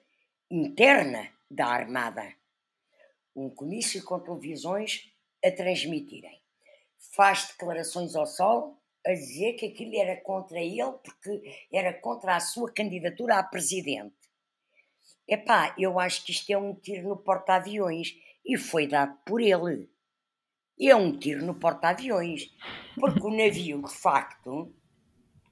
interna 0.50 1.30
da 1.50 1.66
Armada, 1.66 2.34
um 3.34 3.50
comício 3.50 4.02
com 4.04 4.20
televisões 4.20 5.10
a 5.44 5.50
transmitirem. 5.50 6.40
Faz 7.14 7.48
declarações 7.48 8.14
ao 8.14 8.26
sol 8.26 8.78
a 9.06 9.12
dizer 9.12 9.54
que 9.54 9.66
aquilo 9.66 9.96
era 9.96 10.20
contra 10.20 10.58
ele 10.58 10.92
porque 11.02 11.66
era 11.72 11.92
contra 11.92 12.36
a 12.36 12.40
sua 12.40 12.72
candidatura 12.72 13.38
a 13.38 13.42
presidente. 13.42 14.14
Epá, 15.26 15.74
eu 15.78 15.98
acho 15.98 16.24
que 16.24 16.32
isto 16.32 16.50
é 16.50 16.58
um 16.58 16.74
tiro 16.74 17.08
no 17.08 17.16
porta-aviões 17.16 18.14
e 18.44 18.58
foi 18.58 18.86
dado 18.86 19.16
por 19.24 19.40
ele. 19.40 19.88
É 20.78 20.94
um 20.94 21.16
tiro 21.16 21.44
no 21.44 21.54
porta-aviões, 21.54 22.50
porque 22.98 23.26
o 23.26 23.30
navio, 23.30 23.82
de 23.82 23.92
facto, 23.92 24.74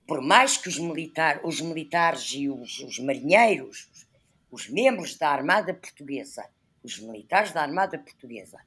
por 0.07 0.20
mais 0.20 0.57
que 0.57 0.68
os, 0.68 0.79
militar, 0.79 1.41
os 1.45 1.61
militares 1.61 2.33
e 2.35 2.49
os, 2.49 2.81
os 2.81 2.99
marinheiros, 2.99 3.89
os, 3.93 4.07
os 4.51 4.68
membros 4.68 5.16
da 5.16 5.31
Armada 5.31 5.73
Portuguesa, 5.73 6.47
os 6.83 6.99
militares 6.99 7.53
da 7.53 7.62
Armada 7.62 7.99
Portuguesa, 7.99 8.59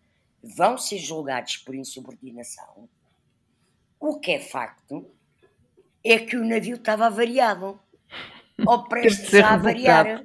vão 0.42 0.78
ser 0.78 0.98
julgados 0.98 1.58
por 1.58 1.76
insubordinação, 1.76 2.90
o 4.00 4.20
que 4.20 4.32
é 4.32 4.40
facto 4.40 5.10
é 6.04 6.20
que 6.20 6.38
o 6.38 6.46
navio 6.46 6.76
estava 6.76 7.08
avariado, 7.08 7.80
ou 8.66 8.88
prestes 8.88 9.34
a 9.36 9.56
avariar. 9.56 10.24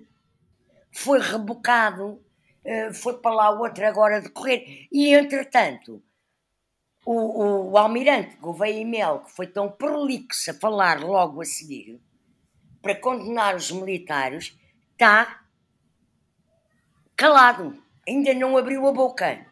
Foi 0.93 1.21
rebocado, 1.21 2.23
eh, 2.65 2.93
foi 2.93 3.19
para 3.19 3.35
lá 3.35 3.51
outra 3.51 3.89
agora 3.89 4.21
de 4.21 4.29
correr. 4.29 4.87
E, 4.91 5.15
entretanto, 5.15 6.03
o, 7.05 7.71
o, 7.71 7.79
almirante 7.79 8.37
Gouveia 8.37 8.81
e 8.81 8.85
Mel, 8.85 9.21
que 9.21 9.33
foi 9.33 9.47
tão 9.47 9.71
prolixo 9.71 10.51
a 10.51 10.55
falar 10.55 11.01
logo 11.01 11.41
a 11.41 11.45
seguir, 11.45 12.01
para 12.83 12.95
condenar 12.95 13.55
os 13.57 13.71
militares, 13.71 14.59
está 14.93 15.43
calado. 17.17 17.83
Ainda 18.07 18.35
não 18.35 18.57
abriu 18.57 18.87
a 18.87 18.93
boca. 18.93 19.47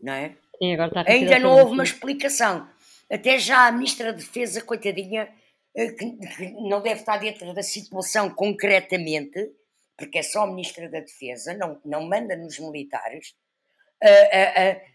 Não 0.00 0.12
é? 0.12 0.36
Sim, 0.58 0.76
Ainda 1.06 1.38
não 1.38 1.50
houve 1.50 1.72
uma 1.72 1.82
explicação. 1.82 2.68
Até 3.10 3.38
já 3.38 3.66
a 3.66 3.72
Ministra 3.72 4.12
da 4.12 4.18
Defesa, 4.18 4.62
coitadinha, 4.62 5.28
eh, 5.74 5.92
que 5.92 6.06
não 6.68 6.80
deve 6.80 7.00
estar 7.00 7.18
dentro 7.18 7.52
da 7.52 7.62
situação 7.62 8.30
concretamente, 8.30 9.50
porque 9.96 10.18
é 10.18 10.22
só 10.22 10.46
Ministra 10.46 10.88
da 10.88 11.00
Defesa, 11.00 11.54
não, 11.54 11.80
não 11.84 12.02
manda 12.06 12.36
nos 12.36 12.58
militares, 12.58 13.36
eh, 14.00 14.38
eh, 14.38 14.62
eh, 14.62 14.86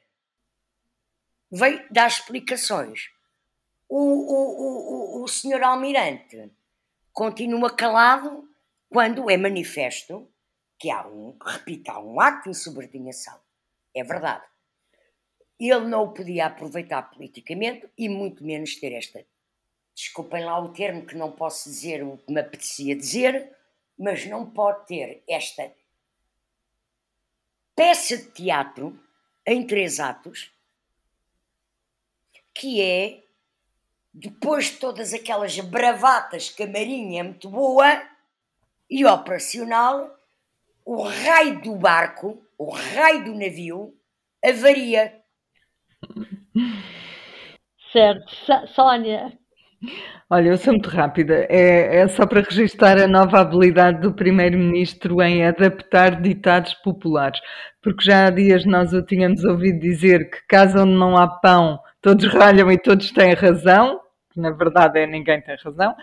veio 1.51 1.85
dar 1.91 2.07
explicações. 2.07 3.09
O, 3.87 3.97
o, 3.97 5.19
o, 5.21 5.23
o 5.23 5.27
senhor 5.27 5.63
Almirante 5.63 6.51
continua 7.11 7.75
calado 7.75 8.47
quando 8.89 9.29
é 9.29 9.37
manifesto 9.37 10.31
que 10.77 10.89
há 10.89 11.07
um, 11.07 11.37
repito, 11.43 11.91
há 11.91 11.99
um 11.99 12.19
ato 12.21 12.43
de 12.43 12.49
insubordinação. 12.51 13.39
É 13.95 14.03
verdade 14.03 14.43
ele 15.59 15.87
não 15.87 16.03
o 16.03 16.13
podia 16.13 16.45
aproveitar 16.45 17.03
politicamente 17.11 17.89
e 17.97 18.07
muito 18.07 18.43
menos 18.43 18.75
ter 18.75 18.93
esta. 18.93 19.25
Desculpem 19.93 20.45
lá 20.45 20.57
o 20.57 20.71
termo 20.71 21.05
que 21.05 21.15
não 21.15 21.31
posso 21.31 21.69
dizer 21.69 22.01
o 22.01 22.17
que 22.17 22.31
me 22.31 22.39
apetecia 22.39 22.95
dizer, 22.95 23.53
mas 23.99 24.25
não 24.25 24.49
pode 24.49 24.87
ter 24.87 25.21
esta 25.27 25.69
peça 27.75 28.17
de 28.17 28.31
teatro 28.31 28.97
em 29.45 29.67
três 29.67 29.99
atos, 29.99 30.51
que 32.53 32.81
é, 32.81 33.23
depois 34.13 34.65
de 34.65 34.77
todas 34.77 35.13
aquelas 35.13 35.59
bravatas 35.59 36.49
que 36.49 36.63
a 36.63 36.67
Marinha 36.67 37.19
é 37.19 37.23
muito 37.23 37.49
boa 37.49 38.01
e 38.89 39.05
operacional, 39.05 40.17
o 40.85 41.03
raio 41.03 41.61
do 41.61 41.75
barco, 41.75 42.41
o 42.57 42.69
raio 42.71 43.25
do 43.25 43.35
navio, 43.35 43.93
avaria. 44.43 45.21
Certo. 47.91 48.31
Sónia, 48.73 49.37
Olha, 50.29 50.49
eu 50.49 50.57
sou 50.57 50.73
muito 50.73 50.89
rápida. 50.89 51.45
É, 51.49 51.97
é 52.01 52.07
só 52.07 52.25
para 52.25 52.41
registrar 52.41 52.97
a 52.99 53.07
nova 53.07 53.39
habilidade 53.39 54.01
do 54.01 54.13
Primeiro-Ministro 54.13 55.21
em 55.21 55.45
adaptar 55.45 56.21
ditados 56.21 56.73
populares. 56.75 57.39
Porque 57.81 58.03
já 58.03 58.27
há 58.27 58.29
dias 58.29 58.65
nós 58.65 58.93
o 58.93 59.01
tínhamos 59.01 59.43
ouvido 59.43 59.79
dizer 59.79 60.29
que 60.29 60.45
casa 60.47 60.83
onde 60.83 60.93
não 60.93 61.17
há 61.17 61.27
pão, 61.27 61.79
todos 62.01 62.25
ralham 62.27 62.71
e 62.71 62.77
todos 62.77 63.11
têm 63.11 63.33
razão. 63.33 64.01
Que 64.33 64.39
na 64.39 64.51
verdade 64.51 64.99
é 64.99 65.07
ninguém 65.07 65.41
tem 65.41 65.55
razão. 65.63 65.95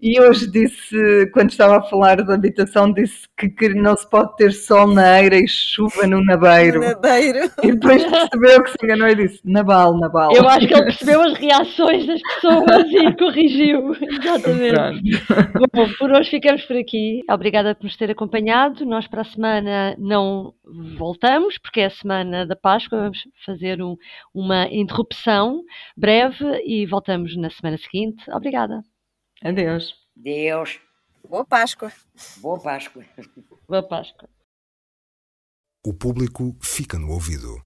E 0.00 0.20
hoje 0.20 0.48
disse, 0.48 1.28
quando 1.32 1.50
estava 1.50 1.78
a 1.78 1.82
falar 1.82 2.22
da 2.22 2.34
habitação, 2.34 2.92
disse 2.92 3.26
que, 3.36 3.48
que 3.48 3.70
não 3.70 3.96
se 3.96 4.08
pode 4.08 4.36
ter 4.36 4.52
sol 4.52 4.86
na 4.86 5.20
eira 5.20 5.36
e 5.36 5.48
chuva 5.48 6.06
no 6.06 6.24
nabeiro. 6.24 6.78
Nadeiro. 6.78 7.50
E 7.64 7.72
depois 7.72 8.04
percebeu 8.04 8.62
que 8.62 8.70
se 8.70 8.76
enganou 8.84 9.08
e 9.08 9.14
disse, 9.16 9.40
Nabal, 9.44 9.98
Nabal. 9.98 10.30
eu 10.36 10.48
acho 10.48 10.68
que 10.68 10.74
ele 10.74 10.84
percebeu 10.84 11.20
as 11.22 11.36
reações 11.36 12.06
das 12.06 12.20
pessoas 12.22 12.86
e 12.92 13.16
corrigiu. 13.16 13.92
Exatamente. 14.00 15.18
Pronto. 15.26 15.68
Bom, 15.74 15.88
por 15.98 16.12
hoje 16.12 16.30
ficamos 16.30 16.62
por 16.64 16.76
aqui. 16.76 17.22
Obrigada 17.28 17.74
por 17.74 17.82
nos 17.84 17.96
ter 17.96 18.08
acompanhado. 18.08 18.86
Nós 18.86 19.08
para 19.08 19.22
a 19.22 19.24
semana 19.24 19.96
não 19.98 20.52
voltamos, 20.96 21.58
porque 21.58 21.80
é 21.80 21.86
a 21.86 21.90
semana 21.90 22.46
da 22.46 22.54
Páscoa. 22.54 23.00
Vamos 23.00 23.18
fazer 23.44 23.82
um- 23.82 23.96
uma 24.32 24.68
interrupção 24.70 25.60
breve 25.96 26.44
e 26.64 26.86
voltamos 26.86 27.36
na 27.36 27.50
semana 27.50 27.76
seguinte. 27.78 28.22
Obrigada. 28.30 28.80
Adeus. 29.42 29.94
Deus, 30.16 30.80
Boa 31.28 31.44
Páscoa. 31.44 31.92
boa 32.38 32.60
Páscoa. 32.60 33.04
Boa 33.68 33.86
Páscoa. 33.86 34.28
O 35.86 35.94
público 35.94 36.56
fica 36.62 36.98
no 36.98 37.10
ouvido. 37.12 37.62